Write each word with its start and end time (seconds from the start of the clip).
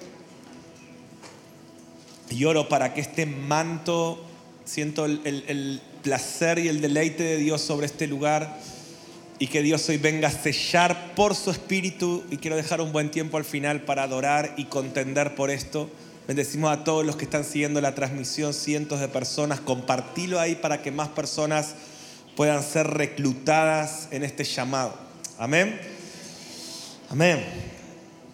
Y 2.30 2.46
oro 2.46 2.70
para 2.70 2.94
que 2.94 3.02
este 3.02 3.26
manto, 3.26 4.24
siento 4.66 5.06
el, 5.06 5.82
placer 6.04 6.60
y 6.60 6.70
el 6.70 6.80
deleite 6.80 7.24
de 7.24 7.38
Dios 7.38 7.62
sobre 7.62 7.86
este 7.86 8.08
lugar 8.08 8.58
y 9.38 9.48
que 9.48 9.62
Dios 9.62 9.88
hoy 9.90 9.98
venga 9.98 10.30
a 10.30 10.32
sellar 10.32 11.14
por 11.14 11.36
su 11.36 11.52
espíritu 11.52 12.24
y 12.32 12.38
quiero 12.38 12.56
dejar 12.56 12.80
un 12.80 12.94
buen 12.94 13.12
tiempo 13.12 13.36
al 13.36 13.44
final 13.44 13.82
para 13.82 14.04
adorar 14.04 14.54
y 14.56 14.66
contender 14.66 15.36
por 15.36 15.50
esto. 15.50 15.90
Bendecimos 16.28 16.72
a 16.72 16.84
todos 16.84 17.06
los 17.06 17.16
que 17.16 17.26
están 17.26 17.44
siguiendo 17.44 17.82
la 17.82 17.96
transmisión, 17.96 18.54
cientos 18.54 19.00
de 19.00 19.08
personas, 19.08 19.60
compartilo 19.60 20.40
ahí 20.40 20.56
para 20.56 20.82
que 20.82 20.92
más 20.92 21.10
personas 21.10 21.76
puedan 22.36 22.64
ser 22.64 22.88
reclutadas 22.88 24.08
en 24.12 24.24
este 24.24 24.44
llamado. 24.44 24.94
Amén. 25.38 25.80
Amén. 27.10 27.44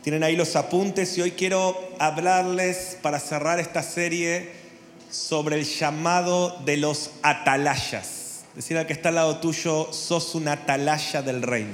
Tienen 0.05 0.21
ahí 0.21 0.35
los 0.35 0.55
apuntes 0.55 1.17
y 1.17 1.23
hoy 1.23 1.31
quiero 1.31 1.75
hablarles 1.97 2.95
para 3.01 3.19
cerrar 3.19 3.59
esta 3.59 3.81
serie 3.81 4.51
sobre 5.09 5.55
el 5.55 5.65
llamado 5.65 6.55
de 6.63 6.77
los 6.77 7.09
atalayas. 7.23 8.43
Decir 8.53 8.77
al 8.77 8.85
que 8.85 8.93
está 8.93 9.09
al 9.09 9.15
lado 9.15 9.37
tuyo, 9.39 9.91
sos 9.91 10.35
un 10.35 10.47
atalaya 10.47 11.23
del 11.23 11.41
reino. 11.41 11.73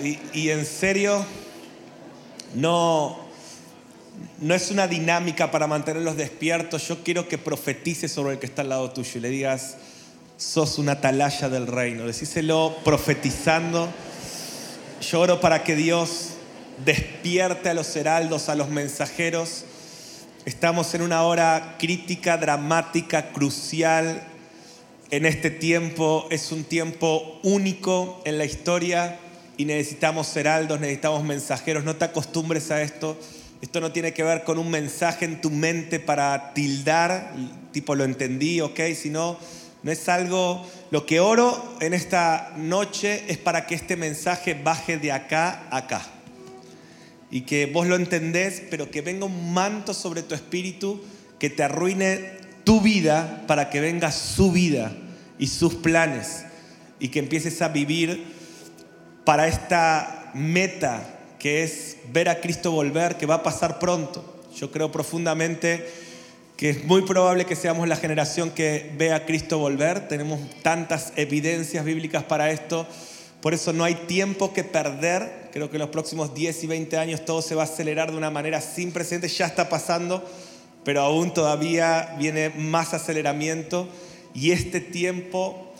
Y, 0.00 0.20
y 0.32 0.50
en 0.50 0.64
serio, 0.64 1.26
no, 2.54 3.18
no 4.38 4.54
es 4.54 4.70
una 4.70 4.86
dinámica 4.86 5.50
para 5.50 5.66
mantenerlos 5.66 6.16
despiertos. 6.16 6.86
Yo 6.86 7.02
quiero 7.02 7.26
que 7.26 7.36
profetices 7.36 8.12
sobre 8.12 8.34
el 8.34 8.38
que 8.38 8.46
está 8.46 8.62
al 8.62 8.68
lado 8.68 8.92
tuyo 8.92 9.10
y 9.16 9.20
le 9.22 9.30
digas, 9.30 9.74
sos 10.36 10.78
una 10.78 10.92
atalaya 10.92 11.48
del 11.48 11.66
reino. 11.66 12.06
Decíselo 12.06 12.76
profetizando. 12.84 13.92
Yo 15.00 15.20
oro 15.20 15.40
para 15.40 15.64
que 15.64 15.76
Dios 15.76 16.32
despierte 16.84 17.70
a 17.70 17.74
los 17.74 17.96
heraldos, 17.96 18.50
a 18.50 18.54
los 18.54 18.68
mensajeros. 18.68 19.64
Estamos 20.44 20.94
en 20.94 21.00
una 21.00 21.22
hora 21.22 21.76
crítica, 21.78 22.36
dramática, 22.36 23.32
crucial 23.32 24.22
en 25.10 25.24
este 25.24 25.50
tiempo. 25.50 26.28
Es 26.30 26.52
un 26.52 26.64
tiempo 26.64 27.40
único 27.42 28.20
en 28.26 28.36
la 28.36 28.44
historia 28.44 29.18
y 29.56 29.64
necesitamos 29.64 30.36
heraldos, 30.36 30.80
necesitamos 30.80 31.24
mensajeros. 31.24 31.82
No 31.82 31.96
te 31.96 32.04
acostumbres 32.04 32.70
a 32.70 32.82
esto. 32.82 33.18
Esto 33.62 33.80
no 33.80 33.92
tiene 33.92 34.12
que 34.12 34.22
ver 34.22 34.44
con 34.44 34.58
un 34.58 34.70
mensaje 34.70 35.24
en 35.24 35.40
tu 35.40 35.48
mente 35.48 35.98
para 35.98 36.52
tildar, 36.52 37.32
tipo 37.72 37.94
lo 37.94 38.04
entendí, 38.04 38.60
ok, 38.60 38.80
sino 38.94 39.38
no 39.82 39.90
es 39.90 40.08
algo, 40.08 40.66
lo 40.90 41.06
que 41.06 41.20
oro 41.20 41.76
en 41.80 41.94
esta 41.94 42.52
noche 42.56 43.24
es 43.28 43.38
para 43.38 43.66
que 43.66 43.74
este 43.74 43.96
mensaje 43.96 44.54
baje 44.54 44.98
de 44.98 45.12
acá 45.12 45.66
a 45.70 45.78
acá. 45.78 46.02
Y 47.30 47.42
que 47.42 47.66
vos 47.66 47.86
lo 47.86 47.96
entendés, 47.96 48.62
pero 48.70 48.90
que 48.90 49.00
venga 49.00 49.24
un 49.24 49.54
manto 49.54 49.94
sobre 49.94 50.22
tu 50.22 50.34
espíritu 50.34 51.02
que 51.38 51.48
te 51.48 51.62
arruine 51.62 52.32
tu 52.64 52.80
vida 52.80 53.44
para 53.46 53.70
que 53.70 53.80
venga 53.80 54.12
su 54.12 54.52
vida 54.52 54.92
y 55.38 55.46
sus 55.46 55.76
planes. 55.76 56.44
Y 56.98 57.08
que 57.08 57.20
empieces 57.20 57.62
a 57.62 57.68
vivir 57.68 58.24
para 59.24 59.48
esta 59.48 60.30
meta 60.34 61.18
que 61.38 61.62
es 61.62 61.96
ver 62.12 62.28
a 62.28 62.40
Cristo 62.40 62.72
volver, 62.72 63.16
que 63.16 63.26
va 63.26 63.36
a 63.36 63.42
pasar 63.42 63.78
pronto. 63.78 64.42
Yo 64.54 64.70
creo 64.70 64.92
profundamente 64.92 65.88
que 66.60 66.68
es 66.68 66.84
muy 66.84 67.00
probable 67.00 67.46
que 67.46 67.56
seamos 67.56 67.88
la 67.88 67.96
generación 67.96 68.50
que 68.50 68.92
ve 68.98 69.14
a 69.14 69.24
Cristo 69.24 69.56
volver. 69.56 70.08
Tenemos 70.08 70.38
tantas 70.60 71.14
evidencias 71.16 71.86
bíblicas 71.86 72.24
para 72.24 72.50
esto. 72.50 72.86
Por 73.40 73.54
eso 73.54 73.72
no 73.72 73.82
hay 73.82 73.94
tiempo 73.94 74.52
que 74.52 74.62
perder. 74.62 75.48
Creo 75.54 75.70
que 75.70 75.76
en 75.76 75.80
los 75.80 75.88
próximos 75.88 76.34
10 76.34 76.64
y 76.64 76.66
20 76.66 76.98
años 76.98 77.24
todo 77.24 77.40
se 77.40 77.54
va 77.54 77.62
a 77.62 77.64
acelerar 77.64 78.10
de 78.10 78.18
una 78.18 78.28
manera 78.28 78.60
sin 78.60 78.92
precedentes. 78.92 79.38
Ya 79.38 79.46
está 79.46 79.70
pasando, 79.70 80.22
pero 80.84 81.00
aún 81.00 81.32
todavía 81.32 82.14
viene 82.18 82.50
más 82.50 82.92
aceleramiento. 82.92 83.88
Y 84.34 84.50
este 84.50 84.80
tiempo 84.80 85.72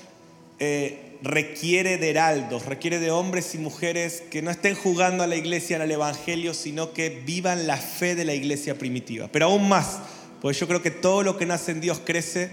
eh, 0.61 1.19
requiere 1.23 1.99
de 1.99 2.09
heraldos, 2.09 2.65
requiere 2.65 2.99
de 2.99 3.11
hombres 3.11 3.55
y 3.55 3.59
mujeres 3.59 4.23
que 4.31 4.41
no 4.41 4.51
estén 4.51 4.75
jugando 4.77 5.25
a 5.25 5.27
la 5.27 5.37
iglesia 5.37 5.77
el 5.77 5.91
Evangelio, 5.91 6.55
sino 6.55 6.95
que 6.95 7.11
vivan 7.11 7.67
la 7.67 7.77
fe 7.77 8.15
de 8.15 8.25
la 8.25 8.33
iglesia 8.33 8.79
primitiva. 8.79 9.29
Pero 9.31 9.45
aún 9.45 9.69
más, 9.69 9.99
porque 10.41 10.59
yo 10.59 10.67
creo 10.67 10.83
que 10.83 10.91
todo 10.91 11.23
lo 11.23 11.37
que 11.37 11.47
nace 11.47 11.73
en 11.73 11.81
Dios 11.81 12.01
crece, 12.05 12.51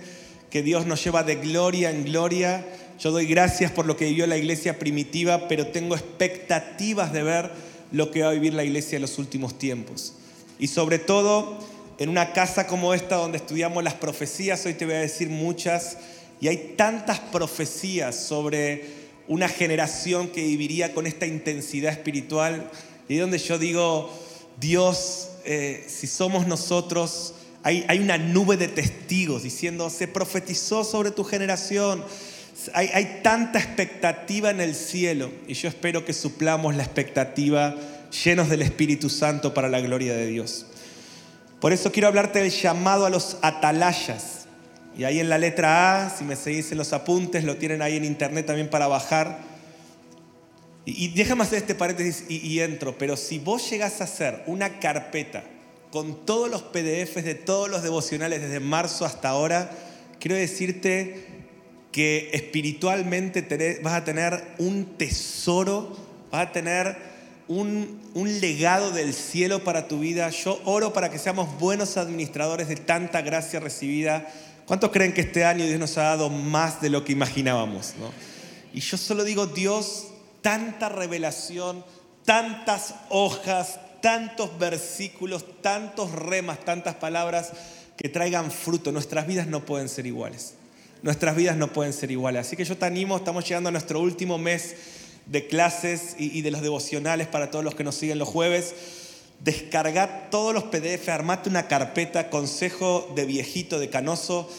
que 0.49 0.61
Dios 0.61 0.85
nos 0.85 1.03
lleva 1.03 1.23
de 1.23 1.35
gloria 1.35 1.89
en 1.89 2.03
gloria. 2.03 2.65
Yo 2.99 3.11
doy 3.11 3.25
gracias 3.25 3.71
por 3.71 3.85
lo 3.85 3.95
que 3.95 4.05
vivió 4.05 4.27
la 4.27 4.37
iglesia 4.37 4.79
primitiva, 4.79 5.47
pero 5.47 5.67
tengo 5.67 5.95
expectativas 5.95 7.13
de 7.13 7.23
ver 7.23 7.51
lo 7.91 8.11
que 8.11 8.23
va 8.23 8.29
a 8.29 8.33
vivir 8.33 8.53
la 8.53 8.63
iglesia 8.63 8.97
en 8.97 9.03
los 9.03 9.17
últimos 9.19 9.57
tiempos. 9.57 10.13
Y 10.59 10.67
sobre 10.67 10.99
todo, 10.99 11.59
en 11.99 12.09
una 12.09 12.33
casa 12.33 12.67
como 12.67 12.93
esta 12.93 13.17
donde 13.17 13.37
estudiamos 13.37 13.83
las 13.83 13.93
profecías, 13.93 14.65
hoy 14.65 14.73
te 14.73 14.85
voy 14.85 14.95
a 14.95 14.99
decir 14.99 15.29
muchas, 15.29 15.97
y 16.41 16.47
hay 16.47 16.73
tantas 16.75 17.19
profecías 17.19 18.15
sobre 18.15 18.85
una 19.27 19.49
generación 19.49 20.29
que 20.29 20.43
viviría 20.43 20.93
con 20.93 21.07
esta 21.07 21.25
intensidad 21.25 21.91
espiritual, 21.91 22.69
y 23.07 23.17
donde 23.17 23.37
yo 23.37 23.57
digo, 23.57 24.11
Dios, 24.59 25.29
eh, 25.45 25.85
si 25.87 26.07
somos 26.07 26.47
nosotros, 26.47 27.33
hay, 27.67 27.99
una 27.99 28.17
nube 28.17 28.55
de 28.55 28.69
testigos 28.69 29.43
diciendo, 29.43 29.89
se 29.89 30.07
profetizó 30.07 30.85
sobre 30.85 31.11
tu 31.11 31.25
generación, 31.25 32.01
hay, 32.73 33.19
tanta 33.23 33.59
expectativa 33.59 34.49
en 34.51 34.61
el 34.61 34.73
cielo, 34.73 35.29
y 35.47 35.53
yo 35.53 35.67
espero 35.67 36.05
que 36.05 36.13
suplamos 36.13 36.75
la 36.75 36.83
expectativa 36.83 37.75
llenos 38.23 38.47
del 38.47 38.61
Espíritu 38.61 39.09
Santo 39.09 39.53
para 39.53 39.67
la 39.67 39.81
gloria 39.81 40.15
de 40.15 40.27
Dios. 40.27 40.67
Por 41.59 41.73
eso 41.73 41.91
quiero 41.91 42.07
hablarte 42.07 42.39
del 42.39 42.51
llamado 42.51 43.05
a 43.05 43.09
los 43.09 43.37
atalayas. 43.41 44.45
Y 44.97 45.03
ahí 45.03 45.19
en 45.19 45.27
la 45.27 45.37
letra 45.37 46.05
A, 46.05 46.09
si 46.09 46.23
me 46.23 46.35
seguís 46.35 46.71
en 46.71 46.77
los 46.77 46.93
apuntes, 46.93 47.43
lo 47.43 47.57
tienen 47.57 47.81
ahí 47.81 47.97
en 47.97 48.05
internet 48.05 48.45
también 48.45 48.69
para 48.69 48.87
bajar. 48.87 49.39
Y, 50.85 51.09
déjame 51.09 51.43
hacer 51.43 51.57
este 51.57 51.75
paréntesis 51.75 52.23
y, 52.29 52.37
y 52.37 52.61
entro, 52.61 52.97
pero 52.97 53.17
si 53.17 53.39
vos 53.39 53.69
llegás 53.69 53.99
a 53.99 54.05
hacer 54.05 54.43
una 54.47 54.79
carpeta 54.79 55.43
con 55.91 56.25
todos 56.25 56.49
los 56.49 56.63
PDFs 56.63 57.23
de 57.23 57.35
todos 57.35 57.69
los 57.69 57.83
devocionales 57.83 58.41
desde 58.41 58.59
marzo 58.59 59.05
hasta 59.05 59.29
ahora, 59.29 59.71
quiero 60.19 60.35
decirte 60.35 61.25
que 61.91 62.29
espiritualmente 62.33 63.79
vas 63.81 63.93
a 63.93 64.03
tener 64.03 64.43
un 64.59 64.97
tesoro, 64.97 65.97
vas 66.31 66.47
a 66.47 66.51
tener 66.51 66.97
un, 67.47 67.99
legado 68.39 68.91
del 68.91 69.13
cielo 69.13 69.63
para 69.63 69.87
tu 69.87 69.99
vida. 69.99 70.29
Yo 70.29 70.59
oro 70.65 70.93
para 70.93 71.09
que 71.09 71.17
seamos 71.17 71.57
buenos 71.59 71.97
administradores 71.97 72.67
de 72.67 72.75
tanta 72.75 73.21
gracia 73.21 73.59
recibida. 73.59 74.27
¿Cuántos 74.65 74.91
creen 74.91 75.13
que 75.13 75.21
este 75.21 75.45
año 75.45 75.65
Dios 75.65 75.79
nos 75.79 75.97
ha 75.97 76.03
dado 76.03 76.29
más 76.29 76.81
de 76.81 76.89
lo 76.89 77.05
que 77.05 77.13
imaginábamos? 77.13 77.93
Y 78.73 78.81
yo 78.81 78.97
solo 78.97 79.23
digo, 79.23 79.47
Dios, 79.47 80.07
tanta 80.41 80.89
revelación, 80.89 81.85
tantas 82.25 82.95
hojas, 83.09 83.79
tantos 84.01 84.57
versículos, 84.59 85.61
tantos 85.61 86.11
remas, 86.11 86.63
tantas 86.63 86.95
palabras 86.95 87.51
que 87.97 88.09
traigan 88.09 88.51
fruto. 88.51 88.91
Nuestras 88.91 89.27
vidas 89.27 89.47
no 89.47 89.65
pueden 89.65 89.89
ser 89.89 90.05
iguales. 90.05 90.53
Nuestras 91.01 91.35
vidas 91.35 91.57
no 91.57 91.71
pueden 91.73 91.93
ser 91.93 92.11
iguales. 92.11 92.47
Así 92.47 92.55
que 92.55 92.65
yo 92.65 92.77
te 92.77 92.85
animo, 92.85 93.17
estamos 93.17 93.47
llegando 93.47 93.69
a 93.69 93.71
nuestro 93.71 93.99
último 93.99 94.37
mes 94.37 94.75
de 95.25 95.47
clases 95.47 96.15
y, 96.17 96.41
de 96.41 96.51
los 96.51 96.61
devocionales 96.61 97.27
para 97.27 97.51
todos 97.51 97.63
los 97.63 97.75
que 97.75 97.83
nos 97.83 97.95
siguen 97.95 98.19
los 98.19 98.29
jueves. 98.29 98.73
Descargar 99.39 100.29
todos 100.31 100.53
los 100.53 100.63
PDF, 100.65 101.09
armate 101.09 101.49
una 101.49 101.67
carpeta, 101.67 102.29
consejo 102.29 103.11
de 103.15 103.25
viejito, 103.25 103.77
de 103.79 103.89
canoso, 103.89 104.49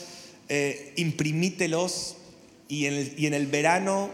eh, 0.48 0.92
imprimítelos 0.96 2.16
y 2.68 2.86
en, 2.86 2.94
el, 2.94 3.14
y 3.16 3.26
en 3.26 3.34
el 3.34 3.46
verano 3.46 4.10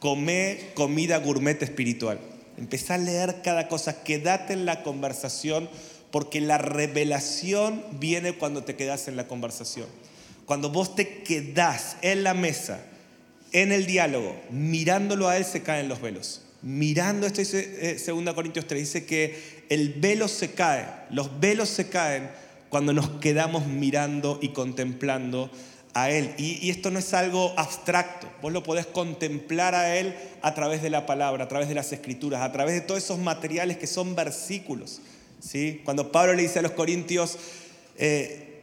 come 0.00 0.72
comida 0.74 1.18
gourmet 1.18 1.62
espiritual. 1.62 2.18
Empezá 2.58 2.94
a 2.94 2.98
leer 2.98 3.42
cada 3.42 3.68
cosa, 3.68 4.02
quédate 4.04 4.52
en 4.52 4.66
la 4.66 4.82
conversación, 4.82 5.68
porque 6.10 6.40
la 6.40 6.58
revelación 6.58 7.82
viene 7.92 8.34
cuando 8.34 8.64
te 8.64 8.76
quedas 8.76 9.08
en 9.08 9.16
la 9.16 9.26
conversación. 9.26 9.86
Cuando 10.44 10.70
vos 10.70 10.94
te 10.94 11.22
quedás 11.22 11.96
en 12.02 12.24
la 12.24 12.34
mesa, 12.34 12.80
en 13.52 13.72
el 13.72 13.86
diálogo, 13.86 14.36
mirándolo 14.50 15.28
a 15.28 15.36
Él, 15.36 15.44
se 15.44 15.62
caen 15.62 15.88
los 15.88 16.00
velos. 16.00 16.42
Mirando, 16.62 17.26
esto 17.26 17.40
dice 17.40 17.96
eh, 17.96 18.02
2 18.06 18.34
Corintios 18.34 18.66
3, 18.66 18.80
dice 18.80 19.04
que 19.06 19.64
el 19.68 19.94
velo 19.94 20.28
se 20.28 20.52
cae, 20.52 20.86
los 21.10 21.40
velos 21.40 21.68
se 21.68 21.88
caen 21.88 22.30
cuando 22.68 22.92
nos 22.92 23.08
quedamos 23.20 23.66
mirando 23.66 24.38
y 24.40 24.50
contemplando 24.50 25.50
a 25.94 26.10
Él. 26.10 26.34
Y, 26.38 26.70
esto 26.70 26.90
no 26.90 26.98
es 26.98 27.12
algo 27.14 27.52
abstracto, 27.56 28.28
vos 28.40 28.52
lo 28.52 28.62
podés 28.62 28.86
contemplar 28.86 29.74
a 29.74 29.96
Él 29.96 30.14
a 30.42 30.54
través 30.54 30.82
de 30.82 30.90
la 30.90 31.06
palabra, 31.06 31.44
a 31.44 31.48
través 31.48 31.68
de 31.68 31.74
las 31.74 31.92
escrituras, 31.92 32.42
a 32.42 32.52
través 32.52 32.74
de 32.74 32.80
todos 32.80 33.02
esos 33.02 33.18
materiales 33.18 33.76
que 33.76 33.86
son 33.86 34.14
versículos. 34.14 35.00
¿sí? 35.40 35.82
Cuando 35.84 36.10
Pablo 36.12 36.34
le 36.34 36.42
dice 36.42 36.60
a 36.60 36.62
los 36.62 36.72
corintios, 36.72 37.38
eh, 37.98 38.62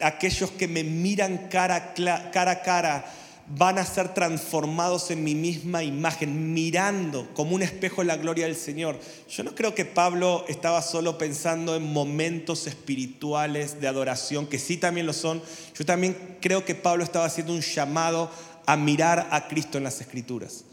aquellos 0.00 0.50
que 0.50 0.68
me 0.68 0.84
miran 0.84 1.48
cara, 1.48 1.94
cara 2.32 2.50
a 2.50 2.62
cara, 2.62 3.06
van 3.48 3.78
a 3.78 3.84
ser 3.84 4.12
transformados 4.12 5.10
en 5.10 5.22
mi 5.22 5.34
misma 5.34 5.84
imagen, 5.84 6.52
mirando 6.52 7.28
como 7.34 7.54
un 7.54 7.62
espejo 7.62 8.02
la 8.02 8.16
gloria 8.16 8.46
del 8.46 8.56
Señor. 8.56 8.98
Yo 9.28 9.44
no 9.44 9.54
creo 9.54 9.74
que 9.74 9.84
Pablo 9.84 10.44
estaba 10.48 10.82
solo 10.82 11.16
pensando 11.16 11.76
en 11.76 11.92
momentos 11.92 12.66
espirituales 12.66 13.80
de 13.80 13.88
adoración, 13.88 14.46
que 14.46 14.58
sí 14.58 14.76
también 14.76 15.06
lo 15.06 15.12
son. 15.12 15.42
Yo 15.78 15.84
también 15.84 16.16
creo 16.40 16.64
que 16.64 16.74
Pablo 16.74 17.04
estaba 17.04 17.26
haciendo 17.26 17.52
un 17.52 17.60
llamado 17.60 18.30
a 18.66 18.76
mirar 18.76 19.28
a 19.30 19.46
Cristo 19.46 19.78
en 19.78 19.84
las 19.84 20.00
escrituras. 20.00 20.64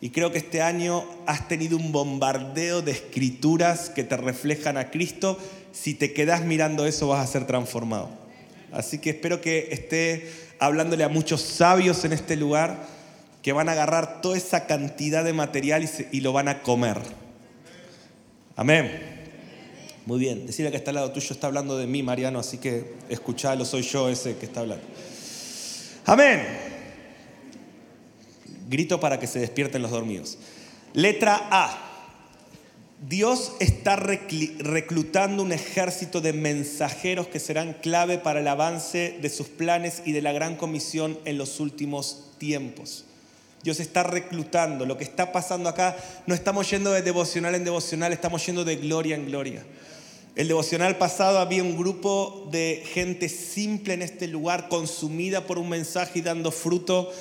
Y 0.00 0.10
creo 0.10 0.30
que 0.30 0.38
este 0.38 0.62
año 0.62 1.04
has 1.26 1.48
tenido 1.48 1.76
un 1.76 1.90
bombardeo 1.90 2.82
de 2.82 2.92
escrituras 2.92 3.90
que 3.90 4.04
te 4.04 4.16
reflejan 4.16 4.76
a 4.76 4.90
Cristo. 4.90 5.38
Si 5.72 5.94
te 5.94 6.12
quedas 6.12 6.44
mirando 6.44 6.86
eso 6.86 7.08
vas 7.08 7.26
a 7.26 7.32
ser 7.32 7.46
transformado. 7.46 8.10
Así 8.70 8.98
que 8.98 9.10
espero 9.10 9.40
que 9.40 9.68
esté 9.70 10.30
hablándole 10.66 11.04
a 11.04 11.08
muchos 11.08 11.40
sabios 11.40 12.04
en 12.04 12.12
este 12.12 12.36
lugar 12.36 12.86
que 13.42 13.52
van 13.52 13.68
a 13.68 13.72
agarrar 13.72 14.22
toda 14.22 14.36
esa 14.36 14.66
cantidad 14.66 15.22
de 15.22 15.32
material 15.32 15.88
y, 16.10 16.20
lo 16.20 16.32
van 16.32 16.48
a 16.48 16.62
comer. 16.62 16.98
Amén. 18.56 19.22
Muy 20.06 20.18
bien, 20.18 20.46
decirle 20.46 20.70
que 20.70 20.76
está 20.76 20.90
al 20.90 20.96
lado 20.96 21.12
tuyo 21.12 21.28
está 21.30 21.46
hablando 21.46 21.76
de 21.76 21.86
mí, 21.86 22.02
Mariano, 22.02 22.38
así 22.38 22.58
que 22.58 22.94
escuchalo, 23.08 23.64
soy 23.64 23.82
yo 23.82 24.08
ese 24.08 24.36
que 24.36 24.46
está 24.46 24.60
hablando. 24.60 24.84
Amén. 26.06 26.46
Grito 28.68 28.98
para 28.98 29.18
que 29.18 29.26
se 29.26 29.40
despierten 29.40 29.82
los 29.82 29.90
dormidos. 29.90 30.38
Letra 30.94 31.48
A. 31.50 31.93
Dios 33.08 33.52
está 33.60 33.96
reclutando 33.96 35.42
un 35.42 35.52
ejército 35.52 36.22
de 36.22 36.32
mensajeros 36.32 37.28
que 37.28 37.38
serán 37.38 37.74
clave 37.74 38.16
para 38.16 38.40
el 38.40 38.48
avance 38.48 39.18
de 39.20 39.28
sus 39.28 39.48
planes 39.48 40.00
y 40.06 40.12
de 40.12 40.22
la 40.22 40.32
gran 40.32 40.56
comisión 40.56 41.18
en 41.26 41.36
los 41.36 41.60
últimos 41.60 42.30
tiempos. 42.38 43.04
Dios 43.62 43.78
está 43.80 44.04
reclutando. 44.04 44.86
Lo 44.86 44.96
que 44.96 45.04
está 45.04 45.32
pasando 45.32 45.68
acá, 45.68 45.96
no 46.26 46.34
estamos 46.34 46.70
yendo 46.70 46.92
de 46.92 47.02
devocional 47.02 47.54
en 47.54 47.64
devocional, 47.64 48.12
estamos 48.14 48.44
yendo 48.46 48.64
de 48.64 48.76
gloria 48.76 49.16
en 49.16 49.26
gloria. 49.26 49.66
El 50.34 50.48
devocional 50.48 50.96
pasado 50.96 51.40
había 51.40 51.62
un 51.62 51.76
grupo 51.76 52.48
de 52.50 52.84
gente 52.92 53.28
simple 53.28 53.94
en 53.94 54.00
este 54.02 54.28
lugar, 54.28 54.68
consumida 54.68 55.46
por 55.46 55.58
un 55.58 55.68
mensaje 55.68 56.20
y 56.20 56.22
dando 56.22 56.50
fruto. 56.50 57.12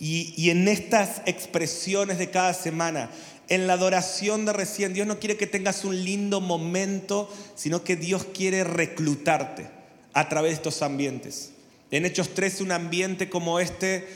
Y, 0.00 0.34
y 0.36 0.50
en 0.50 0.66
estas 0.66 1.22
expresiones 1.26 2.18
de 2.18 2.30
cada 2.30 2.52
semana, 2.52 3.10
en 3.50 3.66
la 3.66 3.74
adoración 3.74 4.46
de 4.46 4.54
recién. 4.54 4.94
Dios 4.94 5.06
no 5.06 5.18
quiere 5.18 5.36
que 5.36 5.46
tengas 5.46 5.84
un 5.84 6.02
lindo 6.02 6.40
momento, 6.40 7.28
sino 7.56 7.84
que 7.84 7.96
Dios 7.96 8.24
quiere 8.32 8.64
reclutarte 8.64 9.68
a 10.14 10.28
través 10.28 10.52
de 10.52 10.54
estos 10.54 10.80
ambientes. 10.80 11.50
En 11.90 12.06
Hechos 12.06 12.30
3, 12.32 12.62
un 12.62 12.72
ambiente 12.72 13.28
como 13.28 13.60
este 13.60 14.08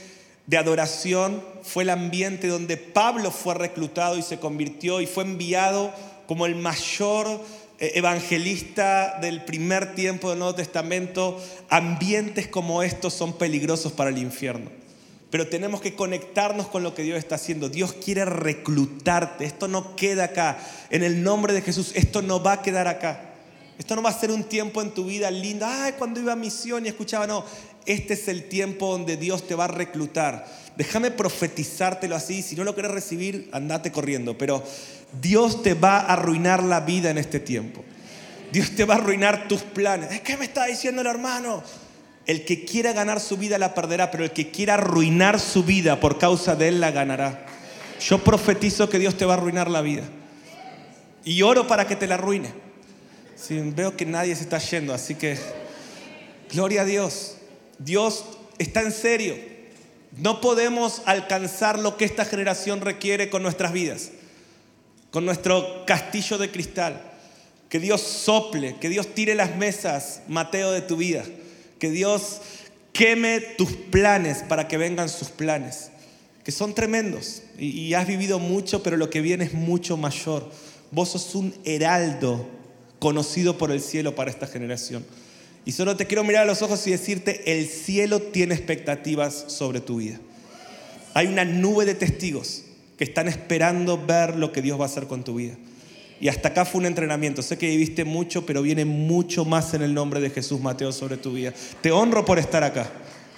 de 0.47 0.57
adoración 0.57 1.43
fue 1.63 1.83
el 1.83 1.91
ambiente 1.91 2.49
donde 2.49 2.77
Pablo 2.77 3.31
fue 3.31 3.55
reclutado 3.55 4.17
y 4.17 4.23
se 4.23 4.39
convirtió 4.39 5.01
y 5.01 5.07
fue 5.07 5.25
enviado 5.25 5.93
como 6.27 6.47
el 6.47 6.55
mayor 6.55 7.27
eh, 7.81 7.93
evangelista 7.97 9.19
del 9.21 9.45
primer 9.45 9.97
tiempo 9.97 10.31
del 10.31 10.39
Nuevo 10.39 10.55
Testamento. 10.55 11.43
Ambientes 11.71 12.47
como 12.47 12.85
estos 12.85 13.15
son 13.15 13.37
peligrosos 13.37 13.93
para 13.93 14.11
el 14.11 14.19
infierno 14.19 14.84
pero 15.35 15.49
tenemos 15.49 15.81
que 15.81 15.97
conectarnos 15.97 16.69
con 16.69 16.85
lo 16.85 16.95
que 16.95 17.03
Dios 17.03 17.19
está 17.19 17.35
haciendo. 17.35 17.69
Dios 17.69 17.93
quiere 17.93 18.25
reclutarte. 18.25 19.45
Esto 19.45 19.67
no 19.67 19.97
queda 19.97 20.27
acá. 20.27 20.59
En 20.91 21.03
el 21.03 21.25
nombre 21.25 21.53
de 21.53 21.61
Jesús, 21.61 21.91
esto 21.97 22.23
no 22.23 22.41
va 22.41 22.53
a 22.53 22.63
quedar 22.63 22.87
acá. 22.87 23.33
Esto 23.77 23.97
no 23.97 24.03
va 24.03 24.11
a 24.11 24.21
ser 24.21 24.31
un 24.31 24.45
tiempo 24.45 24.81
en 24.81 24.93
tu 24.93 25.07
vida 25.07 25.33
lindo. 25.33 25.67
Ay, 25.69 25.95
cuando 25.99 26.21
iba 26.21 26.35
a 26.35 26.37
misión 26.37 26.87
y 26.87 26.89
escuchaba, 26.89 27.27
no. 27.27 27.45
Este 27.85 28.15
es 28.15 28.29
el 28.29 28.45
tiempo 28.45 28.93
donde 28.93 29.17
Dios 29.17 29.45
te 29.45 29.57
va 29.57 29.65
a 29.65 29.67
reclutar. 29.67 30.47
Déjame 30.77 31.11
profetizártelo 31.11 32.15
así. 32.15 32.41
Si 32.41 32.55
no 32.55 32.63
lo 32.63 32.75
quieres 32.75 32.93
recibir, 32.93 33.49
andate 33.51 33.91
corriendo. 33.91 34.39
Pero 34.39 34.63
Dios 35.21 35.65
te 35.65 35.75
va 35.75 35.99
a 35.99 36.13
arruinar 36.13 36.63
la 36.63 36.79
vida 36.79 37.11
en 37.11 37.19
este 37.19 37.41
tiempo. 37.41 37.85
Dios 38.53 38.71
te 38.77 38.85
va 38.85 38.95
a 38.95 38.99
arruinar 38.99 39.49
tus 39.49 39.63
planes. 39.63 40.21
¿Qué 40.21 40.37
me 40.37 40.45
está 40.45 40.67
diciendo 40.67 41.01
el 41.01 41.09
hermano? 41.09 41.65
El 42.27 42.45
que 42.45 42.65
quiera 42.65 42.93
ganar 42.93 43.21
su 43.21 43.37
vida 43.37 43.59
la 43.59 43.75
perderá, 43.75 44.11
pero 44.11 44.25
el 44.25 44.31
que 44.31 44.51
quiera 44.51 44.75
arruinar 44.75 45.39
su 45.39 45.63
vida 45.63 46.01
por 46.01 46.19
causa 46.19 46.57
de 46.57 46.69
él 46.69 46.81
la 46.81 46.91
ganará. 46.91 47.47
Yo 48.01 48.25
profetizo 48.25 48.89
que 48.89 48.99
Dios 48.99 49.17
te 49.17 49.27
va 49.27 49.35
a 49.35 49.37
arruinar 49.37 49.71
la 49.71 49.83
vida. 49.83 50.05
Y 51.25 51.43
oro 51.43 51.67
para 51.67 51.87
que 51.87 51.97
te 51.97 52.07
la 52.07 52.15
arruine. 52.15 52.53
veo 53.49 53.97
que 53.97 54.07
nadie 54.07 54.35
se 54.37 54.43
está 54.43 54.59
yendo, 54.59 54.95
así 54.95 55.17
que 55.17 55.39
gloria 56.51 56.83
a 56.83 56.85
Dios. 56.87 57.37
Dios 57.79 58.25
está 58.59 58.81
en 58.81 58.93
serio. 58.93 59.37
No 60.17 60.41
podemos 60.41 61.03
alcanzar 61.05 61.79
lo 61.79 61.97
que 61.97 62.05
esta 62.07 62.25
generación 62.25 62.81
requiere 62.81 63.29
con 63.29 63.43
nuestras 63.43 63.73
vidas, 63.73 64.13
con 65.11 65.27
nuestro 65.27 65.85
castillo 65.87 66.39
de 66.39 66.51
cristal. 66.51 67.03
Que 67.69 67.81
Dios 67.81 68.01
sople, 68.01 68.77
que 68.77 68.89
Dios 68.89 69.15
tire 69.15 69.35
las 69.35 69.57
mesas, 69.57 70.23
Mateo, 70.29 70.71
de 70.71 70.81
tu 70.81 70.97
vida 70.97 71.25
que 71.79 71.91
Dios 71.91 72.41
queme 72.93 73.41
tus 73.41 73.73
planes 73.73 74.43
para 74.43 74.69
que 74.69 74.79
vengan 74.79 75.09
sus 75.09 75.29
planes, 75.29 75.91
que 76.45 76.53
son 76.53 76.75
tremendos. 76.75 77.43
Y, 77.59 77.93
has 77.95 78.07
vivido 78.07 78.39
mucho, 78.39 78.83
pero 78.83 78.97
lo 78.97 79.11
que 79.11 79.21
viene 79.21 79.45
es 79.45 79.53
mucho 79.53 79.97
mayor. 79.97 80.51
Vos 80.91 81.11
sos 81.11 81.35
un 81.35 81.55
heraldo 81.65 82.49
conocido 82.99 83.59
por 83.59 83.71
el 83.71 83.81
cielo 83.81 84.15
para 84.15 84.31
esta 84.31 84.47
generación. 84.47 85.05
Y 85.67 85.73
solo 85.73 85.97
te 85.97 86.07
quiero 86.07 86.25
mirar 86.25 86.43
a 86.43 86.47
los 86.47 86.63
ojos 86.63 86.87
y 86.87 86.91
decirte, 86.91 87.59
el 87.59 87.69
cielo 87.69 88.21
tiene 88.21 88.55
expectativas 88.55 89.45
sobre 89.49 89.81
tu 89.81 89.97
vida. 89.97 90.21
Hay 91.15 91.27
una 91.27 91.45
nube 91.45 91.85
de 91.85 91.95
testigos 91.95 92.63
que 92.99 93.05
están 93.05 93.29
esperando 93.29 94.05
ver 94.05 94.37
lo 94.37 94.53
que 94.53 94.63
Dios 94.63 94.79
va 94.79 94.85
a 94.85 94.89
hacer 94.89 95.07
con 95.07 95.25
tu 95.25 95.37
vida. 95.37 95.57
Y 96.25 96.29
hasta 96.29 96.49
acá 96.49 96.65
fue 96.65 96.79
un 96.79 96.87
entrenamiento. 96.87 97.43
Sé 97.43 97.59
que 97.59 97.69
viviste 97.69 98.03
mucho, 98.07 98.47
pero 98.47 98.63
viene 98.63 98.87
mucho 98.87 99.45
más 99.45 99.75
en 99.75 99.83
el 99.83 99.93
nombre 99.93 100.23
de 100.23 100.31
Jesús, 100.31 100.59
Mateo, 100.59 100.91
sobre 100.91 101.19
tu 101.19 101.33
vida. 101.33 101.53
Te 101.83 101.93
honro 101.93 102.25
por 102.25 102.39
estar 102.39 102.65
acá. 102.65 102.91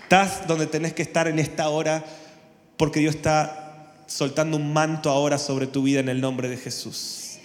Estás 0.05 0.47
donde 0.47 0.69
tenés 0.69 0.93
que 0.93 1.03
estar 1.03 1.27
en 1.27 1.41
esta 1.41 1.69
hora, 1.69 2.05
porque 2.77 3.01
Dios 3.01 3.17
está 3.17 3.93
soltando 4.07 4.57
un 4.57 4.73
manto 4.73 5.11
ahora 5.11 5.37
sobre 5.37 5.67
tu 5.67 5.83
vida 5.83 5.99
en 5.99 6.09
el 6.09 6.21
nombre 6.21 6.49
de 6.49 6.59
Jesús. 6.59 7.39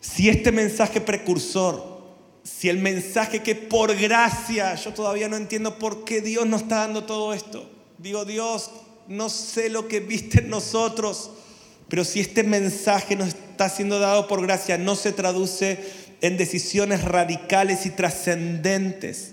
Si 0.00 0.28
este 0.28 0.52
mensaje 0.52 1.00
precursor, 1.00 2.04
si 2.44 2.68
el 2.68 2.78
mensaje 2.78 3.42
que 3.42 3.56
por 3.56 3.92
gracia, 3.96 4.76
yo 4.76 4.94
todavía 4.94 5.28
no 5.28 5.34
entiendo 5.34 5.80
por 5.80 6.04
qué 6.04 6.20
Dios 6.20 6.46
nos 6.46 6.62
está 6.62 6.76
dando 6.76 7.02
todo 7.02 7.34
esto. 7.34 7.68
Digo, 7.98 8.24
Dios, 8.24 8.70
no 9.08 9.28
sé 9.28 9.68
lo 9.68 9.88
que 9.88 9.98
viste 9.98 10.42
en 10.42 10.48
nosotros 10.50 11.32
pero 11.94 12.04
si 12.04 12.18
este 12.18 12.42
mensaje 12.42 13.14
nos 13.14 13.28
está 13.28 13.68
siendo 13.68 14.00
dado 14.00 14.26
por 14.26 14.42
gracia, 14.42 14.76
no 14.78 14.96
se 14.96 15.12
traduce 15.12 15.78
en 16.22 16.36
decisiones 16.36 17.04
radicales 17.04 17.86
y 17.86 17.90
trascendentes 17.90 19.30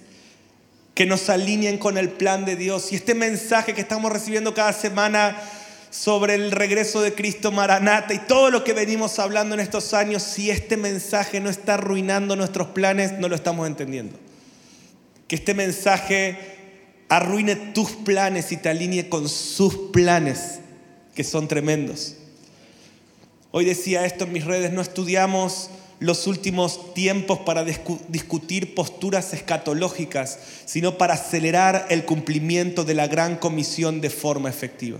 que 0.93 1.07
nos 1.07 1.27
alineen 1.31 1.79
con 1.79 1.97
el 1.97 2.09
plan 2.09 2.45
de 2.45 2.55
Dios. 2.55 2.91
Y 2.91 2.97
este 2.97 3.15
mensaje 3.15 3.73
que 3.73 3.81
estamos 3.81 4.13
recibiendo 4.13 4.53
cada 4.53 4.73
semana 4.73 5.41
sobre 5.89 6.35
el 6.35 6.51
regreso 6.51 7.01
de 7.01 7.15
Cristo 7.15 7.51
Maranata 7.51 8.13
y 8.13 8.19
todo 8.19 8.51
lo 8.51 8.63
que 8.63 8.73
venimos 8.73 9.17
hablando 9.17 9.55
en 9.55 9.61
estos 9.61 9.95
años, 9.95 10.21
si 10.21 10.51
este 10.51 10.77
mensaje 10.77 11.39
no 11.39 11.49
está 11.49 11.73
arruinando 11.73 12.35
nuestros 12.35 12.67
planes, 12.67 13.13
no 13.13 13.27
lo 13.27 13.33
estamos 13.33 13.65
entendiendo. 13.65 14.19
Que 15.27 15.37
este 15.37 15.55
mensaje 15.55 16.37
arruine 17.09 17.55
tus 17.55 17.89
planes 17.93 18.51
y 18.51 18.57
te 18.57 18.69
alinee 18.69 19.09
con 19.09 19.27
sus 19.27 19.89
planes, 19.91 20.59
que 21.15 21.23
son 21.23 21.47
tremendos. 21.47 22.17
Hoy 23.53 23.65
decía 23.65 24.05
esto 24.05 24.23
en 24.23 24.31
mis 24.31 24.45
redes, 24.45 24.71
no 24.71 24.81
estudiamos 24.81 25.69
los 25.99 26.25
últimos 26.25 26.93
tiempos 26.93 27.39
para 27.39 27.63
discutir 27.63 28.73
posturas 28.73 29.33
escatológicas, 29.33 30.39
sino 30.65 30.97
para 30.97 31.15
acelerar 31.15 31.85
el 31.89 32.05
cumplimiento 32.05 32.85
de 32.85 32.95
la 32.95 33.07
gran 33.07 33.35
comisión 33.35 33.99
de 33.99 34.09
forma 34.09 34.49
efectiva. 34.49 34.99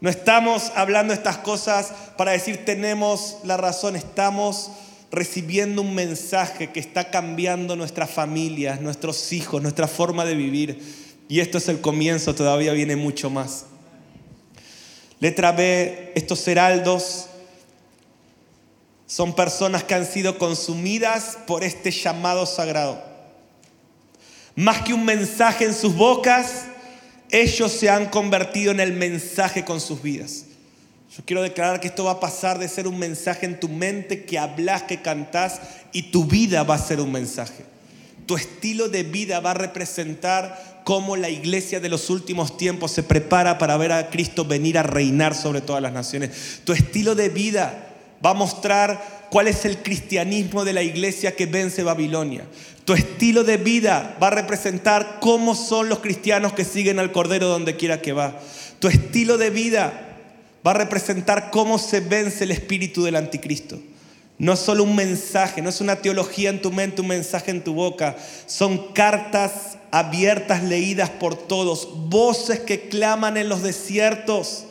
No 0.00 0.08
estamos 0.08 0.70
hablando 0.76 1.12
estas 1.12 1.38
cosas 1.38 1.92
para 2.16 2.32
decir 2.32 2.64
tenemos 2.64 3.38
la 3.44 3.56
razón, 3.56 3.96
estamos 3.96 4.70
recibiendo 5.10 5.82
un 5.82 5.94
mensaje 5.94 6.70
que 6.70 6.80
está 6.80 7.10
cambiando 7.10 7.74
nuestras 7.74 8.10
familias, 8.10 8.80
nuestros 8.80 9.32
hijos, 9.32 9.60
nuestra 9.60 9.88
forma 9.88 10.24
de 10.24 10.34
vivir. 10.34 10.80
Y 11.28 11.40
esto 11.40 11.58
es 11.58 11.68
el 11.68 11.80
comienzo, 11.80 12.34
todavía 12.34 12.72
viene 12.72 12.94
mucho 12.94 13.28
más. 13.28 13.66
Letra 15.18 15.52
B, 15.52 16.12
estos 16.14 16.46
heraldos 16.46 17.26
Son 19.06 19.34
personas 19.34 19.84
que 19.84 19.94
han 19.94 20.06
sido 20.06 20.38
consumidas 20.38 21.38
por 21.46 21.62
este 21.62 21.90
llamado 21.90 22.44
sagrado. 22.44 23.02
Más 24.56 24.82
que 24.82 24.94
un 24.94 25.04
mensaje 25.04 25.64
en 25.64 25.74
sus 25.74 25.94
bocas, 25.94 26.64
ellos 27.30 27.70
se 27.70 27.88
han 27.88 28.06
convertido 28.06 28.72
en 28.72 28.80
el 28.80 28.92
mensaje 28.92 29.64
con 29.64 29.80
sus 29.80 30.02
vidas. 30.02 30.44
Yo 31.16 31.22
quiero 31.24 31.42
declarar 31.42 31.80
que 31.80 31.88
esto 31.88 32.04
va 32.04 32.12
a 32.12 32.20
pasar 32.20 32.58
de 32.58 32.68
ser 32.68 32.88
un 32.88 32.98
mensaje 32.98 33.46
en 33.46 33.60
tu 33.60 33.68
mente, 33.68 34.24
que 34.24 34.38
hablas, 34.38 34.82
que 34.82 35.02
cantás, 35.02 35.60
y 35.92 36.10
tu 36.10 36.24
vida 36.24 36.62
va 36.64 36.74
a 36.74 36.78
ser 36.78 37.00
un 37.00 37.12
mensaje. 37.12 37.64
Tu 38.26 38.34
estilo 38.34 38.88
de 38.88 39.04
vida 39.04 39.38
va 39.40 39.52
a 39.52 39.54
representar 39.54 40.82
cómo 40.84 41.16
la 41.16 41.30
iglesia 41.30 41.80
de 41.80 41.88
los 41.88 42.10
últimos 42.10 42.56
tiempos 42.56 42.90
se 42.90 43.02
prepara 43.02 43.58
para 43.58 43.76
ver 43.76 43.92
a 43.92 44.10
Cristo 44.10 44.44
venir 44.44 44.78
a 44.78 44.82
reinar 44.82 45.34
sobre 45.34 45.60
todas 45.60 45.80
las 45.80 45.92
naciones. 45.92 46.60
Tu 46.64 46.72
estilo 46.72 47.14
de 47.14 47.28
vida 47.28 47.85
va 48.24 48.30
a 48.30 48.34
mostrar 48.34 49.26
cuál 49.30 49.48
es 49.48 49.64
el 49.64 49.78
cristianismo 49.78 50.64
de 50.64 50.72
la 50.72 50.82
iglesia 50.82 51.34
que 51.34 51.46
vence 51.46 51.82
Babilonia. 51.82 52.44
Tu 52.84 52.92
estilo 52.92 53.42
de 53.42 53.56
vida 53.56 54.16
va 54.22 54.28
a 54.28 54.30
representar 54.30 55.18
cómo 55.20 55.54
son 55.54 55.88
los 55.88 55.98
cristianos 55.98 56.52
que 56.52 56.64
siguen 56.64 56.98
al 56.98 57.12
Cordero 57.12 57.48
donde 57.48 57.76
quiera 57.76 58.00
que 58.00 58.12
va. 58.12 58.38
Tu 58.78 58.88
estilo 58.88 59.38
de 59.38 59.50
vida 59.50 60.18
va 60.66 60.70
a 60.72 60.74
representar 60.74 61.50
cómo 61.50 61.78
se 61.78 62.00
vence 62.00 62.44
el 62.44 62.50
espíritu 62.50 63.02
del 63.02 63.16
anticristo. 63.16 63.78
No 64.38 64.52
es 64.52 64.60
solo 64.60 64.84
un 64.84 64.94
mensaje, 64.94 65.62
no 65.62 65.70
es 65.70 65.80
una 65.80 65.96
teología 65.96 66.50
en 66.50 66.60
tu 66.60 66.70
mente, 66.70 67.00
un 67.00 67.08
mensaje 67.08 67.50
en 67.50 67.64
tu 67.64 67.72
boca. 67.72 68.16
Son 68.46 68.92
cartas 68.92 69.78
abiertas 69.90 70.62
leídas 70.62 71.08
por 71.08 71.36
todos, 71.36 71.88
voces 72.10 72.60
que 72.60 72.88
claman 72.88 73.38
en 73.38 73.48
los 73.48 73.62
desiertos, 73.62 74.65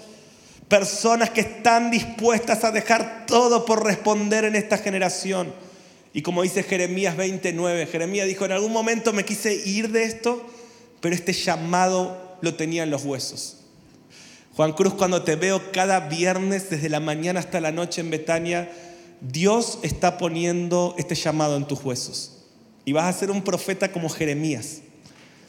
personas 0.67 1.29
que 1.29 1.41
están 1.41 1.91
dispuestas 1.91 2.63
a 2.63 2.71
dejar 2.71 3.25
todo 3.27 3.65
por 3.65 3.83
responder 3.83 4.45
en 4.45 4.55
esta 4.55 4.77
generación. 4.77 5.53
Y 6.13 6.21
como 6.21 6.43
dice 6.43 6.63
Jeremías 6.63 7.17
29, 7.17 7.87
Jeremías 7.87 8.27
dijo, 8.27 8.45
en 8.45 8.53
algún 8.53 8.71
momento 8.71 9.13
me 9.13 9.25
quise 9.25 9.53
ir 9.53 9.91
de 9.91 10.03
esto, 10.03 10.45
pero 11.01 11.13
este 11.13 11.33
llamado 11.33 12.37
lo 12.41 12.55
tenía 12.55 12.83
en 12.83 12.89
los 12.89 13.03
huesos. 13.03 13.57
Juan 14.55 14.71
Cruz, 14.71 14.93
cuando 14.93 15.23
te 15.23 15.35
veo 15.35 15.71
cada 15.73 15.99
viernes 15.99 16.69
desde 16.69 16.87
la 16.87 17.01
mañana 17.01 17.41
hasta 17.41 17.59
la 17.59 17.73
noche 17.73 17.99
en 17.99 18.09
Betania, 18.09 18.71
Dios 19.19 19.79
está 19.83 20.17
poniendo 20.17 20.95
este 20.97 21.15
llamado 21.15 21.57
en 21.57 21.65
tus 21.65 21.83
huesos. 21.83 22.31
Y 22.85 22.93
vas 22.93 23.13
a 23.13 23.19
ser 23.19 23.31
un 23.31 23.43
profeta 23.43 23.91
como 23.91 24.07
Jeremías. 24.07 24.79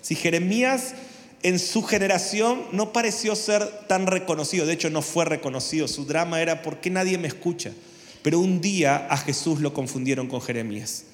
Si 0.02 0.16
Jeremías 0.16 0.94
en 1.43 1.59
su 1.59 1.83
generación 1.83 2.62
no 2.73 2.93
pareció 2.93 3.37
ser 3.37 3.66
tan 3.88 4.07
reconocido, 4.07 4.66
de 4.66 4.73
hecho 4.73 4.90
no 4.90 5.02
fue 5.02 5.25
reconocido, 5.25 5.88
su 5.88 6.05
drama 6.05 6.40
era 6.40 6.62
¿por 6.62 6.81
qué 6.81 6.90
nadie 6.90 7.19
me 7.19 7.28
escucha? 7.28 7.73
Pero 8.23 8.40
un 8.40 8.61
día 8.61 9.07
a 9.09 9.16
Jesús 9.16 9.61
lo 9.61 9.73
confundieron 9.73 10.26
con 10.26 10.40
Jeremías. 10.40 11.05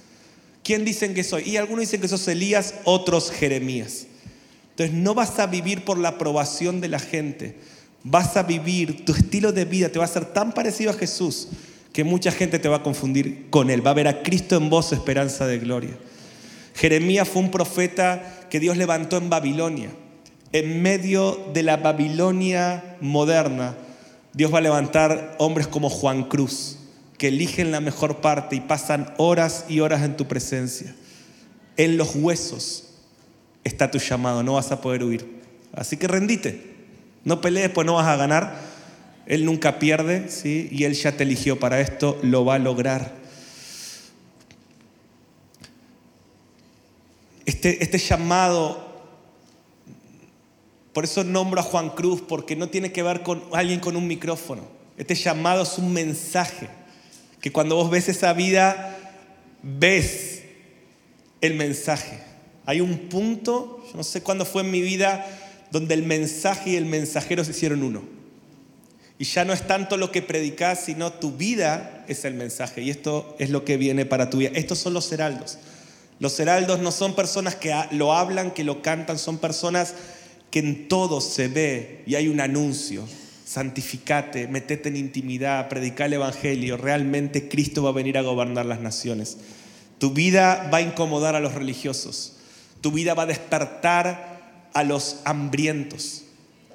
¿Quién 0.62 0.84
dicen 0.84 1.12
que 1.12 1.24
soy? 1.24 1.42
Y 1.42 1.56
algunos 1.56 1.80
dicen 1.80 2.00
que 2.00 2.08
sos 2.08 2.26
Elías, 2.28 2.74
otros 2.84 3.30
Jeremías. 3.30 4.06
Entonces 4.70 4.94
no 4.94 5.14
vas 5.14 5.38
a 5.38 5.46
vivir 5.46 5.84
por 5.84 5.98
la 5.98 6.10
aprobación 6.10 6.80
de 6.80 6.88
la 6.88 6.98
gente, 6.98 7.56
vas 8.04 8.36
a 8.36 8.44
vivir, 8.44 9.04
tu 9.04 9.12
estilo 9.12 9.52
de 9.52 9.64
vida 9.64 9.90
te 9.90 9.98
va 9.98 10.06
a 10.06 10.08
ser 10.08 10.24
tan 10.26 10.52
parecido 10.52 10.90
a 10.90 10.94
Jesús 10.94 11.48
que 11.92 12.04
mucha 12.04 12.32
gente 12.32 12.58
te 12.58 12.68
va 12.68 12.78
a 12.78 12.82
confundir 12.82 13.50
con 13.50 13.70
Él. 13.70 13.86
Va 13.86 13.90
a 13.90 13.94
ver 13.94 14.08
a 14.08 14.22
Cristo 14.22 14.56
en 14.56 14.70
vos, 14.70 14.92
esperanza 14.92 15.46
de 15.46 15.58
gloria. 15.58 15.98
Jeremías 16.74 17.28
fue 17.28 17.42
un 17.42 17.50
profeta 17.50 18.46
que 18.48 18.60
Dios 18.60 18.76
levantó 18.76 19.18
en 19.18 19.28
Babilonia. 19.28 19.90
En 20.52 20.82
medio 20.82 21.50
de 21.54 21.62
la 21.62 21.78
Babilonia 21.78 22.96
moderna, 23.00 23.74
Dios 24.34 24.52
va 24.52 24.58
a 24.58 24.62
levantar 24.62 25.34
hombres 25.38 25.66
como 25.66 25.88
Juan 25.88 26.24
Cruz, 26.24 26.78
que 27.16 27.28
eligen 27.28 27.70
la 27.70 27.80
mejor 27.80 28.20
parte 28.20 28.56
y 28.56 28.60
pasan 28.60 29.14
horas 29.16 29.64
y 29.68 29.80
horas 29.80 30.02
en 30.02 30.16
tu 30.16 30.26
presencia. 30.26 30.94
En 31.76 31.96
los 31.96 32.14
huesos 32.14 32.90
está 33.64 33.90
tu 33.90 33.98
llamado, 33.98 34.42
no 34.42 34.54
vas 34.54 34.72
a 34.72 34.80
poder 34.80 35.04
huir. 35.04 35.26
Así 35.72 35.96
que 35.96 36.06
rendite. 36.06 36.72
No 37.24 37.40
pelees, 37.40 37.70
pues 37.70 37.86
no 37.86 37.94
vas 37.94 38.06
a 38.06 38.16
ganar. 38.16 38.54
Él 39.26 39.44
nunca 39.44 39.78
pierde, 39.78 40.28
¿sí? 40.28 40.68
Y 40.70 40.84
Él 40.84 40.94
ya 40.94 41.12
te 41.12 41.22
eligió 41.22 41.58
para 41.58 41.80
esto, 41.80 42.18
lo 42.22 42.44
va 42.44 42.56
a 42.56 42.58
lograr. 42.58 43.14
Este, 47.46 47.82
este 47.82 47.98
llamado, 47.98 48.91
por 50.92 51.04
eso 51.04 51.24
nombro 51.24 51.60
a 51.60 51.64
Juan 51.64 51.90
Cruz, 51.90 52.22
porque 52.26 52.56
no 52.56 52.68
tiene 52.68 52.92
que 52.92 53.02
ver 53.02 53.22
con 53.22 53.42
alguien 53.52 53.80
con 53.80 53.96
un 53.96 54.06
micrófono. 54.06 54.62
Este 54.96 55.14
llamado 55.14 55.62
es 55.62 55.78
un 55.78 55.92
mensaje, 55.92 56.68
que 57.40 57.50
cuando 57.50 57.76
vos 57.76 57.90
ves 57.90 58.08
esa 58.08 58.32
vida, 58.34 58.98
ves 59.62 60.42
el 61.40 61.54
mensaje. 61.54 62.18
Hay 62.66 62.80
un 62.80 63.08
punto, 63.08 63.82
yo 63.90 63.96
no 63.96 64.04
sé 64.04 64.22
cuándo 64.22 64.44
fue 64.44 64.62
en 64.62 64.70
mi 64.70 64.80
vida, 64.80 65.26
donde 65.70 65.94
el 65.94 66.02
mensaje 66.02 66.70
y 66.70 66.76
el 66.76 66.84
mensajero 66.84 67.44
se 67.44 67.52
hicieron 67.52 67.82
uno. 67.82 68.02
Y 69.18 69.24
ya 69.24 69.44
no 69.44 69.52
es 69.52 69.66
tanto 69.66 69.96
lo 69.96 70.10
que 70.10 70.20
predicas, 70.20 70.84
sino 70.84 71.12
tu 71.12 71.32
vida 71.32 72.04
es 72.08 72.24
el 72.24 72.34
mensaje. 72.34 72.82
Y 72.82 72.90
esto 72.90 73.34
es 73.38 73.50
lo 73.50 73.64
que 73.64 73.76
viene 73.76 74.04
para 74.04 74.30
tu 74.30 74.38
vida. 74.38 74.50
Estos 74.54 74.78
son 74.78 74.94
los 74.94 75.10
heraldos. 75.12 75.58
Los 76.18 76.38
heraldos 76.38 76.80
no 76.80 76.92
son 76.92 77.14
personas 77.14 77.54
que 77.54 77.74
lo 77.92 78.12
hablan, 78.12 78.50
que 78.50 78.64
lo 78.64 78.82
cantan, 78.82 79.18
son 79.18 79.38
personas 79.38 79.94
que 80.52 80.58
en 80.58 80.86
todo 80.86 81.22
se 81.22 81.48
ve 81.48 82.02
y 82.06 82.14
hay 82.14 82.28
un 82.28 82.38
anuncio. 82.40 83.08
Santificate, 83.44 84.46
metete 84.46 84.90
en 84.90 84.96
intimidad, 84.96 85.68
predica 85.68 86.04
el 86.04 86.12
Evangelio. 86.12 86.76
Realmente 86.76 87.48
Cristo 87.48 87.82
va 87.82 87.88
a 87.88 87.94
venir 87.94 88.18
a 88.18 88.22
gobernar 88.22 88.66
las 88.66 88.80
naciones. 88.80 89.38
Tu 89.98 90.10
vida 90.10 90.68
va 90.72 90.78
a 90.78 90.82
incomodar 90.82 91.34
a 91.36 91.40
los 91.40 91.54
religiosos. 91.54 92.36
Tu 92.82 92.92
vida 92.92 93.14
va 93.14 93.22
a 93.22 93.26
despertar 93.26 94.68
a 94.74 94.84
los 94.84 95.20
hambrientos. 95.24 96.24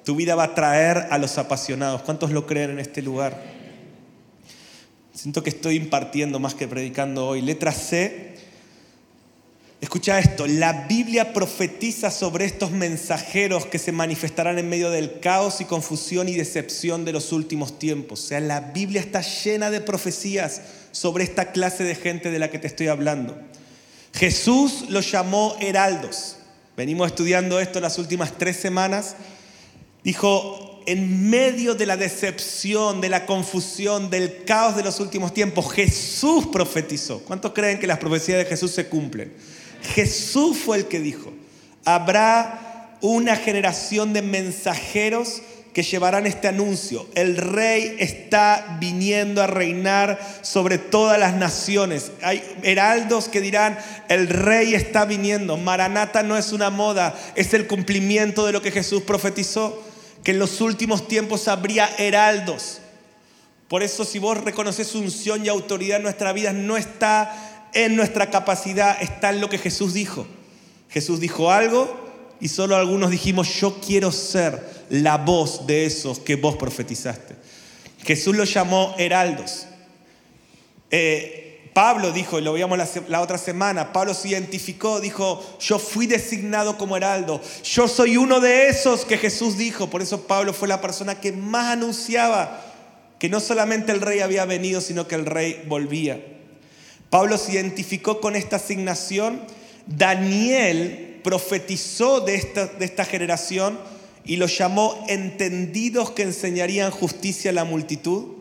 Tu 0.04 0.16
vida 0.16 0.34
va 0.34 0.44
a 0.44 0.54
traer 0.54 1.06
a 1.10 1.18
los 1.18 1.38
apasionados. 1.38 2.02
¿Cuántos 2.02 2.32
lo 2.32 2.46
creen 2.46 2.70
en 2.70 2.78
este 2.80 3.00
lugar? 3.00 3.40
Siento 5.14 5.42
que 5.44 5.50
estoy 5.50 5.76
impartiendo 5.76 6.40
más 6.40 6.54
que 6.54 6.66
predicando 6.66 7.28
hoy. 7.28 7.42
Letra 7.42 7.70
C. 7.70 8.34
Escucha 9.80 10.18
esto, 10.18 10.48
la 10.48 10.86
Biblia 10.88 11.32
profetiza 11.32 12.10
sobre 12.10 12.44
estos 12.44 12.72
mensajeros 12.72 13.64
que 13.64 13.78
se 13.78 13.92
manifestarán 13.92 14.58
en 14.58 14.68
medio 14.68 14.90
del 14.90 15.20
caos 15.20 15.60
y 15.60 15.66
confusión 15.66 16.28
y 16.28 16.34
decepción 16.34 17.04
de 17.04 17.12
los 17.12 17.30
últimos 17.30 17.78
tiempos. 17.78 18.24
O 18.24 18.26
sea, 18.26 18.40
la 18.40 18.60
Biblia 18.60 19.00
está 19.00 19.20
llena 19.20 19.70
de 19.70 19.80
profecías 19.80 20.62
sobre 20.90 21.22
esta 21.22 21.52
clase 21.52 21.84
de 21.84 21.94
gente 21.94 22.32
de 22.32 22.40
la 22.40 22.50
que 22.50 22.58
te 22.58 22.66
estoy 22.66 22.88
hablando. 22.88 23.38
Jesús 24.14 24.86
los 24.88 25.12
llamó 25.12 25.54
heraldos. 25.60 26.38
Venimos 26.76 27.06
estudiando 27.06 27.60
esto 27.60 27.78
las 27.78 27.98
últimas 27.98 28.36
tres 28.36 28.56
semanas. 28.56 29.14
Dijo, 30.02 30.82
en 30.86 31.30
medio 31.30 31.76
de 31.76 31.86
la 31.86 31.96
decepción, 31.96 33.00
de 33.00 33.10
la 33.10 33.26
confusión, 33.26 34.10
del 34.10 34.42
caos 34.44 34.74
de 34.74 34.82
los 34.82 34.98
últimos 34.98 35.32
tiempos, 35.32 35.72
Jesús 35.72 36.48
profetizó. 36.48 37.20
¿Cuántos 37.20 37.52
creen 37.52 37.78
que 37.78 37.86
las 37.86 37.98
profecías 37.98 38.38
de 38.38 38.44
Jesús 38.44 38.72
se 38.72 38.88
cumplen? 38.88 39.32
Jesús 39.82 40.58
fue 40.58 40.78
el 40.78 40.86
que 40.86 41.00
dijo, 41.00 41.32
habrá 41.84 42.96
una 43.00 43.36
generación 43.36 44.12
de 44.12 44.22
mensajeros 44.22 45.42
que 45.72 45.82
llevarán 45.82 46.26
este 46.26 46.48
anuncio. 46.48 47.06
El 47.14 47.36
rey 47.36 47.94
está 48.00 48.78
viniendo 48.80 49.42
a 49.42 49.46
reinar 49.46 50.18
sobre 50.42 50.76
todas 50.76 51.20
las 51.20 51.34
naciones. 51.34 52.10
Hay 52.22 52.42
heraldos 52.62 53.28
que 53.28 53.40
dirán, 53.40 53.78
el 54.08 54.28
rey 54.28 54.74
está 54.74 55.04
viniendo. 55.04 55.56
Maranata 55.56 56.24
no 56.24 56.36
es 56.36 56.52
una 56.52 56.70
moda, 56.70 57.16
es 57.36 57.54
el 57.54 57.68
cumplimiento 57.68 58.44
de 58.44 58.52
lo 58.52 58.60
que 58.60 58.72
Jesús 58.72 59.02
profetizó, 59.02 59.80
que 60.24 60.32
en 60.32 60.40
los 60.40 60.60
últimos 60.60 61.06
tiempos 61.06 61.46
habría 61.46 61.88
heraldos. 61.96 62.80
Por 63.68 63.82
eso 63.82 64.04
si 64.04 64.18
vos 64.18 64.42
reconoces 64.42 64.94
unción 64.94 65.44
y 65.44 65.48
autoridad 65.48 65.98
en 65.98 66.02
nuestra 66.02 66.32
vida, 66.32 66.52
no 66.52 66.76
está 66.76 67.57
en 67.74 67.96
nuestra 67.96 68.30
capacidad, 68.30 69.00
está 69.00 69.30
en 69.30 69.40
lo 69.40 69.48
que 69.48 69.58
Jesús 69.58 69.94
dijo. 69.94 70.26
Jesús 70.90 71.20
dijo 71.20 71.50
algo, 71.50 72.08
y 72.40 72.48
solo 72.48 72.76
algunos 72.76 73.10
dijimos, 73.10 73.48
yo 73.60 73.80
quiero 73.80 74.12
ser 74.12 74.86
la 74.90 75.18
voz 75.18 75.66
de 75.66 75.86
esos 75.86 76.18
que 76.18 76.36
vos 76.36 76.56
profetizaste. 76.56 77.36
Jesús 78.04 78.36
los 78.36 78.52
llamó 78.52 78.94
heraldos. 78.98 79.66
Eh, 80.90 81.70
Pablo 81.74 82.10
dijo, 82.12 82.38
y 82.38 82.42
lo 82.42 82.54
veíamos 82.54 82.78
la, 83.08 83.20
otra 83.20 83.38
semana, 83.38 83.92
Pablo 83.92 84.14
se 84.14 84.28
identificó, 84.28 85.00
dijo, 85.00 85.44
yo 85.60 85.78
fui 85.78 86.06
designado 86.06 86.76
como 86.76 86.96
heraldo, 86.96 87.40
yo 87.62 87.86
soy 87.86 88.16
uno 88.16 88.40
de 88.40 88.68
esos 88.68 89.04
que 89.04 89.16
Jesús 89.16 89.56
dijo, 89.56 89.88
por 89.88 90.02
eso 90.02 90.22
Pablo 90.22 90.52
fue 90.52 90.66
la 90.66 90.80
persona 90.80 91.20
que 91.20 91.30
más 91.30 91.72
anunciaba 91.72 92.64
que 93.20 93.28
no 93.28 93.38
solamente 93.38 93.92
el 93.92 94.00
rey 94.00 94.20
había 94.20 94.44
venido, 94.44 94.80
sino 94.80 95.06
que 95.06 95.14
el 95.14 95.26
rey 95.26 95.64
volvía. 95.68 96.20
Pablo 97.10 97.38
se 97.38 97.52
identificó 97.52 98.20
con 98.20 98.36
esta 98.36 98.56
asignación, 98.56 99.40
Daniel 99.86 101.20
profetizó 101.24 102.20
de 102.20 102.34
esta, 102.34 102.66
de 102.66 102.84
esta 102.84 103.04
generación 103.04 103.78
y 104.24 104.36
los 104.36 104.56
llamó 104.56 105.04
entendidos 105.08 106.10
que 106.10 106.22
enseñarían 106.22 106.90
justicia 106.90 107.50
a 107.50 107.54
la 107.54 107.64
multitud. 107.64 108.34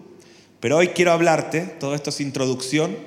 Pero 0.60 0.78
hoy 0.78 0.90
quiero 0.90 1.12
hablarte, 1.12 1.62
todo 1.62 1.96
esto 1.96 2.10
es 2.10 2.20
introducción, 2.20 2.98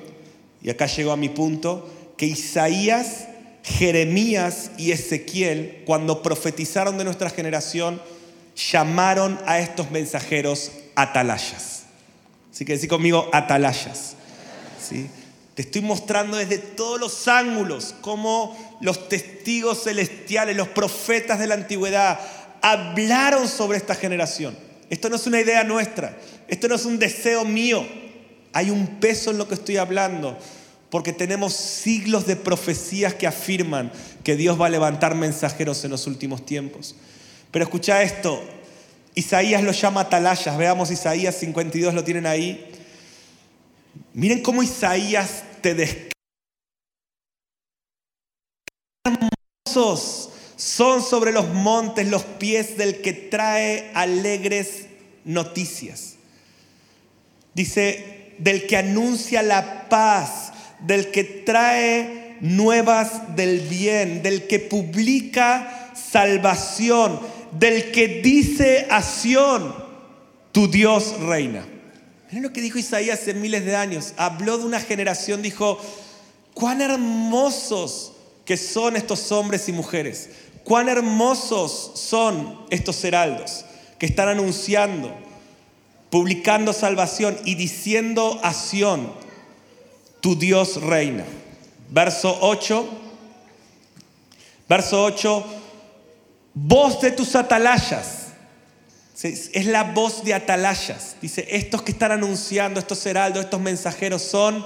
y 0.63 0.69
acá 0.69 0.87
llego 0.87 1.11
a 1.11 1.17
mi 1.17 1.29
punto, 1.29 1.89
que 2.17 2.25
Isaías, 2.25 3.27
Jeremías 3.63 4.71
y 4.77 4.91
Ezequiel, 4.91 5.83
cuando 5.85 6.23
profetizaron 6.23 6.97
de 6.97 7.03
nuestra 7.03 7.29
generación, 7.29 8.01
llamaron 8.71 9.39
a 9.45 9.59
estos 9.59 9.91
mensajeros 9.91 10.71
atalayas. 10.95 11.83
Así 12.51 12.65
que 12.65 12.73
decir 12.73 12.89
conmigo 12.89 13.29
atalayas. 13.31 14.15
¿Sí? 14.81 15.07
Estoy 15.61 15.83
mostrando 15.83 16.37
desde 16.37 16.57
todos 16.57 16.99
los 16.99 17.27
ángulos 17.27 17.93
cómo 18.01 18.57
los 18.81 19.09
testigos 19.09 19.83
celestiales, 19.83 20.57
los 20.57 20.69
profetas 20.69 21.37
de 21.37 21.45
la 21.45 21.53
antigüedad, 21.53 22.19
hablaron 22.63 23.47
sobre 23.47 23.77
esta 23.77 23.93
generación. 23.93 24.57
Esto 24.89 25.07
no 25.07 25.17
es 25.17 25.27
una 25.27 25.39
idea 25.39 25.63
nuestra, 25.63 26.17
esto 26.47 26.67
no 26.67 26.73
es 26.73 26.85
un 26.85 26.97
deseo 26.97 27.45
mío. 27.45 27.85
Hay 28.53 28.71
un 28.71 28.99
peso 28.99 29.29
en 29.29 29.37
lo 29.37 29.47
que 29.47 29.53
estoy 29.53 29.77
hablando, 29.77 30.35
porque 30.89 31.13
tenemos 31.13 31.53
siglos 31.53 32.25
de 32.25 32.37
profecías 32.37 33.13
que 33.13 33.27
afirman 33.27 33.91
que 34.23 34.35
Dios 34.35 34.59
va 34.59 34.65
a 34.65 34.69
levantar 34.69 35.13
mensajeros 35.13 35.85
en 35.85 35.91
los 35.91 36.07
últimos 36.07 36.43
tiempos. 36.43 36.95
Pero 37.51 37.65
escucha 37.65 38.01
esto, 38.01 38.43
Isaías 39.13 39.61
lo 39.61 39.73
llama 39.73 40.01
atalayas, 40.01 40.57
veamos 40.57 40.89
Isaías 40.89 41.35
52, 41.35 41.93
lo 41.93 42.03
tienen 42.03 42.25
ahí. 42.25 42.67
Miren 44.13 44.41
cómo 44.41 44.63
Isaías 44.63 45.43
te. 45.61 46.09
Hermosos 49.05 50.29
son 50.55 51.01
sobre 51.01 51.31
los 51.31 51.47
montes 51.49 52.07
los 52.07 52.23
pies 52.23 52.77
del 52.77 53.01
que 53.01 53.13
trae 53.13 53.91
alegres 53.93 54.85
noticias. 55.25 56.15
Dice, 57.53 58.35
del 58.37 58.67
que 58.67 58.77
anuncia 58.77 59.43
la 59.43 59.89
paz, 59.89 60.53
del 60.79 61.11
que 61.11 61.23
trae 61.23 62.37
nuevas 62.41 63.35
del 63.35 63.61
bien, 63.61 64.23
del 64.23 64.47
que 64.47 64.59
publica 64.59 65.93
salvación, 65.95 67.19
del 67.51 67.91
que 67.91 68.21
dice 68.21 68.87
a 68.89 69.01
Sión, 69.01 69.73
tu 70.51 70.67
Dios 70.67 71.19
reina. 71.21 71.65
Miren 72.31 72.43
lo 72.43 72.53
que 72.53 72.61
dijo 72.61 72.79
Isaías 72.79 73.19
hace 73.19 73.33
miles 73.33 73.65
de 73.65 73.75
años. 73.75 74.13
Habló 74.15 74.57
de 74.57 74.63
una 74.63 74.79
generación, 74.79 75.41
dijo, 75.41 75.77
cuán 76.53 76.81
hermosos 76.81 78.13
que 78.45 78.55
son 78.55 78.95
estos 78.95 79.33
hombres 79.33 79.67
y 79.67 79.73
mujeres. 79.73 80.29
Cuán 80.63 80.87
hermosos 80.87 81.91
son 81.95 82.65
estos 82.69 83.03
heraldos 83.03 83.65
que 83.99 84.05
están 84.05 84.29
anunciando, 84.29 85.13
publicando 86.09 86.71
salvación 86.71 87.37
y 87.43 87.55
diciendo 87.55 88.39
a 88.43 88.53
Sión, 88.53 89.11
tu 90.21 90.37
Dios 90.37 90.81
reina. 90.81 91.25
Verso 91.89 92.37
8. 92.39 92.89
Verso 94.69 95.03
8. 95.03 95.45
Voz 96.53 97.01
de 97.01 97.11
tus 97.11 97.35
atalayas 97.35 98.20
es 99.23 99.65
la 99.65 99.83
voz 99.83 100.23
de 100.23 100.33
atalayas. 100.33 101.15
Dice, 101.21 101.47
estos 101.49 101.81
que 101.83 101.91
están 101.91 102.11
anunciando, 102.11 102.79
estos 102.79 103.05
heraldos, 103.05 103.43
estos 103.43 103.61
mensajeros 103.61 104.21
son 104.21 104.65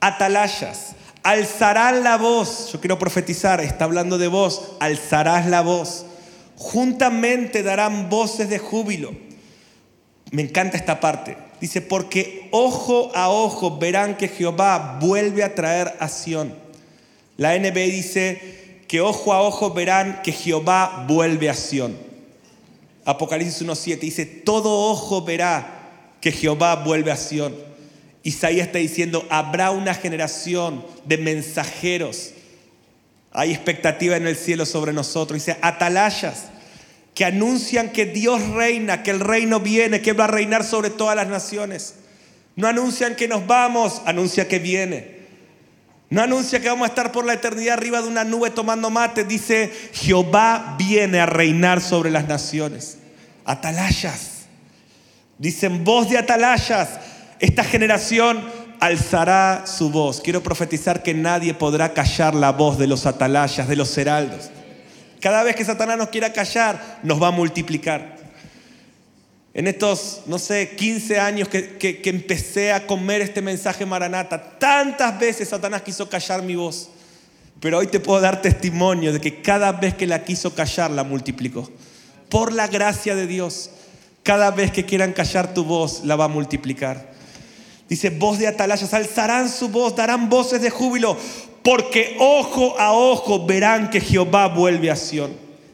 atalayas. 0.00 0.96
Alzarán 1.22 2.04
la 2.04 2.16
voz. 2.16 2.70
Yo 2.72 2.80
quiero 2.80 2.98
profetizar, 2.98 3.60
está 3.60 3.84
hablando 3.84 4.18
de 4.18 4.28
voz. 4.28 4.72
Alzarás 4.80 5.46
la 5.46 5.60
voz. 5.60 6.06
Juntamente 6.56 7.62
darán 7.62 8.08
voces 8.08 8.48
de 8.48 8.58
júbilo. 8.58 9.12
Me 10.30 10.42
encanta 10.42 10.76
esta 10.76 11.00
parte. 11.00 11.36
Dice, 11.60 11.80
porque 11.80 12.48
ojo 12.50 13.10
a 13.14 13.28
ojo 13.28 13.78
verán 13.78 14.16
que 14.16 14.28
Jehová 14.28 14.98
vuelve 15.00 15.44
a 15.44 15.54
traer 15.54 15.96
a 16.00 16.08
Sión. 16.08 16.54
La 17.36 17.56
NB 17.58 17.74
dice 17.74 18.82
que 18.88 19.00
ojo 19.00 19.32
a 19.32 19.42
ojo 19.42 19.72
verán 19.72 20.22
que 20.22 20.32
Jehová 20.32 21.04
vuelve 21.08 21.48
a 21.48 21.54
Sión. 21.54 21.96
Apocalipsis 23.06 23.62
1.7 23.62 24.00
dice, 24.00 24.26
todo 24.26 24.90
ojo 24.90 25.22
verá 25.22 26.18
que 26.20 26.32
Jehová 26.32 26.74
vuelve 26.74 27.12
a 27.12 27.16
Sión. 27.16 27.54
Isaías 28.24 28.66
está 28.66 28.78
diciendo, 28.78 29.24
habrá 29.30 29.70
una 29.70 29.94
generación 29.94 30.84
de 31.04 31.16
mensajeros. 31.16 32.32
Hay 33.30 33.52
expectativa 33.52 34.16
en 34.16 34.26
el 34.26 34.34
cielo 34.34 34.66
sobre 34.66 34.92
nosotros. 34.92 35.38
Dice, 35.38 35.56
atalayas 35.62 36.46
que 37.14 37.24
anuncian 37.24 37.92
que 37.92 38.06
Dios 38.06 38.44
reina, 38.48 39.04
que 39.04 39.12
el 39.12 39.20
reino 39.20 39.60
viene, 39.60 40.02
que 40.02 40.12
va 40.12 40.24
a 40.24 40.28
reinar 40.28 40.64
sobre 40.64 40.90
todas 40.90 41.14
las 41.14 41.28
naciones. 41.28 41.94
No 42.56 42.66
anuncian 42.66 43.14
que 43.14 43.28
nos 43.28 43.46
vamos, 43.46 44.02
anuncia 44.04 44.48
que 44.48 44.58
viene. 44.58 45.15
No 46.08 46.22
anuncia 46.22 46.60
que 46.60 46.68
vamos 46.68 46.86
a 46.86 46.90
estar 46.90 47.10
por 47.10 47.26
la 47.26 47.34
eternidad 47.34 47.74
arriba 47.74 48.00
de 48.00 48.08
una 48.08 48.24
nube 48.24 48.50
tomando 48.50 48.90
mate. 48.90 49.24
Dice, 49.24 49.72
Jehová 49.92 50.76
viene 50.78 51.18
a 51.18 51.26
reinar 51.26 51.80
sobre 51.80 52.10
las 52.10 52.28
naciones. 52.28 52.98
Atalayas. 53.44 54.46
Dicen, 55.38 55.84
voz 55.84 56.08
de 56.08 56.18
atalayas. 56.18 57.00
Esta 57.40 57.64
generación 57.64 58.44
alzará 58.78 59.64
su 59.66 59.90
voz. 59.90 60.20
Quiero 60.20 60.42
profetizar 60.42 61.02
que 61.02 61.12
nadie 61.12 61.54
podrá 61.54 61.92
callar 61.92 62.34
la 62.34 62.52
voz 62.52 62.78
de 62.78 62.86
los 62.86 63.04
atalayas, 63.04 63.66
de 63.66 63.76
los 63.76 63.96
heraldos. 63.98 64.50
Cada 65.20 65.42
vez 65.42 65.56
que 65.56 65.64
Satanás 65.64 65.98
nos 65.98 66.10
quiera 66.10 66.32
callar, 66.32 67.00
nos 67.02 67.20
va 67.20 67.28
a 67.28 67.32
multiplicar. 67.32 68.15
En 69.56 69.66
estos, 69.66 70.20
no 70.26 70.38
sé, 70.38 70.76
15 70.76 71.18
años 71.18 71.48
que, 71.48 72.02
empecé 72.04 72.72
a 72.72 72.86
comer 72.86 73.22
este 73.22 73.40
mensaje 73.40 73.86
maranata, 73.86 74.58
tantas 74.58 75.18
veces 75.18 75.48
Satanás 75.48 75.80
quiso 75.80 76.10
callar 76.10 76.42
mi 76.42 76.56
voz. 76.56 76.90
Pero 77.58 77.78
hoy 77.78 77.86
te 77.86 77.98
puedo 77.98 78.20
dar 78.20 78.42
testimonio 78.42 79.14
de 79.14 79.20
que 79.22 79.40
cada 79.40 79.72
vez 79.72 79.94
que 79.94 80.06
la 80.06 80.24
quiso 80.24 80.54
callar, 80.54 80.90
la 80.90 81.04
multiplicó. 81.04 81.70
Por 82.28 82.52
la 82.52 82.66
gracia 82.66 83.14
de 83.14 83.26
Dios, 83.26 83.70
cada 84.22 84.50
vez 84.50 84.72
que 84.72 84.84
quieran 84.84 85.14
callar 85.14 85.54
tu 85.54 85.64
voz, 85.64 86.04
la 86.04 86.16
va 86.16 86.26
a 86.26 86.28
multiplicar. 86.28 87.12
Dice, 87.88 88.10
voz 88.10 88.38
de 88.38 88.48
atalayas, 88.48 88.92
alzarán 88.92 89.48
su 89.48 89.70
voz, 89.70 89.96
darán 89.96 90.28
voces 90.28 90.60
de 90.60 90.68
júbilo, 90.68 91.16
porque 91.62 92.14
ojo 92.18 92.78
a 92.78 92.92
ojo 92.92 93.46
verán 93.46 93.88
que 93.88 94.02
Jehová 94.02 94.48
vuelve 94.48 94.90
a 94.90 94.96
Sión. 94.96 95.32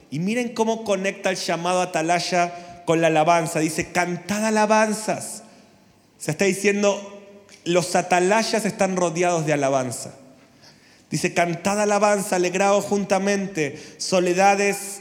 Y 0.09 0.21
miren 0.21 0.55
cómo 0.55 0.85
conecta 0.85 1.31
el 1.31 1.37
llamado 1.37 1.81
atalaya 1.81 2.72
con 2.85 3.01
la 3.01 3.09
alabanza. 3.09 3.61
Dice, 3.61 3.93
cantad 3.93 4.45
alabanzas. 4.45 5.43
Se 6.19 6.31
está 6.31 6.45
diciendo, 6.45 7.23
los 7.65 7.95
atalayas 7.95 8.65
están 8.65 8.97
rodeados 8.97 9.47
de 9.47 9.53
alabanza. 9.53 10.15
Dice, 11.11 11.35
cantad 11.35 11.81
alabanza, 11.81 12.37
alegraos 12.37 12.85
juntamente, 12.85 13.79
soledades 13.99 15.01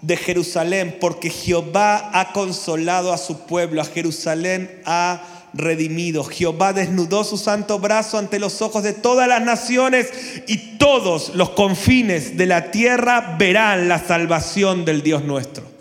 de 0.00 0.16
Jerusalén, 0.16 0.96
porque 1.00 1.30
Jehová 1.30 2.10
ha 2.12 2.32
consolado 2.32 3.12
a 3.12 3.18
su 3.18 3.46
pueblo, 3.46 3.80
a 3.80 3.84
Jerusalén 3.84 4.82
ha 4.84 5.22
redimido. 5.54 6.24
Jehová 6.24 6.72
desnudó 6.72 7.24
su 7.24 7.38
santo 7.38 7.78
brazo 7.78 8.18
ante 8.18 8.38
los 8.38 8.62
ojos 8.62 8.82
de 8.82 8.92
todas 8.92 9.28
las 9.28 9.42
naciones 9.42 10.08
y 10.46 10.78
todos 10.78 11.34
los 11.34 11.50
confines 11.50 12.36
de 12.36 12.46
la 12.46 12.70
tierra 12.70 13.36
verán 13.38 13.88
la 13.88 13.98
salvación 13.98 14.84
del 14.84 15.02
Dios 15.02 15.24
nuestro. 15.24 15.71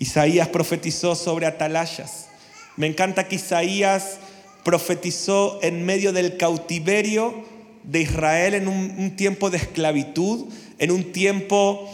Isaías 0.00 0.48
profetizó 0.48 1.14
sobre 1.14 1.46
atalayas. 1.46 2.28
Me 2.76 2.86
encanta 2.86 3.28
que 3.28 3.36
Isaías 3.36 4.18
profetizó 4.64 5.58
en 5.62 5.84
medio 5.84 6.12
del 6.12 6.38
cautiverio 6.38 7.44
de 7.82 8.00
Israel 8.00 8.54
en 8.54 8.66
un, 8.66 9.14
tiempo 9.14 9.50
de 9.50 9.58
esclavitud, 9.58 10.46
en 10.78 10.90
un 10.90 11.12
tiempo 11.12 11.90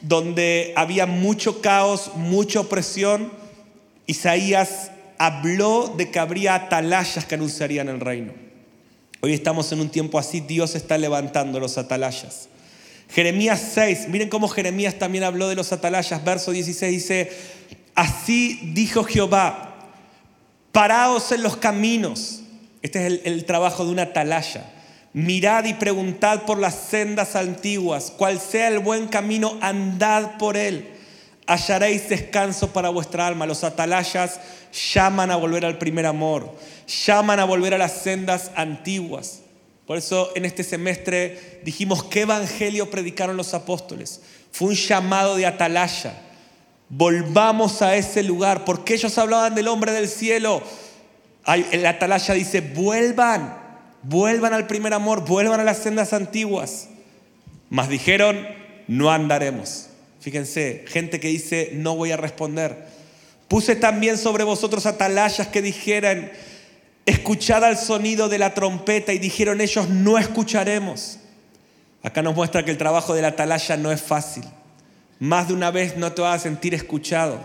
donde 0.00 0.72
había 0.76 1.06
mucho 1.06 1.60
caos, 1.60 2.10
mucha 2.16 2.58
opresión. 2.58 3.30
Isaías 4.06 4.90
habló 5.16 5.94
de 5.96 6.10
que 6.10 6.18
habría 6.18 6.56
atalayas 6.56 7.24
que 7.24 7.36
anunciarían 7.36 7.88
el 7.88 8.00
reino. 8.00 8.32
Hoy 9.20 9.32
estamos 9.32 9.70
en 9.70 9.80
un 9.80 9.90
tiempo 9.90 10.18
así, 10.18 10.40
Dios 10.40 10.74
está 10.74 10.98
levantando 10.98 11.60
los 11.60 11.78
atalayas. 11.78 12.48
Jeremías 13.08 13.70
6, 13.74 14.08
miren 14.08 14.28
cómo 14.28 14.48
Jeremías 14.48 14.98
también 14.98 15.24
habló 15.24 15.48
de 15.48 15.54
los 15.54 15.72
atalayas, 15.72 16.24
verso 16.24 16.50
16 16.50 16.92
dice, 16.92 17.30
así 17.94 18.72
dijo 18.72 19.04
Jehová, 19.04 19.74
paraos 20.72 21.30
en 21.32 21.42
los 21.42 21.56
caminos, 21.56 22.42
este 22.82 23.06
es 23.06 23.20
el, 23.24 23.44
trabajo 23.44 23.84
de 23.84 23.92
una 23.92 24.02
atalaya, 24.02 24.70
mirad 25.12 25.64
y 25.64 25.74
preguntad 25.74 26.42
por 26.42 26.58
las 26.58 26.74
sendas 26.74 27.36
antiguas, 27.36 28.10
cual 28.10 28.40
sea 28.40 28.68
el 28.68 28.80
buen 28.80 29.06
camino, 29.06 29.58
andad 29.60 30.36
por 30.38 30.56
él, 30.56 30.90
hallaréis 31.46 32.08
descanso 32.08 32.72
para 32.72 32.88
vuestra 32.88 33.26
alma. 33.26 33.46
Los 33.46 33.64
atalayas 33.64 34.40
llaman 34.92 35.30
a 35.30 35.36
volver 35.36 35.64
al 35.64 35.78
primer 35.78 36.06
amor, 36.06 36.56
llaman 37.04 37.40
a 37.40 37.44
volver 37.44 37.74
a 37.74 37.78
las 37.78 37.92
sendas 37.92 38.50
antiguas. 38.56 39.43
Por 39.86 39.98
eso 39.98 40.32
en 40.34 40.44
este 40.44 40.64
semestre 40.64 41.60
dijimos 41.64 42.04
qué 42.04 42.22
evangelio 42.22 42.90
predicaron 42.90 43.36
los 43.36 43.52
apóstoles. 43.52 44.20
Fue 44.50 44.68
un 44.68 44.74
llamado 44.74 45.36
de 45.36 45.46
atalaya. 45.46 46.22
Volvamos 46.88 47.82
a 47.82 47.96
ese 47.96 48.22
lugar, 48.22 48.64
porque 48.64 48.94
ellos 48.94 49.16
hablaban 49.18 49.54
del 49.54 49.68
hombre 49.68 49.92
del 49.92 50.08
cielo, 50.08 50.62
la 51.46 51.90
atalaya 51.90 52.34
dice, 52.34 52.60
vuelvan, 52.60 53.58
vuelvan 54.02 54.54
al 54.54 54.66
primer 54.66 54.94
amor, 54.94 55.26
vuelvan 55.26 55.60
a 55.60 55.64
las 55.64 55.78
sendas 55.78 56.12
antiguas. 56.12 56.88
Mas 57.68 57.88
dijeron, 57.88 58.46
no 58.86 59.10
andaremos. 59.10 59.88
Fíjense, 60.20 60.84
gente 60.88 61.20
que 61.20 61.28
dice, 61.28 61.70
no 61.74 61.96
voy 61.96 62.12
a 62.12 62.16
responder. 62.16 62.86
Puse 63.48 63.76
también 63.76 64.16
sobre 64.16 64.44
vosotros 64.44 64.86
atalayas 64.86 65.48
que 65.48 65.60
dijeran, 65.60 66.32
escuchad 67.06 67.64
al 67.64 67.76
sonido 67.76 68.28
de 68.28 68.38
la 68.38 68.54
trompeta 68.54 69.12
y 69.12 69.18
dijeron 69.18 69.60
ellos, 69.60 69.88
no 69.88 70.18
escucharemos. 70.18 71.18
Acá 72.02 72.22
nos 72.22 72.34
muestra 72.34 72.64
que 72.64 72.70
el 72.70 72.78
trabajo 72.78 73.14
de 73.14 73.22
la 73.22 73.28
atalaya 73.28 73.76
no 73.76 73.90
es 73.90 74.00
fácil. 74.00 74.44
Más 75.18 75.48
de 75.48 75.54
una 75.54 75.70
vez 75.70 75.96
no 75.96 76.12
te 76.12 76.22
vas 76.22 76.40
a 76.40 76.42
sentir 76.42 76.74
escuchado, 76.74 77.40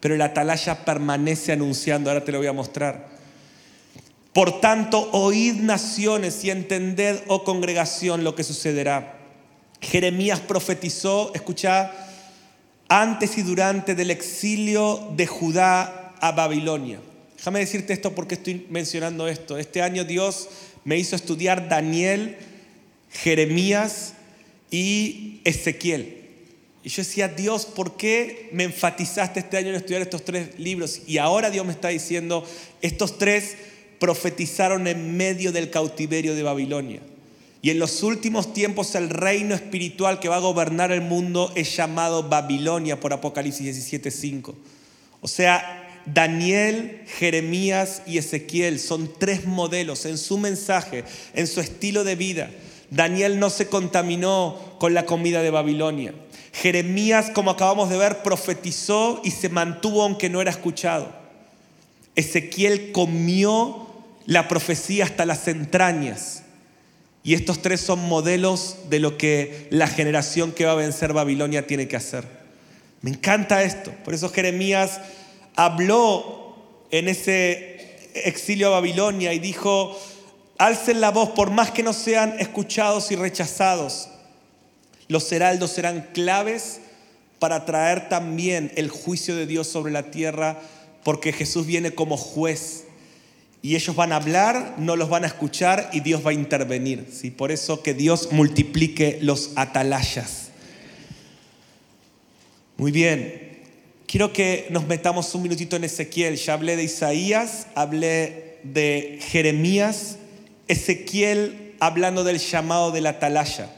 pero 0.00 0.16
la 0.16 0.26
atalaya 0.26 0.84
permanece 0.84 1.52
anunciando, 1.52 2.10
ahora 2.10 2.24
te 2.24 2.32
lo 2.32 2.38
voy 2.38 2.46
a 2.46 2.52
mostrar. 2.52 3.08
Por 4.32 4.60
tanto, 4.60 5.10
oíd 5.12 5.56
naciones 5.56 6.44
y 6.44 6.50
entended, 6.50 7.20
oh 7.26 7.44
congregación, 7.44 8.24
lo 8.24 8.34
que 8.34 8.44
sucederá. 8.44 9.16
Jeremías 9.80 10.40
profetizó, 10.40 11.32
escucha, 11.34 11.92
antes 12.88 13.36
y 13.36 13.42
durante 13.42 13.94
del 13.94 14.10
exilio 14.10 15.12
de 15.16 15.26
Judá 15.26 16.14
a 16.20 16.32
Babilonia. 16.32 17.00
Déjame 17.38 17.60
decirte 17.60 17.92
esto 17.92 18.14
porque 18.14 18.34
estoy 18.34 18.66
mencionando 18.68 19.28
esto. 19.28 19.58
Este 19.58 19.80
año 19.80 20.04
Dios 20.04 20.48
me 20.84 20.98
hizo 20.98 21.16
estudiar 21.16 21.68
Daniel, 21.68 22.36
Jeremías 23.10 24.14
y 24.70 25.40
Ezequiel. 25.44 26.18
Y 26.82 26.88
yo 26.90 27.02
decía, 27.02 27.28
Dios, 27.28 27.64
¿por 27.66 27.96
qué 27.96 28.48
me 28.52 28.64
enfatizaste 28.64 29.40
este 29.40 29.56
año 29.56 29.68
en 29.68 29.76
estudiar 29.76 30.02
estos 30.02 30.24
tres 30.24 30.58
libros? 30.58 31.02
Y 31.06 31.18
ahora 31.18 31.50
Dios 31.50 31.64
me 31.64 31.72
está 31.72 31.88
diciendo, 31.88 32.44
estos 32.82 33.18
tres 33.18 33.56
profetizaron 34.00 34.86
en 34.86 35.16
medio 35.16 35.52
del 35.52 35.70
cautiverio 35.70 36.34
de 36.34 36.42
Babilonia. 36.42 37.00
Y 37.62 37.70
en 37.70 37.78
los 37.78 38.02
últimos 38.02 38.52
tiempos 38.52 38.94
el 38.94 39.10
reino 39.10 39.54
espiritual 39.54 40.20
que 40.20 40.28
va 40.28 40.36
a 40.36 40.40
gobernar 40.40 40.92
el 40.92 41.02
mundo 41.02 41.52
es 41.54 41.76
llamado 41.76 42.28
Babilonia 42.28 43.00
por 43.00 43.12
Apocalipsis 43.12 43.90
17:5. 43.90 44.54
O 45.20 45.28
sea, 45.28 45.87
Daniel, 46.14 47.02
Jeremías 47.18 48.02
y 48.06 48.18
Ezequiel 48.18 48.80
son 48.80 49.10
tres 49.18 49.44
modelos 49.44 50.06
en 50.06 50.16
su 50.16 50.38
mensaje, 50.38 51.04
en 51.34 51.46
su 51.46 51.60
estilo 51.60 52.04
de 52.04 52.16
vida. 52.16 52.50
Daniel 52.90 53.38
no 53.38 53.50
se 53.50 53.68
contaminó 53.68 54.58
con 54.78 54.94
la 54.94 55.04
comida 55.04 55.42
de 55.42 55.50
Babilonia. 55.50 56.14
Jeremías, 56.52 57.30
como 57.34 57.50
acabamos 57.50 57.90
de 57.90 57.98
ver, 57.98 58.22
profetizó 58.22 59.20
y 59.22 59.30
se 59.32 59.48
mantuvo 59.48 60.02
aunque 60.02 60.30
no 60.30 60.40
era 60.40 60.50
escuchado. 60.50 61.12
Ezequiel 62.16 62.90
comió 62.92 63.86
la 64.24 64.48
profecía 64.48 65.04
hasta 65.04 65.26
las 65.26 65.46
entrañas. 65.46 66.42
Y 67.22 67.34
estos 67.34 67.60
tres 67.60 67.80
son 67.80 68.08
modelos 68.08 68.76
de 68.88 69.00
lo 69.00 69.18
que 69.18 69.68
la 69.70 69.86
generación 69.86 70.52
que 70.52 70.64
va 70.64 70.72
a 70.72 70.76
vencer 70.76 71.12
Babilonia 71.12 71.66
tiene 71.66 71.86
que 71.86 71.96
hacer. 71.96 72.24
Me 73.02 73.10
encanta 73.10 73.62
esto. 73.62 73.92
Por 74.04 74.14
eso 74.14 74.30
Jeremías 74.30 75.00
habló 75.56 76.56
en 76.90 77.08
ese 77.08 77.78
exilio 78.14 78.68
a 78.68 78.80
Babilonia 78.80 79.32
y 79.32 79.38
dijo, 79.38 79.98
alcen 80.58 81.00
la 81.00 81.10
voz 81.10 81.30
por 81.30 81.50
más 81.50 81.70
que 81.70 81.82
no 81.82 81.92
sean 81.92 82.36
escuchados 82.38 83.10
y 83.10 83.16
rechazados. 83.16 84.08
Los 85.08 85.30
heraldos 85.32 85.70
serán 85.70 86.08
claves 86.12 86.80
para 87.38 87.64
traer 87.64 88.08
también 88.08 88.72
el 88.76 88.90
juicio 88.90 89.36
de 89.36 89.46
Dios 89.46 89.68
sobre 89.68 89.92
la 89.92 90.10
tierra, 90.10 90.60
porque 91.04 91.32
Jesús 91.32 91.66
viene 91.66 91.92
como 91.92 92.16
juez. 92.16 92.84
Y 93.62 93.74
ellos 93.74 93.96
van 93.96 94.12
a 94.12 94.16
hablar, 94.16 94.74
no 94.78 94.96
los 94.96 95.08
van 95.08 95.24
a 95.24 95.28
escuchar 95.28 95.90
y 95.92 96.00
Dios 96.00 96.24
va 96.24 96.30
a 96.30 96.34
intervenir. 96.34 97.08
¿sí? 97.12 97.30
Por 97.30 97.50
eso 97.50 97.82
que 97.82 97.94
Dios 97.94 98.28
multiplique 98.32 99.18
los 99.22 99.50
atalayas. 99.56 100.48
Muy 102.76 102.92
bien, 102.92 103.47
Quiero 104.08 104.32
que 104.32 104.66
nos 104.70 104.86
metamos 104.86 105.34
un 105.34 105.42
minutito 105.42 105.76
en 105.76 105.84
Ezequiel. 105.84 106.36
Ya 106.36 106.54
hablé 106.54 106.76
de 106.76 106.82
Isaías, 106.84 107.66
hablé 107.74 108.56
de 108.62 109.18
Jeremías, 109.20 110.16
Ezequiel 110.66 111.74
hablando 111.78 112.24
del 112.24 112.38
llamado 112.38 112.90
de 112.90 113.02
la 113.02 113.10
atalaya. 113.10 113.70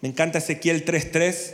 Me 0.00 0.08
encanta 0.08 0.38
Ezequiel 0.38 0.86
3.3. 0.86 1.52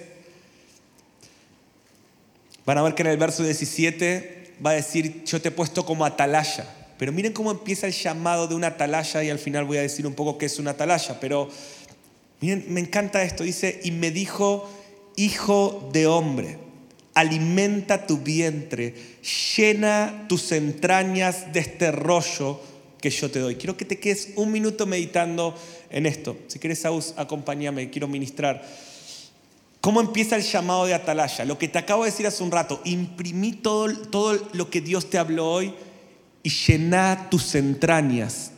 Van 2.65 2.79
a 2.79 2.83
ver 2.83 2.95
que 2.95 3.03
en 3.03 3.09
el 3.09 3.17
verso 3.17 3.43
17 3.43 4.55
va 4.65 4.71
a 4.71 4.75
decir, 4.75 5.25
yo 5.25 5.43
te 5.43 5.49
he 5.49 5.51
puesto 5.51 5.85
como 5.85 6.05
atalaya. 6.05 6.73
Pero 6.99 7.11
miren 7.11 7.33
cómo 7.33 7.51
empieza 7.51 7.89
el 7.89 7.95
llamado 7.95 8.47
de 8.47 8.55
una 8.55 8.69
atalaya 8.69 9.25
y 9.25 9.31
al 9.31 9.41
final 9.41 9.65
voy 9.65 9.79
a 9.79 9.83
decir 9.83 10.07
un 10.07 10.15
poco 10.15 10.39
qué 10.39 10.47
es 10.47 10.61
una 10.61 10.71
atalaya. 10.71 11.19
Pero 11.19 11.49
miren, 12.41 12.65
me 12.69 12.79
encanta 12.79 13.25
esto. 13.25 13.43
Dice, 13.43 13.81
y 13.83 13.91
me 13.91 14.13
dijo, 14.13 14.71
hijo 15.17 15.91
de 15.93 16.07
hombre 16.07 16.66
alimenta 17.17 18.07
tu 18.07 18.19
vientre, 18.19 18.95
llena 19.57 20.27
tus 20.29 20.53
entrañas 20.53 21.51
de 21.51 21.61
este 21.61 21.91
rollo 21.91 22.61
que 23.01 23.09
yo 23.09 23.31
te 23.31 23.39
doy. 23.39 23.57
Quiero 23.57 23.75
que 23.75 23.87
te 23.87 23.99
quedes 23.99 24.35
un 24.37 24.53
minuto 24.53 24.85
meditando 24.85 25.59
en 25.89 26.05
esto. 26.05 26.37
Si 26.47 26.59
quieres, 26.59 26.81
Saúl, 26.81 27.03
acompáñame, 27.17 27.89
quiero 27.89 28.07
ministrar. 28.07 28.63
¿Cómo 29.81 30.03
empieza 30.03 30.37
el 30.37 30.43
llamado 30.43 30.85
de 30.85 30.93
Atalaya? 30.93 31.47
Lo 31.47 31.57
que 31.57 31.69
te 31.69 31.79
acabo 31.79 32.05
de 32.05 32.11
decir 32.11 32.27
hace 32.27 32.43
un 32.43 32.51
rato, 32.51 32.83
imprimí 32.85 33.53
todo, 33.53 33.91
todo 33.97 34.39
lo 34.53 34.69
que 34.69 34.83
Dios 34.83 35.09
te 35.09 35.17
habló 35.17 35.51
hoy 35.51 35.73
y 36.43 36.51
llena 36.51 37.29
tus 37.31 37.55
entrañas 37.55 38.51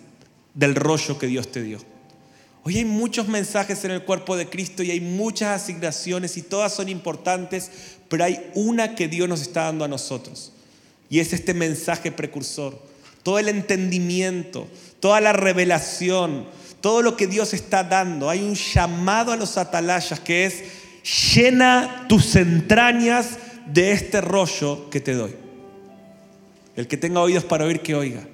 del 0.54 0.74
rollo 0.74 1.16
que 1.16 1.28
Dios 1.28 1.52
te 1.52 1.62
dio. 1.62 1.78
Hoy 2.68 2.76
hay 2.76 2.84
muchos 2.84 3.28
mensajes 3.28 3.82
en 3.86 3.92
el 3.92 4.02
cuerpo 4.02 4.36
de 4.36 4.50
Cristo 4.50 4.82
y 4.82 4.90
hay 4.90 5.00
muchas 5.00 5.62
asignaciones 5.62 6.36
y 6.36 6.42
todas 6.42 6.74
son 6.74 6.90
importantes, 6.90 7.70
pero 8.10 8.24
hay 8.24 8.50
una 8.52 8.94
que 8.94 9.08
Dios 9.08 9.26
nos 9.26 9.40
está 9.40 9.62
dando 9.62 9.86
a 9.86 9.88
nosotros. 9.88 10.52
Y 11.08 11.20
es 11.20 11.32
este 11.32 11.54
mensaje 11.54 12.12
precursor. 12.12 12.78
Todo 13.22 13.38
el 13.38 13.48
entendimiento, 13.48 14.68
toda 15.00 15.22
la 15.22 15.32
revelación, 15.32 16.44
todo 16.82 17.00
lo 17.00 17.16
que 17.16 17.26
Dios 17.26 17.54
está 17.54 17.84
dando. 17.84 18.28
Hay 18.28 18.42
un 18.42 18.54
llamado 18.54 19.32
a 19.32 19.36
los 19.36 19.56
atalayas 19.56 20.20
que 20.20 20.44
es 20.44 20.62
llena 21.32 22.04
tus 22.06 22.36
entrañas 22.36 23.38
de 23.64 23.92
este 23.92 24.20
rollo 24.20 24.90
que 24.90 25.00
te 25.00 25.14
doy. 25.14 25.34
El 26.76 26.86
que 26.86 26.98
tenga 26.98 27.22
oídos 27.22 27.44
para 27.44 27.64
oír, 27.64 27.80
que 27.80 27.94
oiga. 27.94 28.28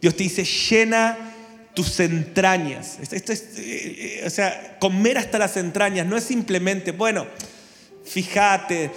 Dios 0.00 0.16
te 0.16 0.24
dice, 0.24 0.44
llena 0.44 1.35
tus 1.76 2.00
entrañas. 2.00 2.96
Es, 3.00 3.12
eh, 3.58 4.24
o 4.26 4.30
sea, 4.30 4.78
comer 4.80 5.18
hasta 5.18 5.38
las 5.38 5.58
entrañas 5.58 6.06
no 6.06 6.16
es 6.16 6.24
simplemente, 6.24 6.90
bueno, 6.90 7.26
fíjate, 8.02 8.90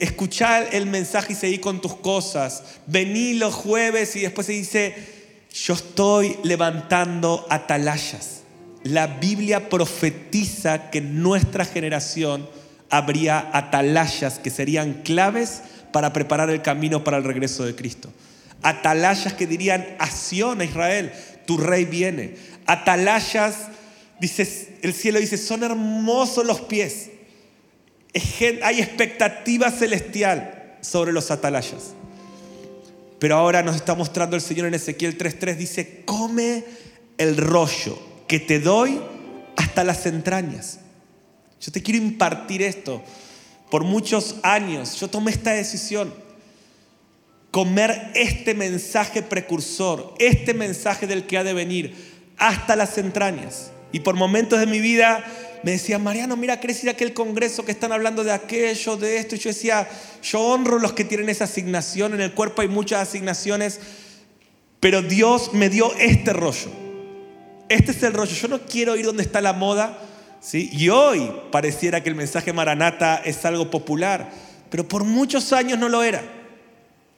escuchar 0.00 0.68
el 0.72 0.86
mensaje 0.86 1.32
y 1.32 1.36
seguir 1.36 1.60
con 1.60 1.80
tus 1.80 1.94
cosas. 1.94 2.64
Vení 2.86 3.34
los 3.34 3.54
jueves 3.54 4.16
y 4.16 4.22
después 4.22 4.48
se 4.48 4.52
dice, 4.52 4.94
yo 5.54 5.74
estoy 5.74 6.36
levantando 6.42 7.46
atalayas. 7.48 8.40
La 8.82 9.06
Biblia 9.06 9.68
profetiza 9.68 10.90
que 10.90 10.98
en 10.98 11.22
nuestra 11.22 11.64
generación 11.64 12.48
habría 12.90 13.48
atalayas 13.52 14.40
que 14.40 14.50
serían 14.50 15.02
claves 15.04 15.62
para 15.92 16.12
preparar 16.12 16.50
el 16.50 16.62
camino 16.62 17.04
para 17.04 17.18
el 17.18 17.24
regreso 17.24 17.64
de 17.64 17.76
Cristo. 17.76 18.10
Atalayas 18.60 19.34
que 19.34 19.46
dirían, 19.46 19.86
acción 19.98 20.60
a 20.60 20.64
Israel, 20.64 21.12
tu 21.46 21.56
rey 21.56 21.84
viene. 21.84 22.36
Atalayas, 22.66 23.68
dice, 24.20 24.78
el 24.82 24.94
cielo 24.94 25.18
dice, 25.18 25.38
son 25.38 25.62
hermosos 25.62 26.44
los 26.46 26.60
pies. 26.60 27.10
Hay 28.62 28.80
expectativa 28.80 29.70
celestial 29.70 30.76
sobre 30.80 31.12
los 31.12 31.30
atalayas. 31.30 31.94
Pero 33.18 33.36
ahora 33.36 33.62
nos 33.62 33.76
está 33.76 33.94
mostrando 33.94 34.34
el 34.34 34.42
Señor 34.42 34.66
en 34.66 34.74
Ezequiel 34.74 35.16
3.3, 35.16 35.56
dice, 35.56 36.02
come 36.04 36.64
el 37.18 37.36
rollo 37.36 37.98
que 38.26 38.40
te 38.40 38.58
doy 38.58 39.00
hasta 39.56 39.84
las 39.84 40.06
entrañas. 40.06 40.80
Yo 41.60 41.70
te 41.70 41.82
quiero 41.82 42.02
impartir 42.02 42.62
esto. 42.62 43.02
Por 43.70 43.84
muchos 43.84 44.36
años 44.42 44.98
yo 44.98 45.08
tomé 45.08 45.30
esta 45.30 45.52
decisión 45.52 46.12
comer 47.52 48.10
este 48.14 48.54
mensaje 48.54 49.22
precursor, 49.22 50.14
este 50.18 50.54
mensaje 50.54 51.06
del 51.06 51.26
que 51.26 51.36
ha 51.36 51.44
de 51.44 51.52
venir, 51.52 51.94
hasta 52.38 52.74
las 52.74 52.98
entrañas. 52.98 53.70
Y 53.92 54.00
por 54.00 54.16
momentos 54.16 54.58
de 54.58 54.66
mi 54.66 54.80
vida 54.80 55.22
me 55.62 55.72
decía, 55.72 55.98
Mariano, 55.98 56.34
mira, 56.36 56.58
¿querés 56.60 56.82
ir 56.82 56.88
a 56.88 56.92
aquel 56.92 57.12
congreso 57.12 57.64
que 57.64 57.70
están 57.70 57.92
hablando 57.92 58.24
de 58.24 58.32
aquello, 58.32 58.96
de 58.96 59.18
esto? 59.18 59.36
Y 59.36 59.38
yo 59.38 59.50
decía, 59.50 59.86
yo 60.22 60.40
honro 60.40 60.78
los 60.78 60.94
que 60.94 61.04
tienen 61.04 61.28
esa 61.28 61.44
asignación, 61.44 62.14
en 62.14 62.22
el 62.22 62.32
cuerpo 62.32 62.62
hay 62.62 62.68
muchas 62.68 63.06
asignaciones, 63.06 63.80
pero 64.80 65.02
Dios 65.02 65.52
me 65.52 65.68
dio 65.68 65.94
este 65.98 66.32
rollo. 66.32 66.70
Este 67.68 67.92
es 67.92 68.02
el 68.02 68.14
rollo. 68.14 68.34
Yo 68.34 68.48
no 68.48 68.62
quiero 68.62 68.96
ir 68.96 69.04
donde 69.04 69.22
está 69.22 69.42
la 69.42 69.52
moda, 69.52 69.98
¿sí? 70.40 70.70
Y 70.72 70.88
hoy 70.88 71.30
pareciera 71.50 72.02
que 72.02 72.08
el 72.08 72.14
mensaje 72.14 72.54
Maranata 72.54 73.20
es 73.22 73.44
algo 73.44 73.70
popular, 73.70 74.30
pero 74.70 74.88
por 74.88 75.04
muchos 75.04 75.52
años 75.52 75.78
no 75.78 75.90
lo 75.90 76.02
era. 76.02 76.41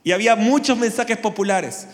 Y 0.04 0.12
había 0.12 0.36
muchos 0.36 0.78
mensajes 0.78 1.16
populares. 1.16 1.88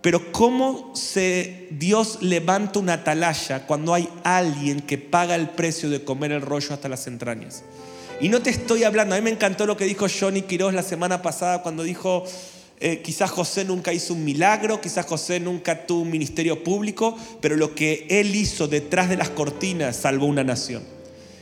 Pero 0.00 0.32
¿cómo 0.32 0.92
se, 0.94 1.68
Dios 1.70 2.18
levanta 2.22 2.78
una 2.78 2.94
atalaya 2.94 3.66
cuando 3.66 3.94
hay 3.94 4.08
alguien 4.24 4.80
que 4.80 4.96
paga 4.96 5.34
el 5.34 5.50
precio 5.50 5.90
de 5.90 6.04
comer 6.04 6.32
el 6.32 6.40
rollo 6.40 6.72
hasta 6.72 6.88
las 6.88 7.06
entrañas? 7.06 7.64
Y 8.20 8.28
no 8.28 8.40
te 8.40 8.50
estoy 8.50 8.84
hablando, 8.84 9.14
a 9.14 9.18
mí 9.18 9.24
me 9.24 9.30
encantó 9.30 9.66
lo 9.66 9.76
que 9.76 9.84
dijo 9.84 10.06
Johnny 10.08 10.42
Quiroz 10.42 10.72
la 10.72 10.82
semana 10.82 11.20
pasada 11.20 11.62
cuando 11.62 11.82
dijo, 11.82 12.24
eh, 12.80 13.02
quizás 13.02 13.30
José 13.30 13.64
nunca 13.64 13.92
hizo 13.92 14.14
un 14.14 14.24
milagro, 14.24 14.80
quizás 14.80 15.04
José 15.04 15.40
nunca 15.40 15.86
tuvo 15.86 16.02
un 16.02 16.10
ministerio 16.10 16.62
público, 16.62 17.16
pero 17.40 17.56
lo 17.56 17.74
que 17.74 18.06
él 18.08 18.34
hizo 18.34 18.68
detrás 18.68 19.08
de 19.08 19.16
las 19.16 19.30
cortinas 19.30 19.96
salvó 19.96 20.26
una 20.26 20.44
nación. 20.44 20.82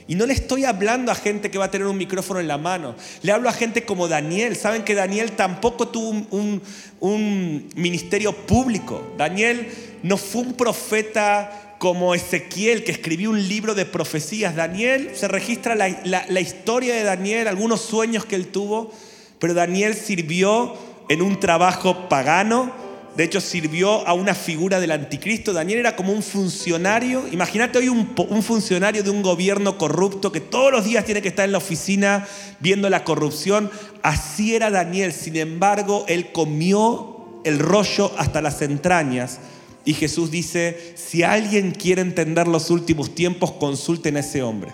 Y 0.09 0.15
no 0.15 0.27
le 0.27 0.35
estoy 0.35 0.65
hablando 0.65 1.11
a 1.11 1.17
gente 1.17 1.51
que 1.51 1.59
va 1.59 1.65
a 1.65 1.71
tener 1.71 1.87
un 1.87 1.97
micrófono 1.97 2.39
en 2.39 2.47
la 2.47 2.59
mano. 2.59 2.95
Le 3.23 3.33
hablo 3.33 3.49
a 3.49 3.53
gente 3.53 3.85
como 3.85 4.07
Daniel. 4.07 4.55
Saben 4.55 4.85
que 4.85 4.95
Daniel 4.95 5.33
tampoco 5.33 5.89
tuvo 5.89 6.27
un, 6.31 7.69
ministerio 7.75 8.33
público. 8.33 9.15
Daniel 9.17 9.69
no 10.03 10.17
fue 10.17 10.43
un 10.43 10.55
profeta 10.55 11.75
como 11.79 12.15
Ezequiel, 12.15 12.85
que 12.85 12.93
escribió 12.93 13.31
un 13.31 13.49
libro 13.49 13.75
de 13.75 13.85
profecías. 13.85 14.55
Daniel, 14.55 15.11
se 15.15 15.27
registra 15.27 15.75
la, 15.75 16.41
historia 16.41 16.95
de 16.95 17.03
Daniel, 17.03 17.49
algunos 17.49 17.81
sueños 17.81 18.25
que 18.25 18.37
él 18.37 18.47
tuvo, 18.47 18.93
pero 19.41 19.55
Daniel 19.55 19.95
sirvió 19.95 20.75
en 21.09 21.21
un 21.21 21.39
trabajo 21.41 22.09
pagano, 22.09 22.73
de 23.17 23.25
hecho, 23.25 23.41
sirvió 23.41 24.07
a 24.07 24.13
una 24.13 24.35
figura 24.35 24.79
del 24.79 24.91
anticristo. 24.91 25.55
Daniel 25.55 25.79
era 25.79 25.97
como 25.97 26.13
un 26.13 26.23
funcionario. 26.23 27.25
Imagínate 27.33 27.79
hoy 27.79 27.89
un, 27.89 28.15
un, 28.29 28.43
funcionario 28.43 29.03
de 29.03 29.09
un 29.09 29.23
gobierno 29.23 29.79
corrupto 29.79 30.31
que 30.31 30.41
todos 30.41 30.71
los 30.71 30.85
días 30.85 31.07
tiene 31.07 31.23
que 31.23 31.29
estar 31.29 31.47
en 31.47 31.53
la 31.53 31.59
oficina 31.59 32.29
viendo 32.61 32.91
la 32.91 33.05
corrupción. 33.05 33.71
Así 34.03 34.55
era 34.55 34.71
Daniel. 34.71 35.15
Sin 35.15 35.37
embargo, 35.37 36.05
él 36.09 36.31
comió 36.31 37.41
el 37.45 37.59
rollo 37.59 38.13
hasta 38.19 38.43
las 38.43 38.61
entrañas. 38.61 39.39
Y 39.87 39.95
Jesús 39.95 40.31
dice, 40.31 40.93
si 40.97 41.23
alguien 41.23 41.71
quiere 41.71 42.03
entender 42.03 42.47
los 42.47 42.69
últimos 42.69 43.15
tiempos, 43.15 43.53
consulten 43.53 44.19
a 44.19 44.21
ese 44.21 44.43
hombre. 44.43 44.73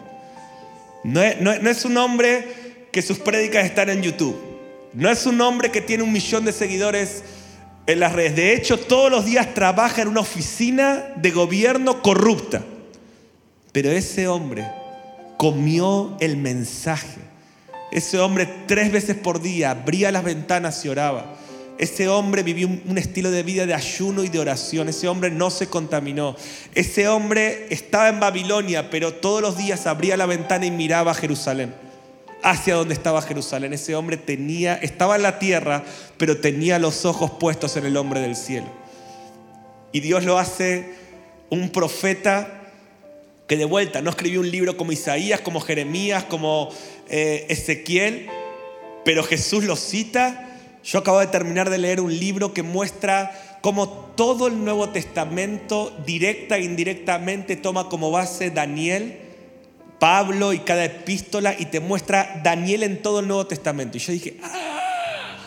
No 1.04 1.22
es, 1.22 1.40
no 1.40 1.70
es 1.70 1.84
un 1.84 1.96
hombre 1.96 2.88
que 2.90 3.02
sus 3.02 3.20
prédicas 3.20 3.64
están 3.64 3.88
en 3.88 4.02
YouTube. 4.02 4.36
No 4.94 5.08
es 5.08 5.26
un 5.26 5.40
hombre 5.40 5.70
que 5.70 5.80
tiene 5.80 6.02
un 6.02 6.12
millón 6.12 6.44
de 6.44 6.52
seguidores 6.52 7.22
en 7.86 8.00
las 8.00 8.12
redes. 8.12 8.36
De 8.36 8.54
hecho, 8.54 8.78
todos 8.78 9.10
los 9.10 9.24
días 9.24 9.54
trabaja 9.54 10.02
en 10.02 10.08
una 10.08 10.20
oficina 10.20 11.04
de 11.16 11.30
gobierno 11.30 12.02
corrupta. 12.02 12.62
Pero 13.72 13.90
ese 13.90 14.28
hombre 14.28 14.66
comió 15.36 16.16
el 16.20 16.36
mensaje. 16.36 17.20
Ese 17.90 18.18
hombre 18.18 18.48
tres 18.66 18.92
veces 18.92 19.16
por 19.16 19.42
día 19.42 19.70
abría 19.70 20.12
las 20.12 20.24
ventanas 20.24 20.84
y 20.84 20.88
oraba. 20.88 21.36
Ese 21.78 22.08
hombre 22.08 22.42
vivió 22.42 22.68
un, 22.68 22.96
estilo 22.96 23.30
de 23.30 23.42
vida 23.42 23.66
de 23.66 23.74
ayuno 23.74 24.22
y 24.22 24.28
de 24.28 24.38
oración. 24.38 24.88
Ese 24.88 25.08
hombre 25.08 25.30
no 25.30 25.50
se 25.50 25.66
contaminó. 25.66 26.36
Ese 26.74 27.08
hombre 27.08 27.66
estaba 27.70 28.08
en 28.08 28.20
Babilonia, 28.20 28.88
pero 28.90 29.14
todos 29.14 29.42
los 29.42 29.56
días 29.56 29.86
abría 29.86 30.16
la 30.16 30.26
ventana 30.26 30.66
y 30.66 30.70
miraba 30.70 31.10
a 31.10 31.14
Jerusalén 31.14 31.74
hacia 32.42 32.74
donde 32.74 32.94
estaba 32.94 33.22
Jerusalén. 33.22 33.72
Ese 33.72 33.94
hombre 33.94 34.16
tenía, 34.16 34.74
estaba 34.74 35.16
en 35.16 35.22
la 35.22 35.38
tierra, 35.38 35.84
pero 36.16 36.38
tenía 36.38 36.78
los 36.78 37.04
ojos 37.04 37.30
puestos 37.32 37.76
en 37.76 37.86
el 37.86 37.96
hombre 37.96 38.20
del 38.20 38.36
cielo. 38.36 38.66
Y 39.92 40.00
Dios 40.00 40.24
lo 40.24 40.38
hace 40.38 40.94
un 41.50 41.70
profeta 41.70 42.60
que 43.46 43.56
de 43.56 43.64
vuelta 43.64 44.00
no 44.00 44.10
escribió 44.10 44.40
un 44.40 44.50
libro 44.50 44.76
como 44.76 44.92
Isaías, 44.92 45.40
como 45.40 45.60
Jeremías, 45.60 46.24
como 46.24 46.70
eh, 47.08 47.46
Ezequiel, 47.48 48.28
pero 49.04 49.22
Jesús 49.22 49.64
lo 49.64 49.76
cita. 49.76 50.48
Yo 50.82 50.98
acabo 50.98 51.20
de 51.20 51.26
terminar 51.26 51.70
de 51.70 51.78
leer 51.78 52.00
un 52.00 52.18
libro 52.18 52.54
que 52.54 52.62
muestra 52.62 53.58
cómo 53.60 53.88
todo 53.88 54.48
el 54.48 54.64
Nuevo 54.64 54.88
Testamento, 54.88 55.96
directa 56.04 56.56
e 56.56 56.64
indirectamente, 56.64 57.56
toma 57.56 57.88
como 57.88 58.10
base 58.10 58.50
Daniel 58.50 59.21
Pablo 60.02 60.52
y 60.52 60.58
cada 60.58 60.84
epístola 60.84 61.54
y 61.56 61.66
te 61.66 61.78
muestra 61.78 62.40
Daniel 62.42 62.82
en 62.82 63.02
todo 63.02 63.20
el 63.20 63.28
Nuevo 63.28 63.46
Testamento. 63.46 63.98
Y 63.98 64.00
yo 64.00 64.12
dije, 64.12 64.36
ah, 64.42 65.38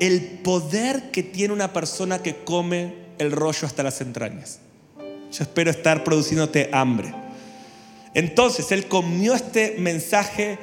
el 0.00 0.40
poder 0.42 1.12
que 1.12 1.22
tiene 1.22 1.54
una 1.54 1.72
persona 1.72 2.20
que 2.20 2.34
come 2.42 2.94
el 3.18 3.30
rollo 3.30 3.68
hasta 3.68 3.84
las 3.84 4.00
entrañas. 4.00 4.58
Yo 4.98 5.44
espero 5.44 5.70
estar 5.70 6.02
produciéndote 6.02 6.68
hambre. 6.72 7.14
Entonces, 8.12 8.72
él 8.72 8.88
comió 8.88 9.34
este 9.34 9.76
mensaje 9.78 10.58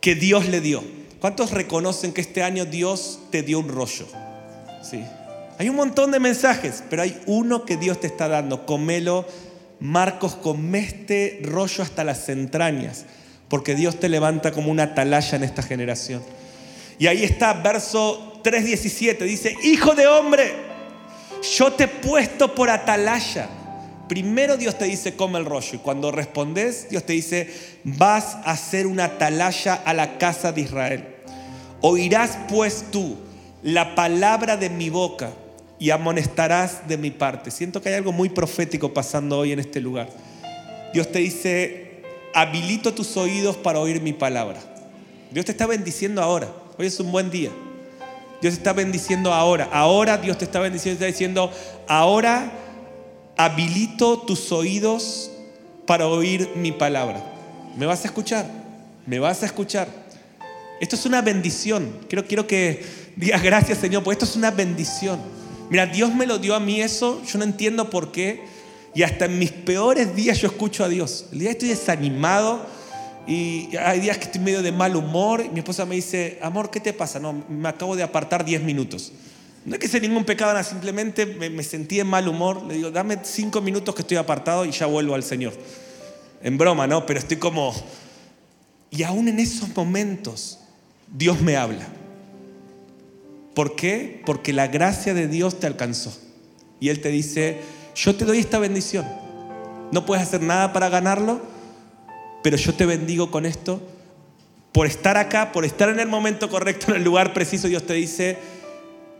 que 0.00 0.14
Dios 0.14 0.46
le 0.46 0.60
dio. 0.60 0.84
¿Cuántos 1.20 1.50
reconocen 1.50 2.12
que 2.12 2.20
este 2.20 2.44
año 2.44 2.64
Dios 2.64 3.18
te 3.32 3.42
dio 3.42 3.58
un 3.58 3.70
rollo? 3.70 4.06
Sí. 4.88 5.02
Hay 5.58 5.68
un 5.68 5.74
montón 5.74 6.12
de 6.12 6.20
mensajes, 6.20 6.84
pero 6.88 7.02
hay 7.02 7.20
uno 7.26 7.64
que 7.64 7.76
Dios 7.76 7.98
te 7.98 8.06
está 8.06 8.28
dando. 8.28 8.66
Comelo 8.66 9.26
Marcos, 9.80 10.34
come 10.34 10.78
este 10.78 11.40
rollo 11.42 11.82
hasta 11.82 12.04
las 12.04 12.28
entrañas, 12.28 13.04
porque 13.48 13.74
Dios 13.74 14.00
te 14.00 14.08
levanta 14.08 14.52
como 14.52 14.70
una 14.70 14.84
atalaya 14.84 15.36
en 15.36 15.44
esta 15.44 15.62
generación. 15.62 16.22
Y 16.98 17.06
ahí 17.06 17.24
está, 17.24 17.52
verso 17.52 18.40
3.17, 18.42 19.18
dice, 19.18 19.56
Hijo 19.62 19.94
de 19.94 20.06
hombre, 20.06 20.54
yo 21.56 21.72
te 21.72 21.84
he 21.84 21.88
puesto 21.88 22.54
por 22.54 22.70
atalaya. 22.70 23.48
Primero 24.08 24.56
Dios 24.56 24.78
te 24.78 24.84
dice, 24.84 25.16
come 25.16 25.38
el 25.38 25.44
rollo. 25.44 25.74
Y 25.74 25.78
cuando 25.78 26.12
respondes, 26.12 26.88
Dios 26.88 27.04
te 27.04 27.12
dice, 27.12 27.52
vas 27.82 28.36
a 28.44 28.56
ser 28.56 28.86
una 28.86 29.04
atalaya 29.04 29.74
a 29.74 29.92
la 29.94 30.16
casa 30.18 30.52
de 30.52 30.60
Israel. 30.60 31.16
Oirás 31.80 32.38
pues 32.48 32.86
tú 32.90 33.16
la 33.62 33.94
palabra 33.94 34.56
de 34.56 34.70
mi 34.70 34.90
boca 34.90 35.32
y 35.78 35.90
amonestarás 35.90 36.88
de 36.88 36.96
mi 36.96 37.10
parte. 37.10 37.50
Siento 37.50 37.82
que 37.82 37.90
hay 37.90 37.94
algo 37.96 38.12
muy 38.12 38.28
profético 38.28 38.94
pasando 38.94 39.38
hoy 39.38 39.52
en 39.52 39.60
este 39.60 39.80
lugar. 39.80 40.08
Dios 40.92 41.10
te 41.12 41.18
dice, 41.18 42.02
habilito 42.34 42.94
tus 42.94 43.16
oídos 43.16 43.56
para 43.56 43.80
oír 43.80 44.00
mi 44.00 44.12
palabra. 44.12 44.60
Dios 45.30 45.44
te 45.44 45.52
está 45.52 45.66
bendiciendo 45.66 46.22
ahora. 46.22 46.48
Hoy 46.78 46.86
es 46.86 46.98
un 47.00 47.12
buen 47.12 47.30
día. 47.30 47.50
Dios 48.40 48.54
te 48.54 48.58
está 48.58 48.72
bendiciendo 48.72 49.32
ahora. 49.32 49.68
Ahora 49.72 50.18
Dios 50.18 50.38
te 50.38 50.44
está 50.44 50.60
bendiciendo, 50.60 50.94
está 50.94 51.06
diciendo, 51.06 51.50
ahora 51.88 52.52
habilito 53.36 54.18
tus 54.20 54.52
oídos 54.52 55.30
para 55.86 56.06
oír 56.06 56.50
mi 56.54 56.72
palabra. 56.72 57.22
¿Me 57.76 57.86
vas 57.86 58.04
a 58.04 58.08
escuchar? 58.08 58.46
¿Me 59.06 59.18
vas 59.18 59.42
a 59.42 59.46
escuchar? 59.46 59.88
Esto 60.80 60.96
es 60.96 61.06
una 61.06 61.22
bendición. 61.22 61.90
Quiero, 62.08 62.26
quiero 62.26 62.46
que 62.46 62.84
digas 63.16 63.42
gracias 63.42 63.78
Señor, 63.78 64.02
porque 64.02 64.14
esto 64.14 64.24
es 64.24 64.36
una 64.36 64.50
bendición. 64.50 65.20
Mira, 65.68 65.86
Dios 65.86 66.14
me 66.14 66.26
lo 66.26 66.38
dio 66.38 66.54
a 66.54 66.60
mí 66.60 66.80
eso, 66.80 67.22
yo 67.24 67.38
no 67.38 67.44
entiendo 67.44 67.90
por 67.90 68.12
qué. 68.12 68.44
Y 68.94 69.02
hasta 69.02 69.26
en 69.26 69.38
mis 69.38 69.52
peores 69.52 70.16
días 70.16 70.40
yo 70.40 70.48
escucho 70.48 70.84
a 70.84 70.88
Dios. 70.88 71.26
El 71.32 71.40
día 71.40 71.50
estoy 71.50 71.68
desanimado 71.68 72.64
y 73.26 73.76
hay 73.76 74.00
días 74.00 74.16
que 74.16 74.24
estoy 74.24 74.40
medio 74.40 74.62
de 74.62 74.72
mal 74.72 74.96
humor. 74.96 75.42
Y 75.44 75.50
mi 75.50 75.58
esposa 75.58 75.84
me 75.84 75.96
dice, 75.96 76.38
amor, 76.40 76.70
¿qué 76.70 76.80
te 76.80 76.92
pasa? 76.92 77.18
No, 77.18 77.44
me 77.48 77.68
acabo 77.68 77.94
de 77.94 78.02
apartar 78.02 78.44
10 78.44 78.62
minutos. 78.62 79.12
No 79.66 79.74
es 79.74 79.80
que 79.80 79.88
sea 79.88 80.00
ningún 80.00 80.24
pecado, 80.24 80.52
nada, 80.52 80.62
simplemente 80.62 81.26
me, 81.26 81.62
sentí 81.62 81.98
en 81.98 82.06
mal 82.06 82.28
humor. 82.28 82.62
Le 82.66 82.74
digo, 82.74 82.90
dame 82.90 83.18
5 83.22 83.60
minutos 83.60 83.94
que 83.94 84.02
estoy 84.02 84.16
apartado 84.16 84.64
y 84.64 84.70
ya 84.70 84.86
vuelvo 84.86 85.14
al 85.14 85.24
Señor. 85.24 85.52
En 86.42 86.56
broma, 86.56 86.86
¿no? 86.86 87.04
Pero 87.04 87.18
estoy 87.18 87.36
como... 87.36 87.74
Y 88.90 89.02
aún 89.02 89.28
en 89.28 89.40
esos 89.40 89.74
momentos 89.76 90.60
Dios 91.12 91.40
me 91.40 91.56
habla. 91.56 91.86
¿Por 93.56 93.74
qué? 93.74 94.20
Porque 94.26 94.52
la 94.52 94.66
gracia 94.66 95.14
de 95.14 95.28
Dios 95.28 95.58
te 95.58 95.66
alcanzó. 95.66 96.14
Y 96.78 96.90
Él 96.90 97.00
te 97.00 97.08
dice, 97.08 97.62
yo 97.94 98.14
te 98.14 98.26
doy 98.26 98.36
esta 98.36 98.58
bendición. 98.58 99.06
No 99.92 100.04
puedes 100.04 100.22
hacer 100.22 100.42
nada 100.42 100.74
para 100.74 100.90
ganarlo, 100.90 101.40
pero 102.42 102.58
yo 102.58 102.74
te 102.74 102.84
bendigo 102.84 103.30
con 103.30 103.46
esto. 103.46 103.80
Por 104.72 104.86
estar 104.86 105.16
acá, 105.16 105.52
por 105.52 105.64
estar 105.64 105.88
en 105.88 106.00
el 106.00 106.06
momento 106.06 106.50
correcto, 106.50 106.88
en 106.90 106.96
el 106.96 107.04
lugar 107.04 107.32
preciso, 107.32 107.66
Dios 107.66 107.86
te 107.86 107.94
dice, 107.94 108.36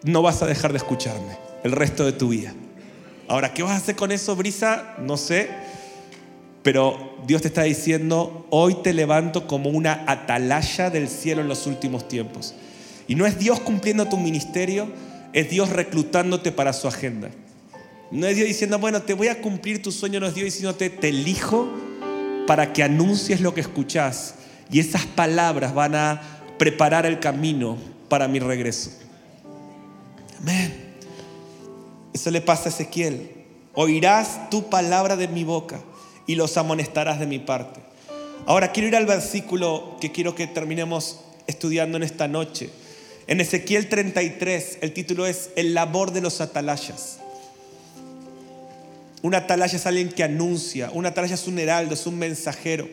no 0.02 0.20
vas 0.20 0.42
a 0.42 0.46
dejar 0.46 0.72
de 0.72 0.78
escucharme 0.78 1.38
el 1.64 1.72
resto 1.72 2.04
de 2.04 2.12
tu 2.12 2.28
vida. 2.28 2.52
Ahora, 3.28 3.54
¿qué 3.54 3.62
vas 3.62 3.72
a 3.72 3.76
hacer 3.76 3.96
con 3.96 4.12
eso, 4.12 4.36
Brisa? 4.36 4.96
No 4.98 5.16
sé. 5.16 5.48
Pero 6.62 7.16
Dios 7.26 7.40
te 7.40 7.48
está 7.48 7.62
diciendo, 7.62 8.46
hoy 8.50 8.82
te 8.82 8.92
levanto 8.92 9.46
como 9.46 9.70
una 9.70 10.04
atalaya 10.06 10.90
del 10.90 11.08
cielo 11.08 11.40
en 11.40 11.48
los 11.48 11.66
últimos 11.66 12.06
tiempos. 12.06 12.54
Y 13.08 13.14
no 13.14 13.26
es 13.26 13.38
Dios 13.38 13.60
cumpliendo 13.60 14.08
tu 14.08 14.16
ministerio, 14.16 14.88
es 15.32 15.50
Dios 15.50 15.70
reclutándote 15.70 16.52
para 16.52 16.72
su 16.72 16.88
agenda. 16.88 17.30
No 18.10 18.26
es 18.26 18.36
Dios 18.36 18.48
diciendo, 18.48 18.78
bueno, 18.78 19.02
te 19.02 19.14
voy 19.14 19.28
a 19.28 19.40
cumplir 19.40 19.82
tu 19.82 19.92
sueño, 19.92 20.20
no 20.20 20.26
es 20.26 20.34
Dios 20.34 20.46
diciéndote, 20.46 20.90
te 20.90 21.08
elijo 21.08 21.68
para 22.46 22.72
que 22.72 22.82
anuncies 22.82 23.40
lo 23.40 23.54
que 23.54 23.60
escuchás. 23.60 24.36
Y 24.70 24.80
esas 24.80 25.06
palabras 25.06 25.74
van 25.74 25.94
a 25.94 26.22
preparar 26.58 27.06
el 27.06 27.20
camino 27.20 27.76
para 28.08 28.28
mi 28.28 28.38
regreso. 28.38 28.90
Amén. 30.40 30.74
Eso 32.12 32.30
le 32.30 32.40
pasa 32.40 32.66
a 32.66 32.72
Ezequiel. 32.72 33.30
Oirás 33.74 34.48
tu 34.50 34.70
palabra 34.70 35.16
de 35.16 35.28
mi 35.28 35.44
boca 35.44 35.80
y 36.26 36.34
los 36.34 36.56
amonestarás 36.56 37.20
de 37.20 37.26
mi 37.26 37.38
parte. 37.38 37.80
Ahora 38.46 38.72
quiero 38.72 38.88
ir 38.88 38.96
al 38.96 39.06
versículo 39.06 39.96
que 40.00 40.12
quiero 40.12 40.34
que 40.34 40.46
terminemos 40.46 41.20
estudiando 41.46 41.96
en 41.96 42.04
esta 42.04 42.28
noche. 42.28 42.70
En 43.26 43.40
Ezequiel 43.40 43.88
33 43.88 44.78
el 44.82 44.92
título 44.92 45.26
es 45.26 45.50
El 45.56 45.74
labor 45.74 46.12
de 46.12 46.20
los 46.20 46.40
atalayas. 46.40 47.18
Un 49.22 49.34
atalaya 49.34 49.76
es 49.76 49.86
alguien 49.86 50.10
que 50.10 50.22
anuncia, 50.22 50.90
un 50.92 51.06
atalaya 51.06 51.34
es 51.34 51.48
un 51.48 51.58
heraldo, 51.58 51.94
es 51.94 52.06
un 52.06 52.18
mensajero. 52.18 52.88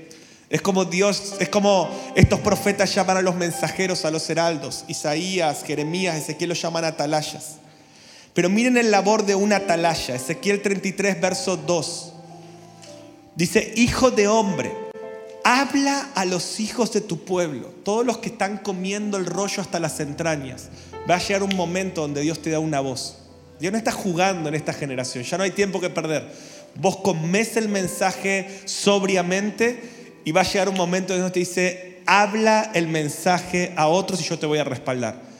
Es 0.50 0.62
como 0.62 0.86
Dios, 0.86 1.36
es 1.40 1.50
como 1.50 1.90
estos 2.16 2.40
profetas 2.40 2.94
llaman 2.94 3.18
a 3.18 3.22
los 3.22 3.36
mensajeros, 3.36 4.06
a 4.06 4.12
los 4.12 4.28
heraldos. 4.30 4.86
Isaías, 4.88 5.64
Jeremías, 5.64 6.16
Ezequiel 6.16 6.50
los 6.50 6.62
llaman 6.62 6.86
atalayas. 6.86 7.58
Pero 8.34 8.50
miren 8.50 8.78
el 8.78 8.90
labor 8.90 9.26
de 9.26 9.36
un 9.36 9.54
atalaya. 9.54 10.16
Ezequiel 10.16 10.62
33, 10.62 11.22
verso 11.22 11.58
2. 11.58 12.14
Dice, 13.36 13.74
hijo 13.76 14.12
de 14.12 14.28
hombre, 14.28 14.72
habla 15.44 16.10
a 16.16 16.26
los 16.26 16.60
hijos 16.60 16.92
de 16.94 17.02
tu 17.02 17.26
pueblo, 17.26 17.68
todos 17.84 18.06
los 18.06 18.20
que 18.20 18.30
están 18.30 18.58
comiendo 18.58 19.18
el 19.18 19.26
rollo 19.26 19.62
hasta 19.62 19.80
las 19.80 20.00
entrañas. 20.00 20.70
Va 21.10 21.16
a 21.16 21.20
llegar 21.20 21.44
un 21.44 21.56
momento 21.56 22.02
donde 22.02 22.22
Dios 22.22 22.42
te 22.42 22.50
da 22.50 22.60
una 22.60 22.80
voz. 22.80 23.18
Dios 23.60 23.72
no 23.72 23.78
está 23.78 23.92
jugando 23.92 24.50
en 24.50 24.56
esta 24.56 24.74
generación, 24.74 25.24
ya 25.24 25.38
no 25.38 25.44
hay 25.44 25.52
tiempo 25.52 25.80
que 25.80 25.90
perder. 25.90 26.30
Vos 26.76 26.98
comes 26.98 27.56
el 27.58 27.70
mensaje 27.70 28.62
sobriamente 28.66 29.82
y 30.26 30.32
va 30.32 30.42
a 30.42 30.44
llegar 30.44 30.70
un 30.70 30.76
momento 30.76 31.14
donde 31.14 31.24
Dios 31.26 31.34
te 31.34 31.40
dice, 31.40 32.02
habla 32.06 32.72
el 32.74 32.88
mensaje 32.88 33.74
a 33.76 33.88
otros 33.88 34.22
y 34.22 34.24
yo 34.24 34.40
te 34.40 34.46
voy 34.46 34.60
a 34.60 34.64
respaldar 34.64 35.33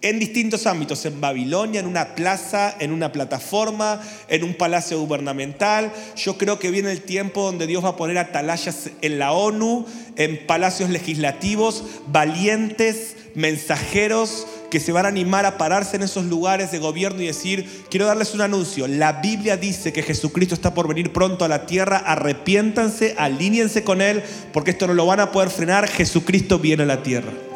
en 0.00 0.20
distintos 0.20 0.66
ámbitos, 0.66 1.04
en 1.06 1.20
Babilonia, 1.20 1.80
en 1.80 1.86
una 1.86 2.14
plaza, 2.14 2.74
en 2.78 2.92
una 2.92 3.10
plataforma, 3.10 4.00
en 4.28 4.44
un 4.44 4.54
palacio 4.54 5.00
gubernamental. 5.00 5.92
Yo 6.16 6.38
creo 6.38 6.58
que 6.58 6.70
viene 6.70 6.92
el 6.92 7.02
tiempo 7.02 7.42
donde 7.42 7.66
Dios 7.66 7.84
va 7.84 7.90
a 7.90 7.96
poner 7.96 8.16
atalayas 8.18 8.90
en 9.02 9.18
la 9.18 9.32
ONU, 9.32 9.86
en 10.16 10.46
palacios 10.46 10.90
legislativos, 10.90 11.82
valientes, 12.06 13.16
mensajeros 13.34 14.46
que 14.70 14.80
se 14.80 14.92
van 14.92 15.06
a 15.06 15.08
animar 15.08 15.46
a 15.46 15.58
pararse 15.58 15.96
en 15.96 16.02
esos 16.02 16.26
lugares 16.26 16.70
de 16.70 16.78
gobierno 16.78 17.22
y 17.22 17.26
decir, 17.26 17.68
quiero 17.90 18.06
darles 18.06 18.34
un 18.34 18.42
anuncio, 18.42 18.86
la 18.86 19.14
Biblia 19.14 19.56
dice 19.56 19.92
que 19.92 20.02
Jesucristo 20.02 20.54
está 20.54 20.74
por 20.74 20.88
venir 20.88 21.12
pronto 21.12 21.44
a 21.44 21.48
la 21.48 21.64
tierra, 21.64 21.96
arrepiéntanse, 21.96 23.14
alíñense 23.16 23.82
con 23.82 24.02
Él, 24.02 24.22
porque 24.52 24.72
esto 24.72 24.86
no 24.86 24.94
lo 24.94 25.06
van 25.06 25.20
a 25.20 25.32
poder 25.32 25.50
frenar, 25.50 25.88
Jesucristo 25.88 26.58
viene 26.58 26.82
a 26.82 26.86
la 26.86 27.02
tierra. 27.02 27.47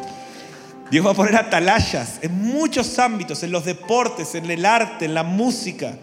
Dios 0.91 1.05
va 1.05 1.11
a 1.11 1.15
poner 1.15 1.35
atalayas 1.35 2.19
en 2.21 2.39
muchos 2.39 2.99
ámbitos, 2.99 3.41
en 3.43 3.51
los 3.51 3.65
deportes, 3.65 4.35
en 4.35 4.49
el 4.49 4.65
arte, 4.65 5.05
en 5.05 5.13
la 5.13 5.23
música. 5.23 5.97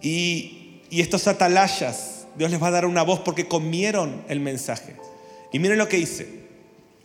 Y, 0.00 0.56
estos 0.90 1.26
atalayas, 1.28 2.26
Dios 2.36 2.50
les 2.50 2.60
va 2.60 2.68
a 2.68 2.72
dar 2.72 2.86
una 2.86 3.02
voz 3.02 3.20
porque 3.20 3.46
comieron 3.46 4.22
el 4.28 4.40
mensaje. 4.40 4.96
Y 5.52 5.58
miren 5.58 5.78
lo 5.78 5.88
que 5.88 5.98
dice. 5.98 6.40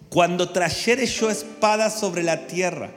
Cuando 0.10 0.50
trayere 0.50 1.06
yo 1.06 1.30
espada 1.30 1.90
sobre 1.90 2.24
la 2.24 2.48
tierra 2.48 2.92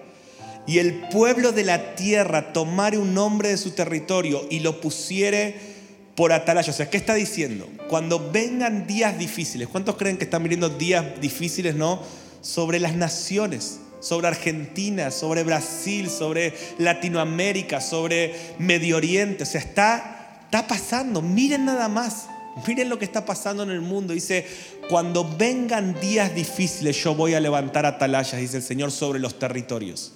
y 0.67 0.79
el 0.79 1.09
pueblo 1.09 1.53
de 1.53 1.65
la 1.65 1.95
tierra 1.95 2.53
tomare 2.53 2.99
un 2.99 3.17
hombre 3.19 3.49
de 3.49 3.57
su 3.57 3.73
territorio 3.73 4.47
y 4.51 4.61
lo 4.61 4.81
pusiere 4.81 5.57
por 6.15 6.33
atalaya. 6.33 6.71
O 6.71 6.75
sea, 6.75 6.91
¿qué 6.91 6.97
está 6.97 7.15
diciendo? 7.15 7.69
Cuando 7.89 8.31
vengan 8.31 8.87
días 8.87 9.19
difíciles, 9.19 9.69
¿cuántos 9.69 9.97
creen 9.97 10.19
que 10.19 10.25
están 10.25 10.43
viniendo 10.43 10.69
días 10.69 11.21
difíciles, 11.21 11.75
no? 11.75 12.03
Sobre 12.41 12.79
las 12.79 12.95
naciones, 12.95 13.81
sobre 14.01 14.29
Argentina, 14.29 15.11
sobre 15.11 15.43
Brasil, 15.43 16.09
sobre 16.11 16.55
Latinoamérica, 16.79 17.81
sobre 17.81 18.35
Medio 18.59 18.97
Oriente. 18.97 19.43
O 19.43 19.47
sea, 19.47 19.61
está, 19.61 20.41
está 20.45 20.67
pasando. 20.67 21.23
Miren 21.23 21.65
nada 21.65 21.89
más. 21.89 22.27
Miren 22.67 22.89
lo 22.89 22.99
que 22.99 23.05
está 23.05 23.25
pasando 23.25 23.63
en 23.63 23.71
el 23.71 23.81
mundo. 23.81 24.13
Dice, 24.13 24.47
cuando 24.89 25.25
vengan 25.37 25.99
días 26.01 26.35
difíciles 26.35 27.03
yo 27.03 27.15
voy 27.15 27.35
a 27.35 27.41
levantar 27.41 27.87
atalayas, 27.87 28.41
dice 28.41 28.57
el 28.57 28.63
Señor, 28.63 28.91
sobre 28.91 29.19
los 29.19 29.39
territorios. 29.39 30.13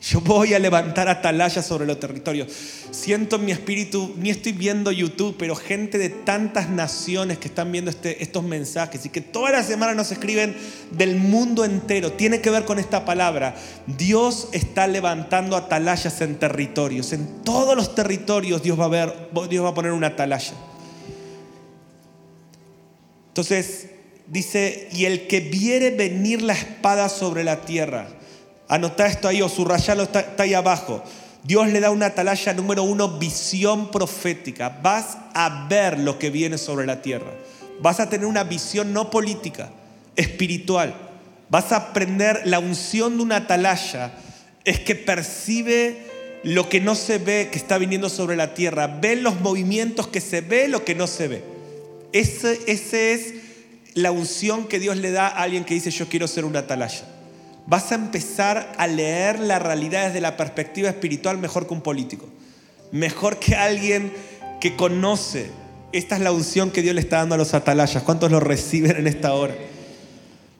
Yo 0.00 0.20
voy 0.20 0.54
a 0.54 0.60
levantar 0.60 1.08
atalayas 1.08 1.66
sobre 1.66 1.84
los 1.84 1.98
territorios. 1.98 2.48
Siento 2.92 3.36
en 3.36 3.44
mi 3.44 3.52
espíritu, 3.52 4.14
ni 4.16 4.30
estoy 4.30 4.52
viendo 4.52 4.92
YouTube, 4.92 5.34
pero 5.36 5.56
gente 5.56 5.98
de 5.98 6.08
tantas 6.08 6.70
naciones 6.70 7.38
que 7.38 7.48
están 7.48 7.72
viendo 7.72 7.90
este, 7.90 8.22
estos 8.22 8.44
mensajes 8.44 9.04
y 9.04 9.08
que 9.08 9.20
toda 9.20 9.50
la 9.50 9.64
semana 9.64 9.94
nos 9.94 10.12
escriben 10.12 10.56
del 10.92 11.16
mundo 11.16 11.64
entero. 11.64 12.12
Tiene 12.12 12.40
que 12.40 12.50
ver 12.50 12.64
con 12.64 12.78
esta 12.78 13.04
palabra. 13.04 13.56
Dios 13.86 14.48
está 14.52 14.86
levantando 14.86 15.56
atalayas 15.56 16.20
en 16.20 16.36
territorios. 16.36 17.12
En 17.12 17.42
todos 17.42 17.74
los 17.74 17.96
territorios 17.96 18.62
Dios 18.62 18.78
va 18.78 18.84
a, 18.84 18.88
ver, 18.88 19.28
Dios 19.50 19.64
va 19.64 19.70
a 19.70 19.74
poner 19.74 19.90
una 19.90 20.08
atalaya. 20.08 20.54
Entonces 23.28 23.88
dice, 24.28 24.88
y 24.92 25.06
el 25.06 25.26
que 25.26 25.40
viere 25.40 25.90
venir 25.90 26.42
la 26.42 26.52
espada 26.52 27.08
sobre 27.08 27.42
la 27.42 27.62
tierra, 27.62 28.08
Anota 28.68 29.06
esto 29.06 29.28
ahí 29.28 29.40
o 29.40 29.48
subrayalo, 29.48 30.02
está, 30.02 30.20
está 30.20 30.42
ahí 30.42 30.52
abajo. 30.52 31.02
Dios 31.42 31.68
le 31.68 31.80
da 31.80 31.90
una 31.90 32.06
atalaya 32.06 32.52
número 32.52 32.82
uno, 32.82 33.18
visión 33.18 33.90
profética. 33.90 34.78
Vas 34.82 35.16
a 35.32 35.66
ver 35.68 35.98
lo 35.98 36.18
que 36.18 36.28
viene 36.28 36.58
sobre 36.58 36.84
la 36.84 37.00
tierra. 37.00 37.32
Vas 37.80 38.00
a 38.00 38.10
tener 38.10 38.26
una 38.26 38.44
visión 38.44 38.92
no 38.92 39.10
política, 39.10 39.70
espiritual. 40.16 40.94
Vas 41.48 41.72
a 41.72 41.76
aprender 41.76 42.42
la 42.44 42.58
unción 42.58 43.16
de 43.16 43.22
una 43.22 43.36
atalaya. 43.36 44.12
Es 44.66 44.80
que 44.80 44.94
percibe 44.94 46.02
lo 46.42 46.68
que 46.68 46.82
no 46.82 46.94
se 46.94 47.16
ve 47.16 47.48
que 47.50 47.56
está 47.56 47.78
viniendo 47.78 48.10
sobre 48.10 48.36
la 48.36 48.52
tierra. 48.52 48.86
Ve 48.86 49.16
los 49.16 49.40
movimientos 49.40 50.08
que 50.08 50.20
se 50.20 50.42
ve, 50.42 50.68
lo 50.68 50.84
que 50.84 50.94
no 50.94 51.06
se 51.06 51.28
ve. 51.28 51.44
Ese, 52.12 52.60
ese 52.66 53.14
es 53.14 53.34
la 53.94 54.10
unción 54.10 54.66
que 54.66 54.78
Dios 54.78 54.98
le 54.98 55.10
da 55.10 55.28
a 55.28 55.42
alguien 55.42 55.64
que 55.64 55.72
dice 55.72 55.90
yo 55.90 56.08
quiero 56.08 56.28
ser 56.28 56.44
una 56.44 56.60
atalaya 56.60 57.04
vas 57.68 57.92
a 57.92 57.96
empezar 57.96 58.72
a 58.78 58.86
leer 58.86 59.38
la 59.38 59.58
realidad 59.58 60.06
desde 60.06 60.22
la 60.22 60.38
perspectiva 60.38 60.88
espiritual 60.88 61.36
mejor 61.36 61.66
que 61.66 61.74
un 61.74 61.82
político. 61.82 62.26
Mejor 62.92 63.38
que 63.38 63.54
alguien 63.54 64.10
que 64.58 64.74
conoce. 64.74 65.50
Esta 65.92 66.16
es 66.16 66.22
la 66.22 66.32
unción 66.32 66.70
que 66.70 66.80
Dios 66.80 66.94
le 66.94 67.02
está 67.02 67.18
dando 67.18 67.34
a 67.34 67.38
los 67.38 67.52
atalayas. 67.52 68.02
¿Cuántos 68.02 68.30
lo 68.30 68.40
reciben 68.40 68.96
en 68.96 69.06
esta 69.06 69.34
hora? 69.34 69.54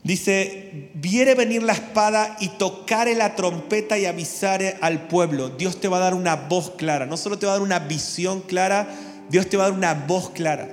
Dice, 0.04 0.90
viere 0.94 1.34
venir 1.34 1.62
la 1.62 1.72
espada 1.72 2.36
y 2.40 2.48
tocare 2.50 3.14
la 3.14 3.34
trompeta 3.34 3.98
y 3.98 4.04
avisare 4.04 4.76
al 4.82 5.08
pueblo. 5.08 5.48
Dios 5.48 5.80
te 5.80 5.88
va 5.88 5.96
a 5.96 6.00
dar 6.00 6.14
una 6.14 6.36
voz 6.36 6.72
clara. 6.76 7.06
No 7.06 7.16
solo 7.16 7.38
te 7.38 7.46
va 7.46 7.52
a 7.52 7.56
dar 7.56 7.62
una 7.62 7.78
visión 7.78 8.42
clara, 8.42 8.86
Dios 9.30 9.48
te 9.48 9.56
va 9.56 9.64
a 9.64 9.68
dar 9.70 9.78
una 9.78 9.94
voz 9.94 10.30
clara. 10.30 10.68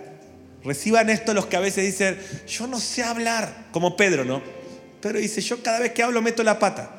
Reciban 0.66 1.10
esto 1.10 1.34
los 1.34 1.46
que 1.46 1.56
a 1.56 1.62
veces 1.62 1.86
dicen, 1.86 2.18
yo 2.48 2.68
no 2.68 2.80
sé 2.80 3.04
hablar, 3.04 3.68
como 3.72 3.96
Pedro, 3.96 4.26
¿no? 4.26 4.42
Pero 5.06 5.20
dice, 5.20 5.40
yo 5.40 5.62
cada 5.62 5.82
vez 5.82 5.92
que 5.92 6.02
hablo 6.02 6.20
meto 6.20 6.42
la 6.42 6.58
pata. 6.58 6.90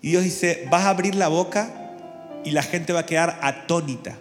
Y 0.00 0.12
Dios 0.12 0.24
dice, 0.24 0.66
vas 0.70 0.86
a 0.86 0.88
abrir 0.88 1.14
la 1.14 1.28
boca 1.28 1.68
y 2.46 2.52
la 2.52 2.62
gente 2.62 2.94
va 2.94 3.00
a 3.00 3.04
quedar 3.04 3.38
atónita. 3.42 4.16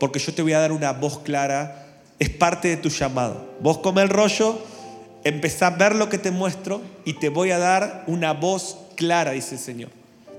Porque 0.00 0.18
yo 0.18 0.32
te 0.32 0.40
voy 0.40 0.54
a 0.54 0.58
dar 0.58 0.72
una 0.72 0.94
voz 0.94 1.18
clara. 1.18 2.00
Es 2.18 2.30
parte 2.30 2.68
de 2.68 2.78
tu 2.78 2.88
llamado. 2.88 3.56
Vos 3.60 3.76
come 3.76 4.00
el 4.00 4.08
rollo, 4.08 4.58
empezá 5.22 5.66
a 5.66 5.70
ver 5.76 5.94
lo 5.94 6.08
que 6.08 6.16
te 6.16 6.30
muestro 6.30 6.80
y 7.04 7.12
te 7.12 7.28
voy 7.28 7.50
a 7.50 7.58
dar 7.58 8.04
una 8.06 8.32
voz 8.32 8.78
clara, 8.96 9.32
dice 9.32 9.56
el 9.56 9.60
Señor. 9.60 9.90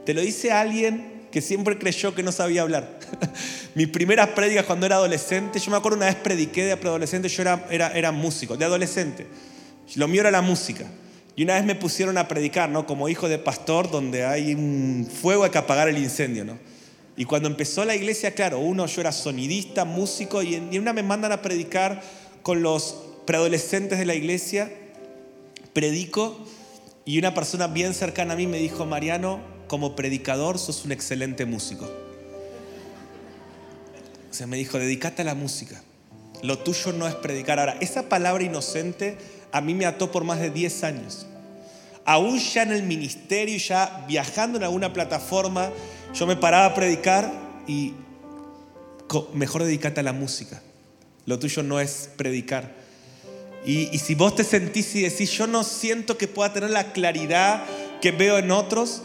Te 0.07 0.15
lo 0.15 0.21
dice 0.21 0.51
alguien 0.51 1.27
que 1.29 1.39
siempre 1.39 1.77
creyó 1.77 2.15
que 2.15 2.23
no 2.23 2.31
sabía 2.31 2.63
hablar. 2.63 2.97
Mis 3.75 3.89
primeras 3.89 4.29
prédicas 4.29 4.65
cuando 4.65 4.87
era 4.87 4.95
adolescente, 4.95 5.59
yo 5.59 5.69
me 5.69 5.77
acuerdo 5.77 5.97
una 5.97 6.07
vez 6.07 6.15
prediqué 6.15 6.63
de 6.63 6.71
adolescente, 6.71 7.29
yo 7.29 7.43
era, 7.43 7.67
era, 7.69 7.91
era 7.91 8.11
músico, 8.11 8.57
de 8.57 8.65
adolescente. 8.65 9.27
Lo 9.93 10.07
mío 10.07 10.21
era 10.21 10.31
la 10.31 10.41
música. 10.41 10.87
Y 11.35 11.43
una 11.43 11.55
vez 11.55 11.65
me 11.65 11.75
pusieron 11.75 12.17
a 12.17 12.27
predicar, 12.27 12.69
¿no? 12.69 12.85
Como 12.85 13.09
hijo 13.09 13.27
de 13.27 13.37
pastor, 13.37 13.91
donde 13.91 14.25
hay 14.25 14.53
un 14.53 15.09
fuego 15.21 15.43
hay 15.43 15.51
que 15.51 15.57
apagar 15.57 15.89
el 15.89 15.97
incendio, 15.97 16.45
¿no? 16.45 16.57
Y 17.17 17.25
cuando 17.25 17.47
empezó 17.47 17.83
la 17.85 17.95
iglesia, 17.95 18.31
claro, 18.33 18.59
uno, 18.59 18.85
yo 18.85 19.01
era 19.01 19.11
sonidista, 19.11 19.85
músico, 19.85 20.43
y 20.43 20.55
en 20.55 20.79
una 20.79 20.93
me 20.93 21.03
mandan 21.03 21.31
a 21.31 21.41
predicar 21.41 22.01
con 22.41 22.61
los 22.61 23.03
preadolescentes 23.25 23.99
de 23.99 24.05
la 24.05 24.15
iglesia, 24.15 24.71
predico, 25.73 26.37
y 27.05 27.19
una 27.19 27.33
persona 27.33 27.67
bien 27.67 27.93
cercana 27.93 28.33
a 28.33 28.37
mí 28.37 28.47
me 28.47 28.57
dijo, 28.57 28.85
Mariano, 28.85 29.39
como 29.67 29.95
predicador 29.95 30.57
sos 30.57 30.85
un 30.85 30.91
excelente 30.91 31.45
músico. 31.45 31.89
O 34.29 34.33
sea, 34.33 34.47
me 34.47 34.57
dijo, 34.57 34.79
dedícate 34.79 35.21
a 35.21 35.25
la 35.25 35.35
música. 35.35 35.81
Lo 36.43 36.59
tuyo 36.59 36.91
no 36.91 37.07
es 37.07 37.15
predicar. 37.15 37.59
Ahora, 37.59 37.77
esa 37.79 38.09
palabra 38.09 38.43
inocente 38.43 39.17
a 39.55 39.61
mí 39.61 39.73
me 39.73 39.85
ató 39.85 40.11
por 40.11 40.25
más 40.25 40.41
de 40.41 40.49
10 40.49 40.83
años. 40.83 41.25
Aún 42.03 42.37
ya 42.39 42.63
en 42.63 42.73
el 42.73 42.83
ministerio, 42.83 43.57
ya 43.57 44.03
viajando 44.05 44.57
en 44.57 44.65
alguna 44.65 44.91
plataforma, 44.91 45.71
yo 46.13 46.27
me 46.27 46.35
paraba 46.35 46.65
a 46.65 46.73
predicar 46.73 47.31
y 47.65 47.93
mejor 49.31 49.63
dedícate 49.63 50.01
a 50.01 50.03
la 50.03 50.11
música. 50.11 50.61
Lo 51.25 51.39
tuyo 51.39 51.63
no 51.63 51.79
es 51.79 52.09
predicar. 52.17 52.69
Y, 53.65 53.87
y, 53.95 53.99
si 53.99 54.13
vos 54.13 54.35
te 54.35 54.43
sentís 54.43 54.93
y 54.93 55.03
decís, 55.03 55.31
yo 55.31 55.47
no 55.47 55.63
siento 55.63 56.17
que 56.17 56.27
pueda 56.27 56.51
tener 56.51 56.71
la 56.71 56.91
claridad 56.91 57.63
que 58.01 58.11
veo 58.11 58.37
en 58.37 58.51
otros, 58.51 59.03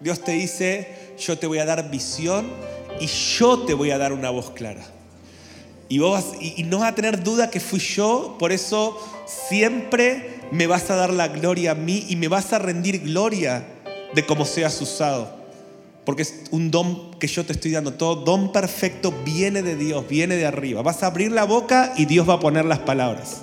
Dios 0.00 0.22
te 0.22 0.32
dice, 0.32 1.14
yo 1.18 1.38
te 1.38 1.46
voy 1.46 1.56
a 1.58 1.64
dar 1.64 1.90
visión 1.90 2.50
y 3.00 3.06
yo 3.06 3.60
te 3.60 3.72
voy 3.72 3.92
a 3.92 3.98
dar 3.98 4.12
una 4.12 4.28
voz 4.28 4.50
clara. 4.50 4.84
Y, 5.88 5.98
vos, 5.98 6.32
y, 6.40 6.62
no 6.64 6.80
vas 6.80 6.92
a 6.92 6.94
tener 6.94 7.22
duda 7.22 7.50
que 7.50 7.60
fui 7.60 7.78
yo, 7.78 8.36
por 8.38 8.50
eso 8.50 8.98
siempre 9.26 10.40
me 10.50 10.66
vas 10.66 10.90
a 10.90 10.96
dar 10.96 11.12
la 11.12 11.28
gloria 11.28 11.72
a 11.72 11.74
mí 11.74 12.06
y 12.08 12.16
me 12.16 12.28
vas 12.28 12.52
a 12.52 12.58
rendir 12.58 13.00
gloria 13.00 13.64
de 14.14 14.26
cómo 14.26 14.44
seas 14.44 14.80
usado. 14.80 15.36
Porque 16.04 16.22
es 16.22 16.42
un 16.50 16.70
don 16.70 17.12
que 17.18 17.26
yo 17.26 17.44
te 17.44 17.52
estoy 17.52 17.72
dando. 17.72 17.94
Todo 17.94 18.16
don 18.16 18.52
perfecto 18.52 19.12
viene 19.24 19.62
de 19.62 19.76
Dios, 19.76 20.06
viene 20.08 20.36
de 20.36 20.46
arriba. 20.46 20.82
Vas 20.82 21.02
a 21.02 21.06
abrir 21.06 21.32
la 21.32 21.44
boca 21.44 21.94
y 21.96 22.04
Dios 22.04 22.28
va 22.28 22.34
a 22.34 22.40
poner 22.40 22.64
las 22.64 22.80
palabras. 22.80 23.42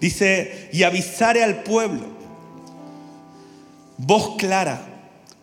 Dice, 0.00 0.68
y 0.72 0.82
avisaré 0.82 1.42
al 1.42 1.62
pueblo, 1.62 2.02
voz 3.96 4.36
clara, 4.36 4.95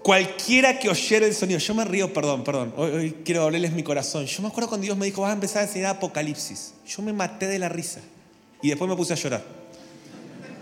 cualquiera 0.04 0.78
que 0.78 0.89
oyere 0.89 1.26
el 1.26 1.34
sonido. 1.34 1.60
Yo 1.60 1.74
me 1.74 1.86
río, 1.86 2.14
perdón, 2.14 2.43
perdón, 2.43 2.74
hoy, 2.78 2.91
hoy 2.91 3.16
quiero 3.24 3.43
hablarles 3.43 3.72
mi 3.72 3.84
corazón. 3.84 4.26
Yo 4.26 4.41
me 4.41 4.49
acuerdo 4.49 4.70
cuando 4.70 4.84
Dios 4.84 4.97
me 4.97 5.06
dijo, 5.06 5.22
vas 5.22 5.32
a 5.32 5.34
empezar 5.34 5.64
a 5.64 5.66
enseñar 5.66 5.95
Apocalipsis. 5.95 6.74
Yo 6.86 7.01
me 7.01 7.14
maté 7.14 7.47
de 7.47 7.58
la 7.58 7.70
risa 7.70 8.01
y 8.62 8.70
después 8.70 8.89
me 8.89 8.95
puse 8.95 9.14
a 9.14 9.16
llorar. 9.16 9.43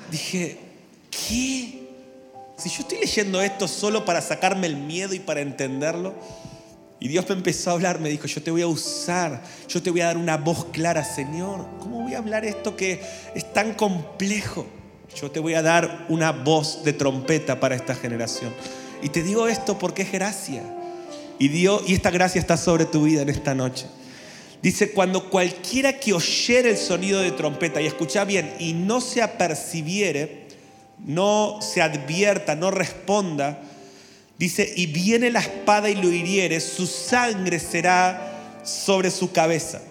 Dije, 0.10 0.58
¿qué? 1.10 1.82
Si 2.58 2.70
yo 2.70 2.82
estoy 2.82 3.00
leyendo 3.00 3.42
esto 3.42 3.68
solo 3.68 4.06
para 4.06 4.22
sacarme 4.22 4.68
el 4.68 4.78
miedo 4.78 5.16
y 5.16 5.20
para 5.20 5.42
entenderlo, 5.42 6.14
y 7.00 7.08
Dios 7.08 7.28
me 7.28 7.34
empezó 7.34 7.72
a 7.72 7.74
hablar, 7.74 8.00
me 8.00 8.10
dijo, 8.10 8.28
yo 8.28 8.44
te 8.44 8.52
voy 8.52 8.62
a 8.62 8.68
usar, 8.68 9.42
yo 9.68 9.82
te 9.82 9.90
voy 9.90 10.02
a 10.02 10.06
dar 10.06 10.18
una 10.18 10.38
voz 10.38 10.66
clara, 10.66 11.04
Señor. 11.04 11.66
¿Cómo 11.80 12.04
voy 12.04 12.14
a 12.14 12.20
hablar 12.20 12.46
esto 12.46 12.76
que 12.76 13.02
es 13.34 13.52
tan 13.54 13.74
complejo? 13.74 14.68
Yo 15.16 15.32
te 15.32 15.40
voy 15.40 15.56
a 15.56 15.64
dar 15.64 16.06
una 16.10 16.32
voz 16.32 16.84
de 16.84 16.94
trompeta 16.94 17.60
para 17.60 17.74
esta 17.74 17.96
generación. 17.96 18.54
Y 19.02 19.10
te 19.10 19.24
digo 19.24 19.48
esto 19.48 19.78
porque 19.78 20.04
es 20.04 20.12
gracia. 20.12 20.64
Y, 21.40 21.48
Dios, 21.48 21.84
y 21.88 21.94
esta 21.94 22.12
gracia 22.12 22.40
está 22.40 22.58
sobre 22.58 22.86
tu 22.86 23.04
vida 23.04 23.22
en 23.24 23.30
esta 23.30 23.56
noche. 23.56 23.86
Dice, 24.62 24.92
cuando 24.92 25.30
cualquiera 25.30 26.00
que 26.00 26.14
oyere 26.14 26.70
el 26.70 26.78
sonido 26.78 27.20
de 27.20 27.32
trompeta, 27.32 27.82
y 27.82 27.88
escucha 27.88 28.26
bien, 28.26 28.54
y 28.60 28.74
no 28.74 29.02
se 29.02 29.24
apercibiere, 29.24 30.46
no 31.00 31.60
se 31.62 31.82
advierta, 31.82 32.56
no 32.56 32.70
responda, 32.70 33.60
dice, 34.38 34.72
y 34.76 34.86
viene 34.86 35.32
la 35.32 35.40
espada 35.40 35.90
y 35.90 35.96
lo 35.96 36.12
hiriere, 36.12 36.60
su 36.60 36.86
sangre 36.86 37.60
será 37.60 38.62
sobre 38.64 39.10
su 39.10 39.32
cabeza. 39.32 39.82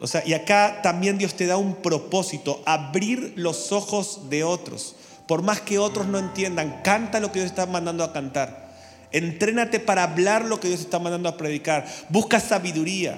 O 0.00 0.06
sea, 0.06 0.22
y 0.24 0.32
acá 0.32 0.80
también 0.82 1.18
Dios 1.18 1.34
te 1.34 1.46
da 1.46 1.56
un 1.56 1.74
propósito, 1.74 2.62
abrir 2.64 3.32
los 3.34 3.72
ojos 3.72 4.30
de 4.30 4.44
otros. 4.44 4.94
Por 5.30 5.42
más 5.42 5.60
que 5.60 5.78
otros 5.78 6.08
no 6.08 6.18
entiendan, 6.18 6.80
canta 6.82 7.20
lo 7.20 7.30
que 7.30 7.38
Dios 7.38 7.52
está 7.52 7.64
mandando 7.64 8.02
a 8.02 8.12
cantar. 8.12 8.68
Entrénate 9.12 9.78
para 9.78 10.02
hablar 10.02 10.44
lo 10.44 10.58
que 10.58 10.66
Dios 10.66 10.80
está 10.80 10.98
mandando 10.98 11.28
a 11.28 11.36
predicar. 11.36 11.86
Busca 12.08 12.40
sabiduría. 12.40 13.16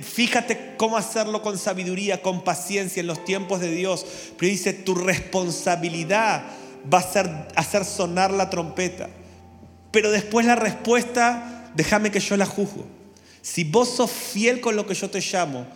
Fíjate 0.00 0.72
cómo 0.78 0.96
hacerlo 0.96 1.42
con 1.42 1.58
sabiduría, 1.58 2.22
con 2.22 2.42
paciencia 2.42 3.00
en 3.00 3.08
los 3.08 3.26
tiempos 3.26 3.60
de 3.60 3.72
Dios. 3.72 4.06
Pero 4.38 4.50
dice, 4.50 4.72
tu 4.72 4.94
responsabilidad 4.94 6.44
va 6.90 7.00
a 7.00 7.02
ser 7.02 7.30
hacer 7.56 7.84
sonar 7.84 8.30
la 8.30 8.48
trompeta. 8.48 9.10
Pero 9.90 10.10
después 10.10 10.46
la 10.46 10.56
respuesta, 10.56 11.72
déjame 11.74 12.10
que 12.10 12.20
yo 12.20 12.38
la 12.38 12.46
juzgo. 12.46 12.86
Si 13.42 13.64
vos 13.64 13.90
sos 13.90 14.10
fiel 14.10 14.62
con 14.62 14.76
lo 14.76 14.86
que 14.86 14.94
yo 14.94 15.10
te 15.10 15.20
llamo, 15.20 15.66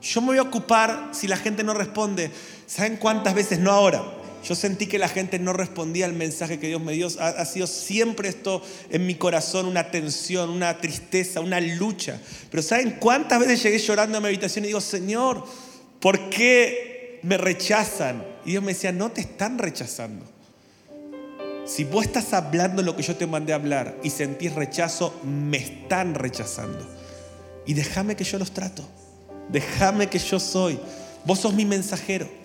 yo 0.00 0.22
me 0.22 0.28
voy 0.28 0.38
a 0.38 0.42
ocupar 0.42 1.10
si 1.12 1.28
la 1.28 1.36
gente 1.36 1.62
no 1.62 1.74
responde. 1.74 2.30
¿Saben 2.66 2.96
cuántas 2.96 3.34
veces? 3.34 3.58
No 3.58 3.70
ahora, 3.70 4.21
yo 4.44 4.56
sentí 4.56 4.86
que 4.86 4.98
la 4.98 5.08
gente 5.08 5.38
no 5.38 5.52
respondía 5.52 6.04
al 6.04 6.14
mensaje 6.14 6.58
que 6.58 6.66
Dios 6.66 6.82
me 6.82 6.92
dio. 6.92 7.08
Ha, 7.20 7.44
sido 7.44 7.66
siempre 7.68 8.28
esto 8.28 8.62
en 8.90 9.06
mi 9.06 9.14
corazón, 9.14 9.66
una 9.66 9.90
tensión, 9.90 10.50
una 10.50 10.78
tristeza, 10.78 11.40
una 11.40 11.60
lucha. 11.60 12.20
Pero 12.50 12.62
¿saben 12.62 12.96
cuántas 12.98 13.38
veces 13.38 13.62
llegué 13.62 13.78
llorando 13.78 14.18
a 14.18 14.20
mi 14.20 14.26
habitación 14.26 14.64
y 14.64 14.68
digo, 14.68 14.80
Señor, 14.80 15.44
¿por 16.00 16.28
qué 16.28 17.20
me 17.22 17.36
rechazan? 17.36 18.24
Y 18.44 18.50
Dios 18.50 18.64
me 18.64 18.72
decía, 18.72 18.90
no 18.90 19.12
te 19.12 19.20
están 19.20 19.58
rechazando. 19.58 20.26
Si 21.64 21.84
vos 21.84 22.04
estás 22.04 22.32
hablando 22.32 22.82
lo 22.82 22.96
que 22.96 23.04
yo 23.04 23.14
te 23.14 23.28
mandé 23.28 23.52
a 23.52 23.56
hablar 23.56 23.96
y 24.02 24.10
sentís 24.10 24.52
rechazo, 24.54 25.20
me 25.22 25.58
están 25.58 26.16
rechazando. 26.16 26.84
Y 27.64 27.74
déjame 27.74 28.16
que 28.16 28.24
yo 28.24 28.40
los 28.40 28.50
trato. 28.50 28.82
Déjame 29.48 30.08
que 30.08 30.18
yo 30.18 30.40
soy. 30.40 30.80
Vos 31.24 31.38
sos 31.38 31.54
mi 31.54 31.64
mensajero 31.64 32.41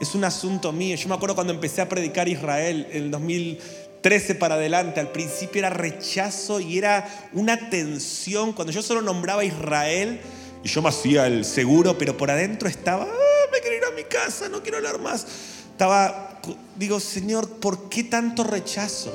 es 0.00 0.14
un 0.14 0.24
asunto 0.24 0.72
mío. 0.72 0.96
Yo 0.96 1.08
me 1.08 1.14
acuerdo 1.14 1.34
cuando 1.34 1.52
empecé 1.52 1.82
a 1.82 1.88
predicar 1.88 2.28
Israel 2.28 2.88
en 2.90 3.04
el 3.04 3.10
2013 3.10 4.34
para 4.34 4.54
adelante, 4.54 4.98
al 4.98 5.12
principio 5.12 5.58
era 5.58 5.70
rechazo 5.70 6.58
y 6.58 6.78
era 6.78 7.06
una 7.34 7.68
tensión. 7.68 8.54
Cuando 8.54 8.72
yo 8.72 8.82
solo 8.82 9.02
nombraba 9.02 9.44
Israel, 9.44 10.20
y 10.64 10.68
yo 10.68 10.82
me 10.82 10.88
hacía 10.88 11.26
el 11.26 11.44
seguro, 11.44 11.96
pero 11.98 12.16
por 12.16 12.30
adentro 12.30 12.68
estaba, 12.68 13.04
ah, 13.04 13.50
me 13.52 13.60
quiero 13.60 13.76
ir 13.76 13.84
a 13.84 13.90
mi 13.94 14.04
casa, 14.04 14.48
no 14.48 14.62
quiero 14.62 14.78
hablar 14.78 14.98
más. 15.00 15.26
Estaba, 15.70 16.40
digo, 16.76 16.98
Señor, 16.98 17.48
¿por 17.48 17.88
qué 17.88 18.04
tanto 18.04 18.42
rechazo? 18.44 19.14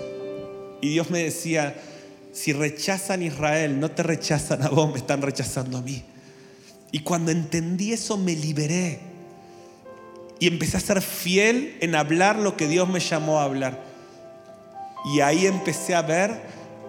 Y 0.82 0.90
Dios 0.90 1.10
me 1.10 1.24
decía, 1.24 1.76
si 2.32 2.54
rechazan 2.54 3.24
Israel, 3.24 3.80
no 3.80 3.90
te 3.92 4.04
rechazan 4.04 4.62
a 4.64 4.70
vos, 4.70 4.92
me 4.92 5.00
están 5.00 5.22
rechazando 5.22 5.80
a 5.80 5.82
mí. 5.82 6.04
Y 6.92 7.00
cuando 7.00 7.32
entendí 7.32 7.92
eso 7.94 8.18
me 8.18 8.36
liberé 8.36 9.15
y 10.40 10.48
empecé 10.48 10.78
a 10.78 10.80
ser 10.80 11.02
fiel 11.02 11.78
en 11.82 11.96
hablar 11.96 12.38
lo 12.38 12.58
que 12.58 12.68
Dios 12.68 12.90
me 12.90 13.00
llamó 13.00 13.40
a 13.40 13.44
hablar. 13.44 13.84
Y 15.14 15.22
ahí 15.22 15.46
empecé 15.46 15.96
a 15.96 16.02
ver 16.02 16.42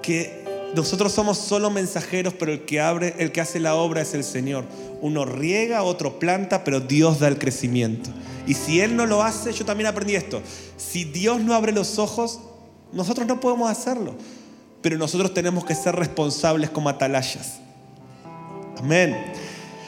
que 0.02 0.44
nosotros 0.74 1.12
somos 1.12 1.38
solo 1.38 1.70
mensajeros, 1.70 2.34
pero 2.34 2.52
el 2.52 2.64
que 2.64 2.80
abre, 2.80 3.14
el 3.18 3.32
que 3.32 3.40
hace 3.40 3.60
la 3.60 3.74
obra 3.74 4.02
es 4.02 4.14
el 4.14 4.24
Señor. 4.24 4.64
Uno 5.00 5.24
riega, 5.24 5.82
otro 5.82 6.18
planta, 6.18 6.64
pero 6.64 6.80
Dios 6.80 7.20
da 7.20 7.28
el 7.28 7.38
crecimiento. 7.38 8.10
Y 8.46 8.54
si 8.54 8.80
Él 8.80 8.96
no 8.96 9.06
lo 9.06 9.22
hace, 9.22 9.52
yo 9.52 9.64
también 9.64 9.86
aprendí 9.86 10.14
esto. 10.14 10.42
Si 10.76 11.04
Dios 11.04 11.40
no 11.40 11.54
abre 11.54 11.72
los 11.72 11.98
ojos, 11.98 12.40
nosotros 12.92 13.26
no 13.26 13.40
podemos 13.40 13.70
hacerlo. 13.70 14.14
Pero 14.82 14.98
nosotros 14.98 15.34
tenemos 15.34 15.64
que 15.64 15.74
ser 15.74 15.94
responsables 15.96 16.70
como 16.70 16.88
atalayas. 16.88 17.58
Amén. 18.78 19.16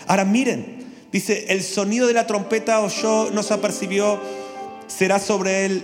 Ahora 0.06 0.24
miren, 0.24 0.77
Dice, 1.12 1.46
el 1.48 1.62
sonido 1.62 2.06
de 2.06 2.12
la 2.12 2.26
trompeta 2.26 2.80
oyó, 2.80 3.30
no 3.30 3.42
se 3.42 3.54
apercibió, 3.54 4.20
será 4.86 5.18
sobre 5.18 5.64
él 5.64 5.82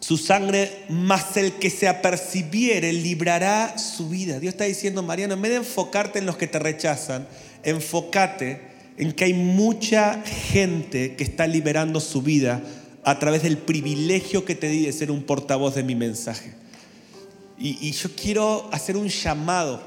su 0.00 0.18
sangre, 0.18 0.84
mas 0.88 1.36
el 1.36 1.52
que 1.52 1.70
se 1.70 1.86
apercibiere 1.86 2.92
librará 2.92 3.78
su 3.78 4.08
vida. 4.08 4.40
Dios 4.40 4.54
está 4.54 4.64
diciendo, 4.64 5.02
Mariano, 5.04 5.34
en 5.34 5.42
vez 5.42 5.52
de 5.52 5.58
enfocarte 5.58 6.18
en 6.18 6.26
los 6.26 6.36
que 6.36 6.48
te 6.48 6.58
rechazan, 6.58 7.28
enfócate 7.62 8.60
en 8.96 9.12
que 9.12 9.24
hay 9.24 9.32
mucha 9.32 10.20
gente 10.24 11.14
que 11.14 11.22
está 11.22 11.46
liberando 11.46 12.00
su 12.00 12.20
vida 12.20 12.62
a 13.04 13.18
través 13.20 13.44
del 13.44 13.58
privilegio 13.58 14.44
que 14.44 14.56
te 14.56 14.68
di 14.68 14.86
de 14.86 14.92
ser 14.92 15.12
un 15.12 15.22
portavoz 15.22 15.76
de 15.76 15.84
mi 15.84 15.94
mensaje. 15.94 16.52
Y, 17.56 17.78
y 17.80 17.92
yo 17.92 18.10
quiero 18.16 18.68
hacer 18.72 18.96
un 18.96 19.08
llamado 19.08 19.80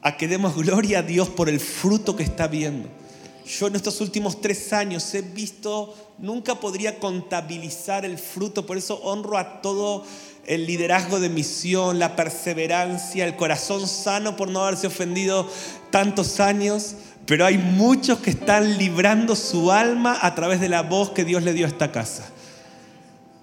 a 0.00 0.16
que 0.16 0.28
demos 0.28 0.54
gloria 0.62 1.00
a 1.00 1.02
Dios 1.02 1.28
por 1.28 1.48
el 1.48 1.58
fruto 1.58 2.14
que 2.14 2.22
está 2.22 2.46
viendo. 2.46 2.99
Yo 3.58 3.66
en 3.66 3.74
estos 3.74 4.00
últimos 4.00 4.40
tres 4.40 4.72
años 4.72 5.12
he 5.12 5.22
visto, 5.22 5.96
nunca 6.18 6.54
podría 6.54 7.00
contabilizar 7.00 8.04
el 8.04 8.16
fruto, 8.16 8.64
por 8.64 8.76
eso 8.76 9.00
honro 9.02 9.38
a 9.38 9.60
todo 9.60 10.04
el 10.46 10.66
liderazgo 10.66 11.18
de 11.18 11.30
misión, 11.30 11.98
la 11.98 12.14
perseverancia, 12.14 13.26
el 13.26 13.34
corazón 13.34 13.88
sano 13.88 14.36
por 14.36 14.48
no 14.48 14.62
haberse 14.62 14.86
ofendido 14.86 15.50
tantos 15.90 16.38
años, 16.38 16.94
pero 17.26 17.44
hay 17.44 17.58
muchos 17.58 18.20
que 18.20 18.30
están 18.30 18.78
librando 18.78 19.34
su 19.34 19.72
alma 19.72 20.16
a 20.22 20.34
través 20.36 20.60
de 20.60 20.68
la 20.68 20.82
voz 20.82 21.10
que 21.10 21.24
Dios 21.24 21.42
le 21.42 21.52
dio 21.52 21.66
a 21.66 21.70
esta 21.70 21.90
casa. 21.90 22.30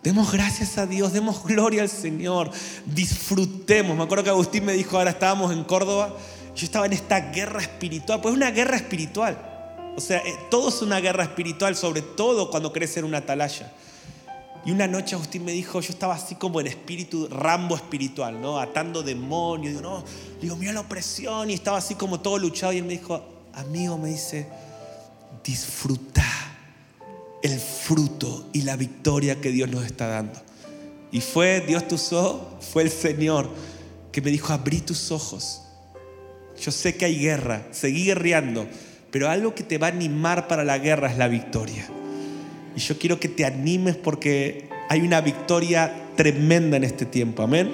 Demos 0.04 0.32
gracias 0.32 0.78
a 0.78 0.86
Dios, 0.86 1.12
demos 1.12 1.44
gloria 1.44 1.82
al 1.82 1.90
Señor, 1.90 2.50
disfrutemos. 2.86 3.98
Me 3.98 4.04
acuerdo 4.04 4.24
que 4.24 4.30
Agustín 4.30 4.64
me 4.64 4.72
dijo, 4.72 4.98
ahora 4.98 5.12
estábamos 5.12 5.52
en 5.52 5.66
Córdoba, 5.66 6.16
yo 6.56 6.64
estaba 6.64 6.86
en 6.86 6.94
esta 6.94 7.20
guerra 7.32 7.60
espiritual, 7.62 8.22
pues 8.22 8.32
es 8.32 8.38
una 8.38 8.52
guerra 8.52 8.78
espiritual. 8.78 9.57
O 9.98 10.00
sea, 10.00 10.20
eh, 10.20 10.38
todo 10.52 10.70
es 10.70 10.84
una 10.84 11.00
guerra 11.00 11.24
espiritual, 11.24 11.76
sobre 11.76 12.04
todo 12.04 12.52
cuando 12.52 12.72
crees 12.72 12.92
ser 12.92 13.04
una 13.04 13.18
atalaya. 13.18 13.74
Y 14.64 14.70
una 14.70 14.86
noche 14.86 15.16
Agustín 15.16 15.44
me 15.44 15.54
dijo, 15.54 15.82
yo 15.82 15.92
estaba 15.92 16.14
así 16.14 16.36
como 16.36 16.62
en 16.62 16.68
espíritu, 16.68 17.28
Rambo 17.28 17.76
espiritual, 17.76 18.40
¿no? 18.40 18.60
Atando 18.60 19.02
demonios. 19.02 19.74
Digo, 19.74 19.82
no, 19.82 20.04
digo, 20.40 20.56
mira 20.56 20.72
la 20.72 20.82
opresión. 20.82 21.50
Y 21.50 21.54
estaba 21.54 21.80
así 21.80 21.96
como 21.96 22.20
todo 22.20 22.38
luchado. 22.38 22.74
Y 22.74 22.78
él 22.78 22.84
me 22.84 22.94
dijo, 22.94 23.26
amigo, 23.54 23.98
me 23.98 24.10
dice, 24.10 24.48
disfruta 25.44 26.24
el 27.42 27.60
fruto 27.60 28.50
y 28.54 28.62
la 28.62 28.76
victoria 28.76 29.42
que 29.42 29.50
Dios 29.50 29.68
nos 29.68 29.84
está 29.84 30.06
dando. 30.06 30.40
Y 31.12 31.22
fue, 31.22 31.62
Dios 31.62 31.88
te 31.88 31.96
usó, 31.96 32.60
fue 32.60 32.84
el 32.84 32.92
Señor 32.92 33.50
que 34.12 34.22
me 34.22 34.30
dijo, 34.30 34.54
abrí 34.54 34.82
tus 34.82 35.12
ojos. 35.12 35.64
Yo 36.62 36.72
sé 36.72 36.98
que 36.98 37.06
hay 37.06 37.18
guerra, 37.18 37.68
seguí 37.72 38.06
guerreando, 38.06 38.68
pero 39.12 39.30
algo 39.30 39.56
que 39.56 39.64
te 39.64 39.78
va 39.78 39.88
a 39.88 39.92
animar 39.92 40.48
para 40.48 40.64
la 40.64 40.78
guerra 40.78 41.10
es 41.12 41.18
la 41.18 41.28
victoria. 41.28 41.88
Y 42.76 42.80
yo 42.80 42.98
quiero 43.00 43.20
que 43.20 43.28
te 43.28 43.46
animes 43.46 43.96
porque 43.96 44.70
hay 44.90 45.02
una 45.02 45.22
victoria 45.22 45.94
tremenda 46.16 46.78
en 46.78 46.84
este 46.84 47.06
tiempo. 47.06 47.44
Amén. 47.44 47.72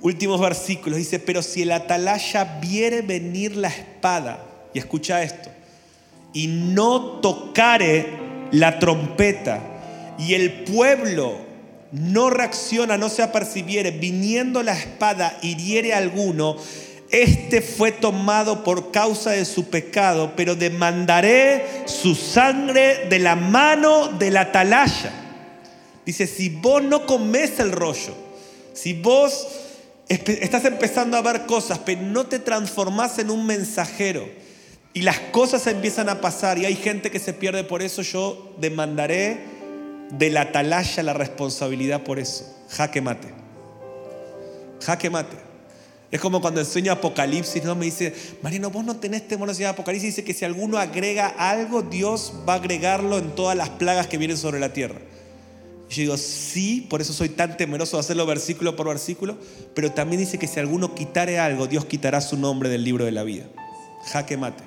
Últimos 0.00 0.40
versículos. 0.40 0.98
Dice, 0.98 1.18
pero 1.18 1.42
si 1.42 1.62
el 1.62 1.72
atalaya 1.72 2.58
viere 2.60 3.02
venir 3.02 3.56
la 3.56 3.68
espada, 3.68 4.44
y 4.72 4.78
escucha 4.78 5.22
esto, 5.22 5.50
y 6.32 6.46
no 6.46 7.20
tocare 7.20 8.06
la 8.52 8.78
trompeta 8.78 9.60
y 10.18 10.34
el 10.34 10.64
pueblo 10.64 11.38
no 11.92 12.28
reacciona, 12.28 12.98
no 12.98 13.08
se 13.08 13.22
apercibiere, 13.22 13.92
viniendo 13.92 14.62
la 14.62 14.72
espada 14.72 15.38
hiriere 15.42 15.94
alguno, 15.94 16.56
este 17.10 17.62
fue 17.62 17.90
tomado 17.92 18.64
por 18.64 18.90
causa 18.90 19.30
de 19.30 19.44
su 19.44 19.70
pecado, 19.70 20.32
pero 20.36 20.54
demandaré 20.54 21.64
su 21.86 22.14
sangre 22.14 23.06
de 23.08 23.18
la 23.18 23.34
mano 23.34 24.08
de 24.08 24.30
la 24.30 24.42
atalaya. 24.42 25.12
Dice, 26.04 26.26
si 26.26 26.48
vos 26.50 26.82
no 26.82 27.06
comes 27.06 27.58
el 27.60 27.72
rollo, 27.72 28.14
si 28.74 28.92
vos 28.92 29.46
estás 30.08 30.64
empezando 30.64 31.16
a 31.16 31.22
ver 31.22 31.46
cosas, 31.46 31.78
pero 31.78 32.02
no 32.02 32.26
te 32.26 32.38
transformás 32.38 33.18
en 33.18 33.30
un 33.30 33.46
mensajero 33.46 34.28
y 34.94 35.02
las 35.02 35.18
cosas 35.18 35.66
empiezan 35.66 36.08
a 36.08 36.20
pasar 36.20 36.58
y 36.58 36.64
hay 36.64 36.76
gente 36.76 37.10
que 37.10 37.18
se 37.18 37.32
pierde 37.32 37.64
por 37.64 37.82
eso, 37.82 38.02
yo 38.02 38.54
demandaré 38.58 39.38
de 40.10 40.30
la 40.30 40.42
atalaya 40.42 41.02
la 41.02 41.12
responsabilidad 41.12 42.02
por 42.02 42.18
eso. 42.18 42.54
Jaque 42.70 43.00
mate. 43.00 43.28
Jaque 44.84 45.10
mate. 45.10 45.47
Es 46.10 46.20
como 46.20 46.40
cuando 46.40 46.60
enseño 46.60 46.90
Apocalipsis, 46.92 47.62
¿no? 47.64 47.74
Me 47.74 47.84
dice, 47.84 48.14
Mariano, 48.42 48.70
vos 48.70 48.84
no 48.84 48.96
tenés 48.96 49.28
temor 49.28 49.54
de 49.54 49.66
Apocalipsis. 49.66 50.16
Dice 50.16 50.24
que 50.24 50.32
si 50.32 50.44
alguno 50.44 50.78
agrega 50.78 51.26
algo, 51.26 51.82
Dios 51.82 52.32
va 52.48 52.54
a 52.54 52.56
agregarlo 52.56 53.18
en 53.18 53.34
todas 53.34 53.56
las 53.56 53.68
plagas 53.70 54.06
que 54.06 54.16
vienen 54.16 54.38
sobre 54.38 54.58
la 54.58 54.72
tierra. 54.72 55.00
Y 55.90 55.94
yo 55.94 56.02
digo, 56.02 56.16
sí, 56.16 56.86
por 56.88 57.02
eso 57.02 57.12
soy 57.12 57.28
tan 57.28 57.56
temeroso 57.56 57.96
de 57.96 58.00
hacerlo 58.00 58.24
versículo 58.24 58.74
por 58.74 58.88
versículo. 58.88 59.36
Pero 59.74 59.92
también 59.92 60.20
dice 60.20 60.38
que 60.38 60.46
si 60.46 60.58
alguno 60.58 60.94
quitare 60.94 61.38
algo, 61.38 61.66
Dios 61.66 61.84
quitará 61.84 62.22
su 62.22 62.38
nombre 62.38 62.70
del 62.70 62.84
libro 62.84 63.04
de 63.04 63.12
la 63.12 63.22
vida. 63.22 63.44
Jaque 64.06 64.38
mate. 64.38 64.64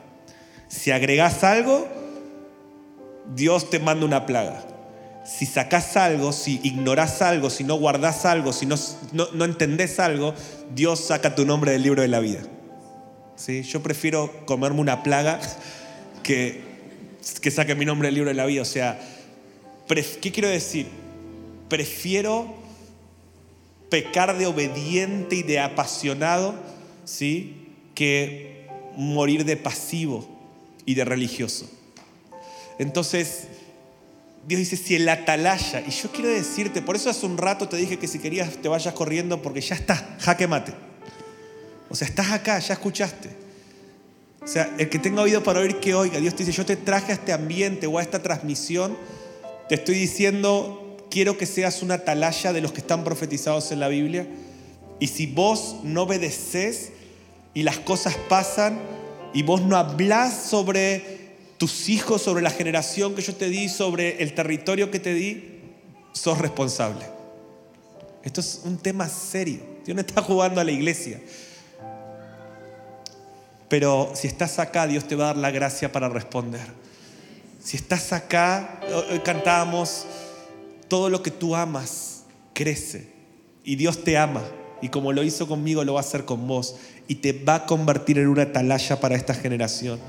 Si 0.67 0.91
agregas 0.91 1.43
algo, 1.43 1.87
Dios 3.35 3.69
te 3.69 3.79
manda 3.79 4.05
una 4.05 4.25
plaga 4.25 4.70
si 5.24 5.45
sacás 5.45 5.97
algo, 5.97 6.32
si 6.32 6.59
ignorás 6.63 7.22
algo, 7.22 7.49
si 7.49 7.63
no 7.63 7.76
guardás 7.76 8.26
algo, 8.26 8.53
si 8.53 8.65
no, 8.65 8.76
no, 9.11 9.45
entendés 9.45 9.99
algo, 9.99 10.34
Dios 10.74 10.99
saca 10.99 11.36
tu 11.36 11.45
nombre 11.45 11.72
del 11.72 11.84
libro 11.84 12.01
de 12.01 12.07
la 12.07 12.19
vida. 12.19 12.41
¿Sí? 13.36 13.63
Yo 13.63 13.82
prefiero 13.82 14.45
comerme 14.45 14.82
una 14.82 15.03
plaga 15.03 15.39
que, 16.24 16.61
que 17.41 17.51
saque 17.51 17.76
mi 17.76 17.86
nombre 17.86 18.07
del 18.07 18.15
libro 18.15 18.30
de 18.30 18.36
la 18.36 18.45
vida. 18.45 18.61
O 18.61 18.65
sea, 18.65 18.99
¿qué 19.88 20.32
quiero 20.32 20.49
decir? 20.49 20.88
Prefiero 21.69 22.55
pecar 23.89 24.38
de 24.38 24.47
obediente 24.47 25.36
y 25.36 25.43
de 25.43 25.59
apasionado, 25.59 26.55
¿sí? 27.05 27.67
Que 27.93 28.67
morir 28.95 29.45
de 29.45 29.57
pasivo 29.57 30.28
y 30.86 30.95
de 30.95 31.05
religioso. 31.05 31.69
Entonces, 32.80 33.47
Dios 34.47 34.59
dice, 34.59 34.75
si 34.75 34.95
el 34.95 35.07
atalaya, 35.07 35.83
y 35.85 35.91
yo 35.91 36.11
quiero 36.11 36.29
decirte, 36.29 36.81
por 36.81 36.95
eso 36.95 37.09
hace 37.09 37.25
un 37.25 37.37
rato 37.37 37.69
te 37.69 37.77
dije 37.77 37.99
que 37.99 38.07
si 38.07 38.19
querías 38.19 38.57
te 38.57 38.67
vayas 38.67 38.93
corriendo 38.93 39.41
porque 39.41 39.61
ya 39.61 39.75
estás, 39.75 40.03
jaque 40.19 40.47
mate. 40.47 40.73
O 41.89 41.95
sea, 41.95 42.07
estás 42.07 42.31
acá, 42.31 42.57
ya 42.59 42.73
escuchaste. 42.73 43.29
O 44.41 44.47
sea, 44.47 44.73
el 44.79 44.89
que 44.89 44.97
tenga 44.97 45.21
oído 45.21 45.43
para 45.43 45.59
oír 45.59 45.79
que 45.79 45.93
oiga, 45.93 46.19
Dios 46.19 46.35
te 46.35 46.43
dice, 46.43 46.57
yo 46.57 46.65
te 46.65 46.75
traje 46.75 47.11
a 47.11 47.15
este 47.15 47.33
ambiente 47.33 47.85
o 47.85 47.99
a 47.99 48.01
esta 48.01 48.23
transmisión, 48.23 48.97
te 49.69 49.75
estoy 49.75 49.95
diciendo, 49.95 50.97
quiero 51.11 51.37
que 51.37 51.45
seas 51.45 51.83
una 51.83 51.95
atalaya 51.95 52.51
de 52.51 52.61
los 52.61 52.71
que 52.71 52.79
están 52.79 53.03
profetizados 53.03 53.71
en 53.71 53.79
la 53.79 53.89
Biblia. 53.89 54.27
Y 54.99 55.07
si 55.07 55.27
vos 55.27 55.77
no 55.83 56.03
obedeces 56.03 56.91
y 57.53 57.63
las 57.63 57.77
cosas 57.77 58.15
pasan 58.29 58.79
y 59.33 59.43
vos 59.43 59.61
no 59.61 59.77
hablas 59.77 60.33
sobre 60.33 61.20
tus 61.62 61.89
hijos, 61.89 62.24
sobre 62.24 62.41
la 62.41 62.49
generación 62.49 63.14
que 63.14 63.22
yo 63.22 63.36
te 63.36 63.47
di, 63.47 63.70
sobre 63.70 64.24
el 64.24 64.34
territorio 64.34 64.89
que 64.89 64.99
te 64.99 65.14
di, 65.14 65.62
sos 66.12 66.39
responsable. 66.39 67.05
Esto 68.24 68.41
es 68.41 68.62
un 68.64 68.80
tema 68.80 69.07
serio. 69.07 69.59
Dios 69.86 69.93
no 69.93 70.01
está 70.01 70.22
jugando 70.24 70.59
a 70.59 70.64
la 70.64 70.72
iglesia. 70.72 71.22
Pero 73.70 74.12
si 74.16 74.26
estás 74.26 74.57
acá, 74.57 74.88
Dios 74.88 75.07
te 75.07 75.16
va 75.16 75.26
a 75.26 75.28
dar 75.28 75.38
la 75.38 75.51
gracia 75.51 75.91
para 75.91 76.09
responder. 76.09 76.66
Si 77.64 77.78
estás 77.78 78.12
acá, 78.12 78.82
hoy 79.12 79.20
cantamos, 79.20 80.07
todo 80.88 81.12
lo 81.12 81.22
que 81.22 81.30
tú 81.30 81.55
amas 81.55 82.24
crece 82.55 83.14
y 83.64 83.76
Dios 83.76 84.03
te 84.03 84.18
ama 84.18 84.41
y 84.82 84.89
como 84.89 85.14
lo 85.14 85.22
hizo 85.22 85.47
conmigo 85.47 85.84
lo 85.84 85.93
va 85.93 85.99
a 85.99 86.01
hacer 86.01 86.26
con 86.26 86.47
vos 86.47 86.78
y 87.07 87.15
te 87.15 87.33
va 87.33 87.55
a 87.55 87.65
convertir 87.65 88.17
en 88.19 88.27
una 88.27 88.43
atalaya 88.43 88.99
para 88.99 89.15
esta 89.15 89.33
generación. 89.33 89.99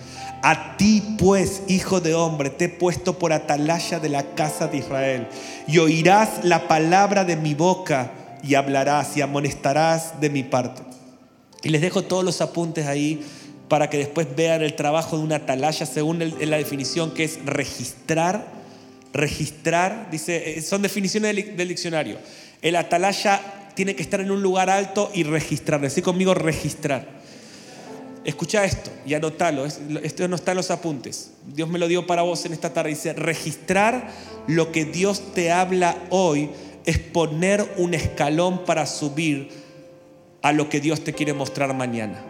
A 0.43 0.77
ti 0.77 1.17
pues, 1.19 1.63
hijo 1.69 2.01
de 2.01 2.15
hombre, 2.15 2.51
te 2.51 2.65
he 2.65 2.69
puesto 2.69 3.19
por 3.19 3.33
atalaya 3.33 4.01
de 4.01 4.09
la 4.09 4.35
casa 4.35 4.67
de 4.67 4.79
Israel 4.79 5.29
y 5.67 5.79
oirás 5.79 6.45
la 6.45 6.69
palabra 6.69 7.25
de 7.25 7.37
mi 7.37 7.55
boca 7.55 8.13
y 8.43 8.55
hablarás 8.55 9.17
y 9.17 9.21
amonestarás 9.21 10.21
de 10.21 10.31
mi 10.31 10.43
parte. 10.43 10.83
Y 11.63 11.69
les 11.69 11.81
dejo 11.81 12.03
todos 12.03 12.25
los 12.25 12.41
apuntes 12.41 12.87
ahí 12.87 13.25
para 13.69 13.89
que 13.89 13.99
después 13.99 14.27
vean 14.37 14.63
el 14.63 14.75
trabajo 14.75 15.17
de 15.17 15.23
una 15.23 15.37
atalaya 15.37 15.87
según 15.87 16.19
la 16.19 16.57
definición 16.57 17.15
que 17.15 17.25
es 17.25 17.39
registrar. 17.45 18.61
Registrar, 19.13 20.09
dice, 20.11 20.59
eh, 20.59 20.63
son 20.63 20.83
definiciones 20.83 21.57
del 21.57 21.69
diccionario. 21.69 22.19
El 22.63 22.77
atalaya 22.77 23.62
tiene 23.75 23.95
que 23.97 24.03
estar 24.03 24.21
en 24.21 24.31
un 24.31 24.43
lugar 24.43 24.71
alto 24.71 25.11
y 25.15 25.23
registrar. 25.23 25.81
Decí 25.81 26.03
conmigo 26.03 26.35
registrar. 26.35 27.23
Escucha 28.25 28.65
esto 28.65 28.91
y 29.05 29.15
anótalo. 29.15 29.67
Esto 29.67 30.29
no 30.29 30.37
está 30.37 30.53
en 30.53 30.59
los 30.59 30.71
apuntes. 30.71 31.33
Dios 31.47 31.69
me 31.69 31.79
lo 31.79 31.89
dio 31.89 32.07
para 32.07 32.23
vos 32.23 32.45
en 32.47 32.53
esta 32.53 32.73
tarde. 32.73 32.91
Dice, 32.91 33.13
registrar 33.15 34.11
lo 34.47 34.71
que 34.71 34.85
Dios 34.85 35.35
te 35.35 35.51
habla 35.51 35.97
hoy 36.11 36.51
es 36.85 36.99
poner 36.99 37.75
un 37.79 37.95
escalón 37.95 38.65
para 38.65 38.87
subir 38.87 39.51
a 40.43 40.53
lo 40.53 40.69
que 40.69 40.81
Dios 40.81 41.03
te 41.03 41.13
quiere 41.13 41.33
mostrar 41.33 41.75
mañana. 41.75 42.23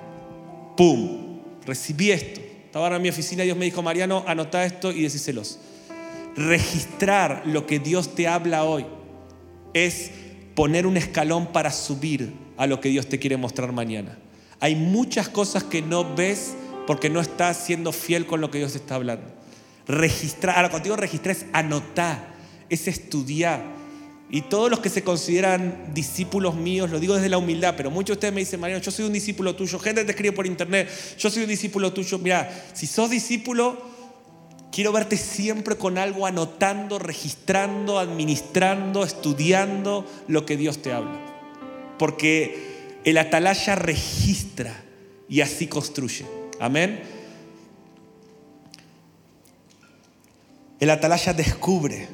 ¡Pum! 0.76 1.40
Recibí 1.66 2.10
esto. 2.10 2.40
Estaba 2.64 2.94
en 2.96 3.02
mi 3.02 3.10
oficina 3.10 3.42
y 3.42 3.46
Dios 3.46 3.58
me 3.58 3.66
dijo, 3.66 3.82
Mariano, 3.82 4.24
anota 4.26 4.64
esto 4.64 4.92
y 4.92 5.02
decíselos. 5.02 5.58
Registrar 6.36 7.42
lo 7.44 7.66
que 7.66 7.78
Dios 7.78 8.14
te 8.14 8.28
habla 8.28 8.64
hoy 8.64 8.86
es 9.74 10.10
poner 10.54 10.86
un 10.86 10.96
escalón 10.96 11.52
para 11.52 11.70
subir 11.70 12.32
a 12.56 12.66
lo 12.66 12.80
que 12.80 12.88
Dios 12.88 13.08
te 13.08 13.18
quiere 13.18 13.36
mostrar 13.36 13.72
mañana. 13.72 14.18
Hay 14.60 14.76
muchas 14.76 15.28
cosas 15.28 15.64
que 15.64 15.82
no 15.82 16.14
ves 16.14 16.54
porque 16.86 17.10
no 17.10 17.20
estás 17.20 17.56
siendo 17.56 17.92
fiel 17.92 18.26
con 18.26 18.40
lo 18.40 18.50
que 18.50 18.58
Dios 18.58 18.74
está 18.76 18.96
hablando. 18.96 19.26
Registrar, 19.86 20.56
ahora 20.56 20.70
contigo 20.70 20.96
registrar 20.96 21.36
es 21.36 21.46
anotar, 21.52 22.34
es 22.68 22.86
estudiar. 22.86 23.62
Y 24.30 24.42
todos 24.42 24.70
los 24.70 24.80
que 24.80 24.88
se 24.88 25.02
consideran 25.02 25.92
discípulos 25.92 26.54
míos, 26.54 26.90
lo 26.90 27.00
digo 27.00 27.14
desde 27.14 27.28
la 27.28 27.38
humildad, 27.38 27.74
pero 27.76 27.90
muchos 27.90 28.14
de 28.14 28.18
ustedes 28.18 28.34
me 28.34 28.40
dicen, 28.40 28.60
Mariano, 28.60 28.82
yo 28.82 28.90
soy 28.90 29.04
un 29.04 29.12
discípulo 29.12 29.54
tuyo, 29.54 29.78
gente 29.78 30.04
te 30.04 30.12
escribe 30.12 30.32
por 30.32 30.46
internet, 30.46 30.88
yo 31.18 31.28
soy 31.28 31.42
un 31.42 31.48
discípulo 31.48 31.92
tuyo. 31.92 32.18
Mira, 32.18 32.50
si 32.72 32.86
sos 32.86 33.10
discípulo, 33.10 33.91
Quiero 34.72 34.90
verte 34.90 35.18
siempre 35.18 35.76
con 35.76 35.98
algo 35.98 36.26
anotando, 36.26 36.98
registrando, 36.98 37.98
administrando, 37.98 39.04
estudiando 39.04 40.06
lo 40.28 40.46
que 40.46 40.56
Dios 40.56 40.80
te 40.80 40.94
habla. 40.94 41.20
Porque 41.98 42.98
el 43.04 43.18
atalaya 43.18 43.74
registra 43.74 44.82
y 45.28 45.42
así 45.42 45.66
construye. 45.66 46.24
Amén. 46.58 47.02
El 50.80 50.88
atalaya 50.88 51.34
descubre. 51.34 52.08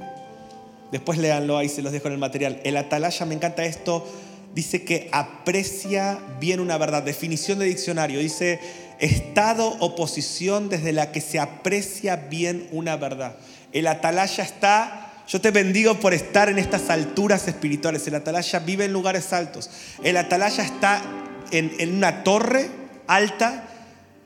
Después 0.91 1.17
léanlo 1.17 1.59
ahí, 1.59 1.69
se 1.69 1.81
los 1.81 1.93
dejo 1.93 2.09
en 2.09 2.15
el 2.15 2.19
material. 2.19 2.61
El 2.65 2.77
atalaya, 2.77 3.25
me 3.25 3.37
encanta 3.37 3.65
esto, 3.65 4.05
dice 4.53 4.83
que 4.85 5.09
aprecia 5.13 6.19
bien 6.41 6.59
una 6.59 6.77
verdad. 6.77 7.05
Definición 7.05 7.61
de 7.61 7.67
diccionario. 7.67 8.19
Dice 8.19 8.59
estado 9.01 9.77
o 9.81 9.95
posición 9.95 10.69
desde 10.69 10.93
la 10.93 11.13
que 11.13 11.21
se 11.21 11.39
aprecia 11.39 12.17
bien 12.17 12.69
una 12.73 12.97
verdad. 12.97 13.37
El 13.73 13.87
atalaya 13.87 14.45
está, 14.45 15.13
yo 15.29 15.41
te 15.41 15.51
bendigo 15.51 15.95
por 16.01 16.15
estar 16.15 16.49
en 16.49 16.59
estas 16.59 16.91
alturas 16.91 17.49
espirituales. 17.49 18.07
El 18.07 18.15
atalaya 18.15 18.59
vive 18.61 18.87
en 18.87 18.93
lugares 18.93 19.33
altos. 19.33 19.71
El 20.03 20.17
atalaya 20.17 20.65
está 20.65 21.03
en, 21.51 21.95
una 21.97 22.25
torre 22.25 22.69
alta 23.07 23.65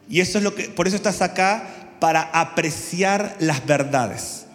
y 0.08 0.20
eso 0.20 0.38
es 0.38 0.44
lo 0.44 0.54
que, 0.54 0.64
por 0.64 0.86
eso 0.86 0.96
estás 0.96 1.22
acá 1.22 1.64
para 2.00 2.22
apreciar 2.22 3.36
las 3.38 3.64
verdades. 3.66 4.46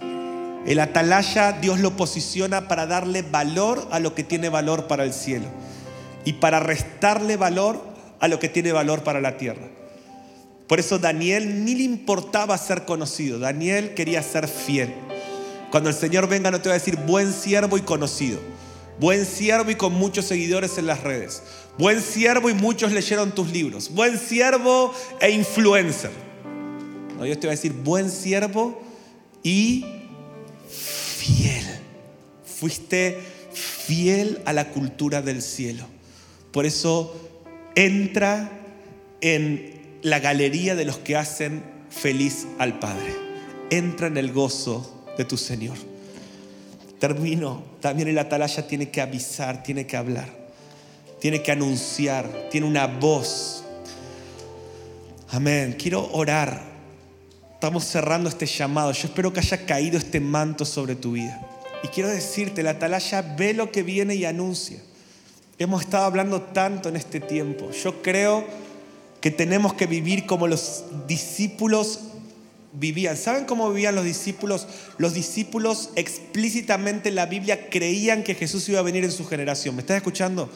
El 0.66 0.80
atalaya 0.80 1.54
Dios 1.54 1.80
lo 1.80 1.96
posiciona 1.96 2.68
para 2.68 2.88
darle 2.88 3.22
valor 3.22 3.88
a 3.92 4.00
lo 4.00 4.14
que 4.14 4.24
tiene 4.24 4.50
valor 4.50 4.88
para 4.88 5.06
el 5.06 5.14
cielo 5.14 5.46
y 6.26 6.34
para 6.34 6.60
restarle 6.60 7.38
valor 7.38 7.82
a 8.20 8.28
lo 8.28 8.40
que 8.40 8.50
tiene 8.50 8.74
valor 8.74 9.04
para 9.04 9.22
la 9.22 9.38
tierra. 9.38 9.77
Por 10.68 10.80
eso 10.80 11.00
Daniel 11.00 11.64
ni 11.64 11.76
le 11.76 11.84
importaba 11.84 12.58
ser 12.58 12.86
conocido, 12.86 13.40
Daniel 13.40 13.94
quería 13.94 14.22
ser 14.22 14.48
fiel. 14.48 14.94
Cuando 15.72 15.90
el 15.90 15.96
Señor 15.96 16.28
venga 16.28 16.52
no 16.52 16.62
te 16.62 16.70
va 16.70 16.76
a 16.76 16.78
decir 16.78 16.98
buen 16.98 17.32
siervo 17.34 17.78
y 17.78 17.82
conocido, 17.82 18.40
buen 19.00 19.26
siervo 19.26 19.72
y 19.72 19.76
con 19.76 19.94
muchos 19.94 20.26
seguidores 20.26 20.78
en 20.78 20.88
las 20.88 21.04
redes, 21.04 21.42
buen 21.78 22.02
siervo 22.02 22.50
y 22.50 22.54
muchos 22.54 22.92
leyeron 22.92 23.34
tus 23.34 23.50
libros, 23.50 23.94
buen 23.94 24.18
siervo 24.18 24.94
e 25.22 25.32
influencer. 25.32 26.12
No, 27.18 27.24
Dios 27.24 27.40
te 27.40 27.48
va 27.48 27.54
a 27.54 27.56
decir 27.56 27.74
buen 27.74 28.12
siervo 28.12 28.82
y 29.44 29.86
fiel. 30.70 31.66
Fuiste 32.46 33.20
fiel 33.54 34.42
a 34.46 34.54
la 34.54 34.70
cultura 34.70 35.22
del 35.22 35.42
cielo. 35.42 35.86
Por 36.52 36.66
eso 36.66 37.16
entra 37.76 38.52
en 39.22 39.77
la 40.10 40.20
galería 40.20 40.76
de 40.76 40.86
los 40.86 40.98
que 40.98 41.16
hacen 41.16 41.64
feliz 41.90 42.48
al 42.60 42.80
Padre. 42.80 43.14
Entra 43.70 44.08
en 44.08 44.18
el 44.18 44.32
gozo 44.32 45.04
de 45.18 45.26
tu 45.26 45.38
Señor. 45.38 45.78
Termino. 47.00 47.64
También 47.82 48.08
el 48.08 48.18
atalaya 48.18 48.68
tiene 48.68 48.90
que 48.90 49.02
avisar, 49.02 49.64
tiene 49.64 49.86
que 49.86 49.98
hablar, 49.98 50.30
tiene 51.20 51.44
que 51.44 51.52
anunciar, 51.52 52.48
tiene 52.50 52.66
una 52.66 52.88
voz. 52.88 53.64
Amén. 55.30 55.76
Quiero 55.78 56.10
orar. 56.12 56.62
Estamos 57.54 57.84
cerrando 57.84 58.30
este 58.30 58.46
llamado. 58.46 58.92
Yo 58.94 59.08
espero 59.08 59.34
que 59.34 59.42
haya 59.42 59.66
caído 59.66 59.98
este 59.98 60.20
manto 60.20 60.64
sobre 60.64 60.96
tu 60.96 61.14
vida. 61.14 61.42
Y 61.84 61.90
quiero 61.90 62.10
decirte, 62.10 62.64
la 62.64 62.72
atalaya 62.72 63.22
ve 63.22 63.54
lo 63.54 63.72
que 63.72 63.84
viene 63.84 64.16
y 64.16 64.26
anuncia. 64.26 64.80
Hemos 65.60 65.82
estado 65.82 66.06
hablando 66.06 66.42
tanto 66.42 66.90
en 66.90 66.96
este 66.96 67.20
tiempo. 67.20 67.72
Yo 67.72 68.02
creo 68.02 68.46
que 69.22 69.32
tenemos 69.32 69.74
que 69.74 69.88
vivir 69.88 70.26
como 70.26 70.48
los 70.48 70.84
discípulos 71.08 72.00
vivían. 72.74 73.18
¿Saben 73.18 73.46
cómo 73.46 73.70
vivían 73.70 73.96
los 73.96 74.06
discípulos? 74.06 74.68
Los 74.98 75.14
discípulos 75.14 75.90
explícitamente 75.96 77.10
en 77.10 77.16
la 77.16 77.26
Biblia 77.26 77.70
creían 77.70 78.24
que 78.24 78.36
Jesús 78.36 78.68
iba 78.70 78.80
a 78.80 78.84
venir 78.84 79.04
en 79.04 79.12
su 79.12 79.26
generación. 79.26 79.76
¿Me 79.76 79.82
estás 79.82 79.98
escuchando? 79.98 80.50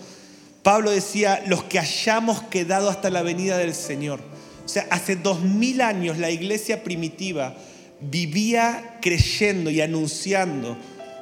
Pablo 0.64 0.92
decía, 0.92 1.44
los 1.48 1.64
que 1.64 1.80
hayamos 1.80 2.44
quedado 2.44 2.90
hasta 2.90 3.10
la 3.10 3.24
venida 3.24 3.58
del 3.58 3.74
Señor. 3.74 4.20
O 4.64 4.70
sea, 4.70 4.86
hace 4.92 5.16
dos 5.16 5.42
mil 5.42 5.82
años 5.82 6.20
la 6.20 6.30
iglesia 6.30 6.84
primitiva 6.84 7.56
vivía 8.00 8.98
creyendo 9.02 9.70
y 9.70 9.82
anunciando. 9.82 10.78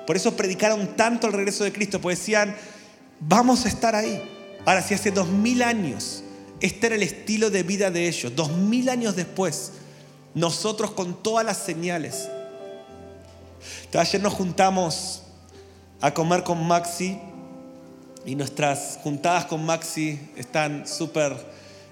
Por 0.05 0.17
eso 0.17 0.35
predicaron 0.35 0.95
tanto 0.95 1.27
el 1.27 1.33
regreso 1.33 1.63
de 1.63 1.71
Cristo, 1.71 2.01
porque 2.01 2.17
decían, 2.17 2.55
vamos 3.19 3.65
a 3.65 3.69
estar 3.69 3.95
ahí. 3.95 4.21
Ahora, 4.65 4.81
si 4.81 4.93
hace 4.93 5.11
dos 5.11 5.29
mil 5.29 5.61
años 5.61 6.23
este 6.62 6.88
era 6.88 6.95
el 6.95 7.03
estilo 7.03 7.49
de 7.49 7.64
vida 7.64 7.91
de 7.91 8.07
ellos, 8.07 8.36
dos 8.36 8.51
mil 8.51 8.89
años 8.89 9.16
después, 9.16 9.72
nosotros 10.34 10.91
con 10.91 11.22
todas 11.22 11.45
las 11.45 11.57
señales. 11.57 12.30
Ayer 13.93 14.22
nos 14.22 14.34
juntamos 14.34 15.24
a 16.01 16.14
comer 16.14 16.43
con 16.43 16.66
Maxi 16.66 17.18
y 18.26 18.36
nuestras 18.36 18.99
juntadas 19.03 19.45
con 19.45 19.66
Maxi 19.66 20.20
están 20.36 20.88
súper 20.88 21.36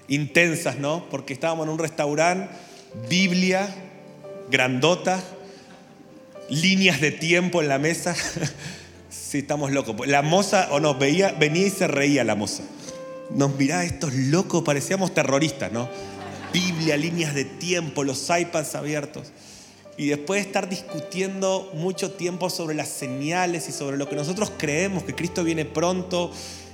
intensas, 0.08 0.78
¿no? 0.78 1.08
Porque 1.10 1.32
estábamos 1.32 1.66
en 1.66 1.72
un 1.72 1.78
restaurante, 1.78 2.48
Biblia, 3.08 3.68
grandota, 4.50 5.22
líneas 6.48 7.00
de 7.00 7.10
tiempo 7.10 7.62
en 7.62 7.68
la 7.68 7.78
mesa. 7.78 8.14
sí, 9.10 9.38
estamos 9.38 9.72
locos. 9.72 10.06
La 10.06 10.22
moza, 10.22 10.68
o 10.70 10.80
no, 10.80 10.94
veía, 10.94 11.32
venía 11.32 11.66
y 11.66 11.70
se 11.70 11.86
reía 11.86 12.24
la 12.24 12.34
moza. 12.34 12.62
Nos 13.30 13.56
miraba 13.56 13.84
estos 13.84 14.14
locos, 14.14 14.62
parecíamos 14.64 15.12
terroristas, 15.12 15.70
¿no? 15.70 15.88
Biblia, 16.52 16.96
líneas 16.96 17.34
de 17.34 17.44
tiempo, 17.44 18.04
los 18.04 18.28
iPads 18.30 18.74
abiertos. 18.74 19.32
Y 19.96 20.06
después 20.06 20.42
de 20.42 20.46
estar 20.46 20.68
discutiendo 20.68 21.70
mucho 21.74 22.12
tiempo 22.12 22.48
sobre 22.50 22.74
las 22.74 22.88
señales 22.88 23.68
y 23.68 23.72
sobre 23.72 23.96
lo 23.96 24.08
que 24.08 24.16
nosotros 24.16 24.52
creemos, 24.56 25.02
que 25.02 25.14
Cristo 25.14 25.44
viene 25.44 25.64
pronto, 25.64 26.30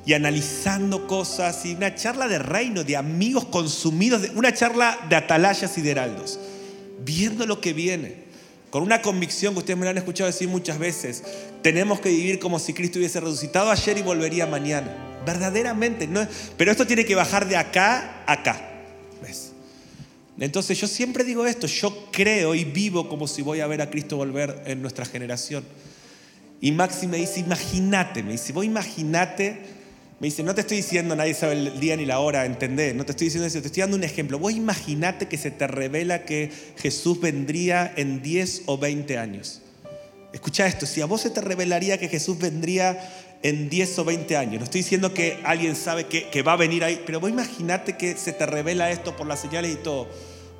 y 0.07 0.13
analizando 0.13 1.07
cosas, 1.07 1.65
y 1.65 1.75
una 1.75 1.95
charla 1.95 2.29
de 2.29 2.39
reino, 2.39 2.85
de 2.85 2.97
amigos 2.97 3.47
consumidos, 3.47 4.23
una 4.35 4.53
charla 4.53 4.99
de 5.09 5.17
atalayas 5.17 5.77
y 5.79 5.81
de 5.81 5.91
heraldos, 5.91 6.39
viendo 7.05 7.47
lo 7.47 7.61
que 7.61 7.73
viene, 7.73 8.25
con 8.69 8.83
una 8.83 9.01
convicción 9.01 9.55
que 9.55 9.61
ustedes 9.61 9.79
me 9.79 9.89
han 9.89 9.97
escuchado 9.97 10.27
decir 10.27 10.49
muchas 10.49 10.79
veces, 10.79 11.23
tenemos 11.63 12.01
que 12.01 12.11
vivir 12.11 12.39
como 12.39 12.59
si 12.59 12.75
Cristo 12.75 12.99
hubiese 12.99 13.21
resucitado 13.21 13.71
ayer 13.71 13.97
y 13.97 14.03
volvería 14.03 14.47
mañana, 14.47 14.95
verdaderamente, 15.25 16.07
¿no? 16.07 16.27
pero 16.57 16.71
esto 16.71 16.87
tiene 16.87 17.05
que 17.05 17.15
bajar 17.15 17.49
de 17.49 17.57
acá 17.57 18.23
a 18.27 18.33
acá. 18.33 18.71
Entonces 20.39 20.81
yo 20.81 20.89
siempre 20.89 21.23
digo 21.23 21.47
esto, 21.47 21.67
yo 21.67 22.09
creo 22.11 22.55
y 22.55 22.65
vivo 22.65 23.09
como 23.09 23.29
si 23.29 23.43
voy 23.43 23.61
a 23.61 23.67
ver 23.67 23.81
a 23.81 23.91
Cristo 23.91 24.17
volver 24.17 24.63
en 24.67 24.83
nuestra 24.83 25.05
generación. 25.05 25.65
Y 26.61 26.73
Maxi 26.73 27.07
me 27.07 27.19
dice, 27.19 27.41
imagínate, 27.41 28.23
me 28.23 28.33
dice, 28.33 28.53
vos 28.53 28.65
imagínate, 28.65 29.61
me 30.19 30.29
dice, 30.29 30.43
no 30.43 30.55
te 30.55 30.63
estoy 30.63 30.79
diciendo, 30.79 31.15
nadie 31.15 31.35
sabe 31.35 31.53
el 31.53 31.79
día 31.79 31.97
ni 31.97 32.07
la 32.07 32.19
hora, 32.19 32.47
¿entendés? 32.47 32.95
No 32.95 33.05
te 33.05 33.13
estoy 33.13 33.27
diciendo 33.27 33.47
eso, 33.47 33.61
te 33.61 33.67
estoy 33.67 33.83
dando 33.83 33.97
un 33.97 34.05
ejemplo. 34.05 34.39
Vos 34.39 34.53
imagínate 34.53 35.29
que 35.29 35.37
se 35.37 35.51
te 35.51 35.67
revela 35.67 36.25
que 36.25 36.51
Jesús 36.79 37.21
vendría 37.21 37.93
en 37.97 38.23
10 38.23 38.63
o 38.67 38.79
20 38.79 39.19
años. 39.19 39.61
Escucha 40.33 40.67
esto, 40.67 40.87
si 40.87 41.01
a 41.01 41.07
vos 41.07 41.21
se 41.21 41.31
te 41.31 41.41
revelaría 41.41 41.99
que 41.99 42.09
Jesús 42.09 42.39
vendría 42.39 42.99
en 43.45 43.69
10 43.69 43.99
o 43.99 44.05
20 44.07 44.37
años. 44.39 44.59
No 44.59 44.65
estoy 44.65 44.81
diciendo 44.81 45.13
que 45.13 45.39
alguien 45.45 45.77
sabe 45.77 46.07
que, 46.07 46.43
va 46.43 46.55
a 46.55 46.57
venir 46.57 46.83
ahí, 46.83 47.01
pero 47.05 47.21
vos 47.21 47.29
imaginate 47.29 47.97
que 47.99 48.17
se 48.17 48.33
te 48.33 48.47
revela 48.47 48.91
esto 48.91 49.15
por 49.15 49.27
las 49.27 49.41
señales 49.41 49.71
y 49.71 49.77
todo. 49.77 50.09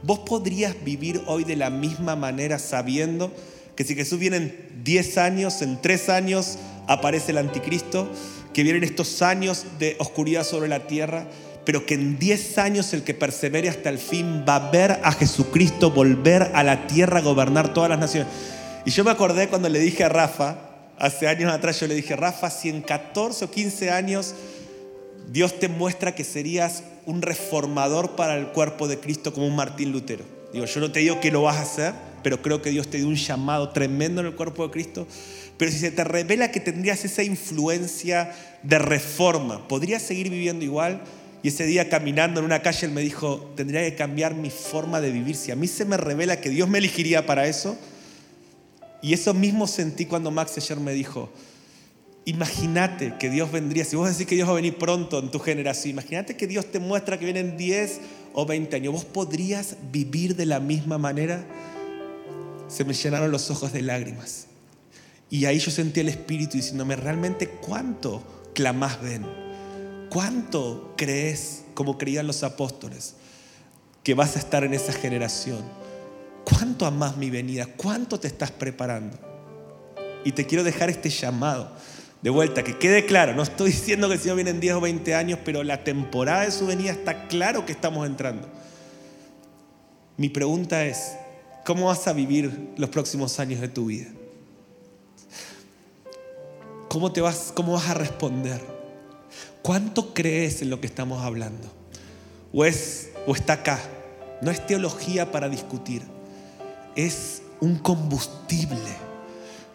Vos 0.03 0.21
podrías 0.21 0.77
vivir 0.85 1.23
hoy 1.27 1.45
de 1.45 1.57
la 1.57 1.71
misma 1.71 2.15
manera 2.15 2.59
sabiendo 2.59 3.33
que 3.75 3.85
si 3.85 3.95
Jesús 3.95 4.19
viene 4.19 4.37
en 4.37 4.83
10 4.85 5.17
años, 5.17 5.63
en 5.63 5.81
3 5.81 6.11
años 6.11 6.59
aparece 6.87 7.33
el 7.33 7.39
anticristo, 7.39 8.07
que 8.53 8.63
vienen 8.63 8.85
estos 8.85 9.23
años 9.23 9.65
de 9.79 9.97
oscuridad 9.99 10.45
sobre 10.45 10.69
la 10.69 10.87
tierra, 10.87 11.27
pero 11.65 11.87
que 11.87 11.95
en 11.95 12.19
10 12.19 12.59
años 12.59 12.93
el 12.93 13.03
que 13.03 13.15
persevere 13.15 13.71
hasta 13.71 13.89
el 13.89 13.99
fin 13.99 14.45
va 14.47 14.57
a 14.57 14.71
ver 14.71 15.01
a 15.03 15.13
Jesucristo 15.13 15.91
volver 15.91 16.51
a 16.53 16.63
la 16.63 16.87
tierra 16.87 17.21
a 17.21 17.23
gobernar 17.23 17.73
todas 17.73 17.89
las 17.89 17.99
naciones. 17.99 18.29
Y 18.85 18.91
yo 18.91 19.05
me 19.05 19.11
acordé 19.11 19.49
cuando 19.49 19.71
le 19.71 19.79
dije 19.79 20.05
a 20.05 20.11
Rafa, 20.11 20.74
hace 20.99 21.29
años 21.29 21.53
atrás 21.53 21.81
yo 21.81 21.87
le 21.87 21.95
dije, 21.95 22.17
Rafa, 22.17 22.51
si 22.51 22.69
en 22.69 22.83
14 22.83 23.45
o 23.45 23.51
15 23.51 23.91
años 23.91 24.35
Dios 25.31 25.59
te 25.59 25.69
muestra 25.69 26.15
que 26.15 26.25
serías 26.25 26.85
un 27.07 27.23
reformador 27.23 28.17
para 28.17 28.37
el 28.37 28.49
cuerpo 28.49 28.89
de 28.89 28.99
Cristo 28.99 29.33
como 29.33 29.47
un 29.47 29.57
Martín 29.57 29.93
Lutero. 29.93 30.25
Digo, 30.53 30.67
yo 30.67 30.81
no 30.81 30.93
te 30.93 31.01
digo 31.01 31.21
que 31.21 31.31
lo 31.31 31.43
vas 31.43 31.57
a 31.57 31.63
hacer, 31.63 31.95
pero 32.23 32.41
creo 32.41 32.63
que 32.63 32.71
Dios 32.71 32.89
te 32.89 32.99
dio 32.99 33.09
un 33.09 33.17
llamado 33.17 33.71
tremendo 33.71 34.21
en 34.21 34.29
el 34.29 34.35
cuerpo 34.35 34.65
de 34.65 34.73
Cristo. 34.73 35.07
Pero 35.57 35.71
si 35.71 35.79
se 35.79 35.91
te 35.91 36.05
revela 36.05 36.51
que 36.51 36.61
tendrías 36.61 37.05
esa 37.05 37.23
influencia 37.23 38.33
de 38.63 38.79
reforma, 38.79 39.67
¿podrías 39.69 40.03
seguir 40.03 40.31
viviendo 40.31 40.65
igual? 40.65 41.03
Y 41.43 41.49
ese 41.49 41.67
día 41.67 41.89
caminando 41.89 42.41
en 42.41 42.47
una 42.47 42.63
calle 42.63 42.87
él 42.87 42.93
me 42.93 43.03
dijo, 43.03 43.53
tendría 43.57 43.83
que 43.83 43.95
cambiar 43.95 44.35
mi 44.35 44.51
forma 44.51 45.01
de 45.01 45.11
vivir. 45.11 45.37
Si 45.37 45.51
a 45.51 45.57
mí 45.57 45.67
se 45.67 45.85
me 45.85 45.97
revela 45.97 46.41
que 46.41 46.49
Dios 46.49 46.69
me 46.69 46.79
elegiría 46.79 47.27
para 47.27 47.47
eso, 47.47 47.77
y 49.05 49.13
eso 49.13 49.35
mismo 49.35 49.67
sentí 49.67 50.07
cuando 50.07 50.31
Max 50.31 50.57
ayer 50.57 50.81
me 50.81 50.95
dijo, 50.95 51.29
imagínate 52.25 53.17
que 53.21 53.29
Dios 53.29 53.53
vendría, 53.53 53.85
si 53.85 53.97
vos 53.97 54.09
decís 54.09 54.27
que 54.27 54.35
Dios 54.35 54.49
va 54.49 54.53
a 54.53 54.57
venir 54.57 54.79
pronto 54.79 55.19
en 55.19 55.31
tu 55.31 55.41
generación, 55.41 55.91
imagínate 55.91 56.39
que 56.39 56.47
Dios 56.47 56.73
te 56.73 56.79
muestra 56.79 57.19
que 57.19 57.27
vienen 57.27 57.59
10 57.59 58.01
o 58.33 58.47
20 58.47 58.77
años, 58.77 58.95
¿vos 58.95 59.05
podrías 59.05 59.77
vivir 59.93 60.37
de 60.37 60.47
la 60.47 60.59
misma 60.59 60.97
manera? 60.97 61.45
Se 62.67 62.87
me 62.87 62.95
llenaron 62.95 63.31
los 63.31 63.51
ojos 63.51 63.75
de 63.75 63.83
lágrimas. 63.83 64.47
Y 65.29 65.45
ahí 65.45 65.59
yo 65.59 65.71
sentí 65.71 66.01
el 66.01 66.09
Espíritu 66.09 66.57
diciéndome, 66.57 66.97
realmente 66.97 67.47
cuánto 67.47 68.25
clamás 68.55 69.03
ven, 69.03 69.27
cuánto 70.09 70.95
crees, 70.97 71.65
como 71.75 71.99
creían 71.99 72.27
los 72.27 72.43
apóstoles, 72.43 73.17
que 74.03 74.15
vas 74.15 74.37
a 74.37 74.39
estar 74.39 74.65
en 74.65 74.73
esa 74.73 74.95
generación 74.95 75.84
¿Cuánto 76.45 76.87
amas 76.87 77.17
mi 77.17 77.31
venida? 77.31 77.67
¿Cuánto 77.67 78.21
te 78.21 78.29
estás 78.29 78.51
preparando? 78.51 79.19
Y 80.25 80.33
te 80.33 80.47
quiero 80.47 80.63
dejar 80.63 80.91
este 80.91 81.11
llamado 81.11 81.71
de 82.23 82.31
vuelta, 82.31 82.63
que 82.63 82.79
quede 82.79 83.05
claro. 83.05 83.35
No 83.35 83.43
estoy 83.43 83.71
diciendo 83.71 84.09
que 84.09 84.15
el 84.15 84.21
Señor 84.21 84.37
viene 84.37 84.51
en 84.51 84.61
10 84.61 84.75
o 84.75 84.81
20 84.81 85.15
años, 85.15 85.39
pero 85.45 85.63
la 85.63 85.85
temporada 85.85 86.43
de 86.43 86.51
su 86.51 86.67
venida 86.67 86.93
está 86.93 87.29
claro 87.29 87.67
que 87.67 87.73
estamos 87.73 88.07
entrando. 88.07 88.49
Mi 90.17 90.29
pregunta 90.29 90.85
es, 90.85 91.17
¿cómo 91.65 91.87
vas 91.87 92.07
a 92.07 92.13
vivir 92.13 92.73
los 92.77 92.89
próximos 92.91 93.41
años 93.41 93.61
de 93.61 93.69
tu 93.69 93.87
vida? 93.87 94.09
¿Cómo, 96.89 97.13
te 97.13 97.21
vas, 97.21 97.53
cómo 97.55 97.73
vas 97.73 97.89
a 97.89 97.95
responder? 97.95 98.61
¿Cuánto 99.63 100.15
crees 100.15 100.63
en 100.63 100.71
lo 100.71 100.81
que 100.81 100.87
estamos 100.87 101.25
hablando? 101.25 101.69
¿O, 102.53 102.65
es, 102.65 103.11
o 103.27 103.35
está 103.35 103.55
acá? 103.55 103.81
No 104.41 104.51
es 104.51 104.65
teología 104.65 105.33
para 105.33 105.49
discutir 105.49 106.14
es 106.97 107.43
un 107.61 107.79
combustible. 107.79 109.05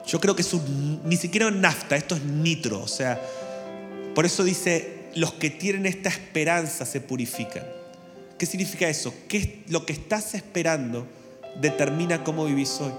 Yo 0.06 0.20
creo 0.20 0.36
que 0.36 0.42
es 0.42 0.54
ni 1.04 1.18
siquiera 1.18 1.52
nafta, 1.52 1.96
esto 1.96 2.16
es 2.16 2.24
nitro. 2.24 2.82
O 2.82 2.88
sea, 2.88 3.22
por 4.16 4.26
eso 4.26 4.44
dice, 4.44 5.10
los 5.16 5.34
que 5.34 5.50
tienen 5.50 5.86
esta 5.86 6.10
esperanza 6.10 6.86
se 6.86 7.02
purifican. 7.02 7.64
¿Qué 8.38 8.46
significa 8.46 8.88
eso? 8.88 9.14
Lo 9.68 9.86
que 9.86 9.94
estás 9.94 10.34
esperando 10.34 11.08
determina 11.62 12.24
cómo 12.24 12.46
vivís 12.46 12.80
hoy. 12.80 12.94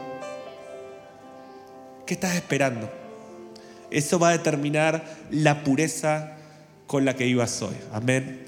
¿Qué 2.07 2.15
estás 2.15 2.35
esperando? 2.35 2.91
Eso 3.91 4.19
va 4.19 4.29
a 4.29 4.33
determinar 4.33 5.05
la 5.31 5.65
pureza 5.65 6.37
con 6.87 7.05
la 7.05 7.17
que 7.17 7.25
vivas 7.25 7.61
hoy. 7.63 7.75
Amén. 7.93 8.47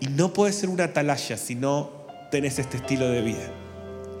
Y 0.00 0.06
no 0.06 0.32
puede 0.32 0.52
ser 0.52 0.68
una 0.68 0.84
atalaya 0.84 1.36
si 1.36 1.54
no 1.54 1.90
tenés 2.30 2.58
este 2.58 2.76
estilo 2.76 3.08
de 3.10 3.22
vida. 3.22 3.57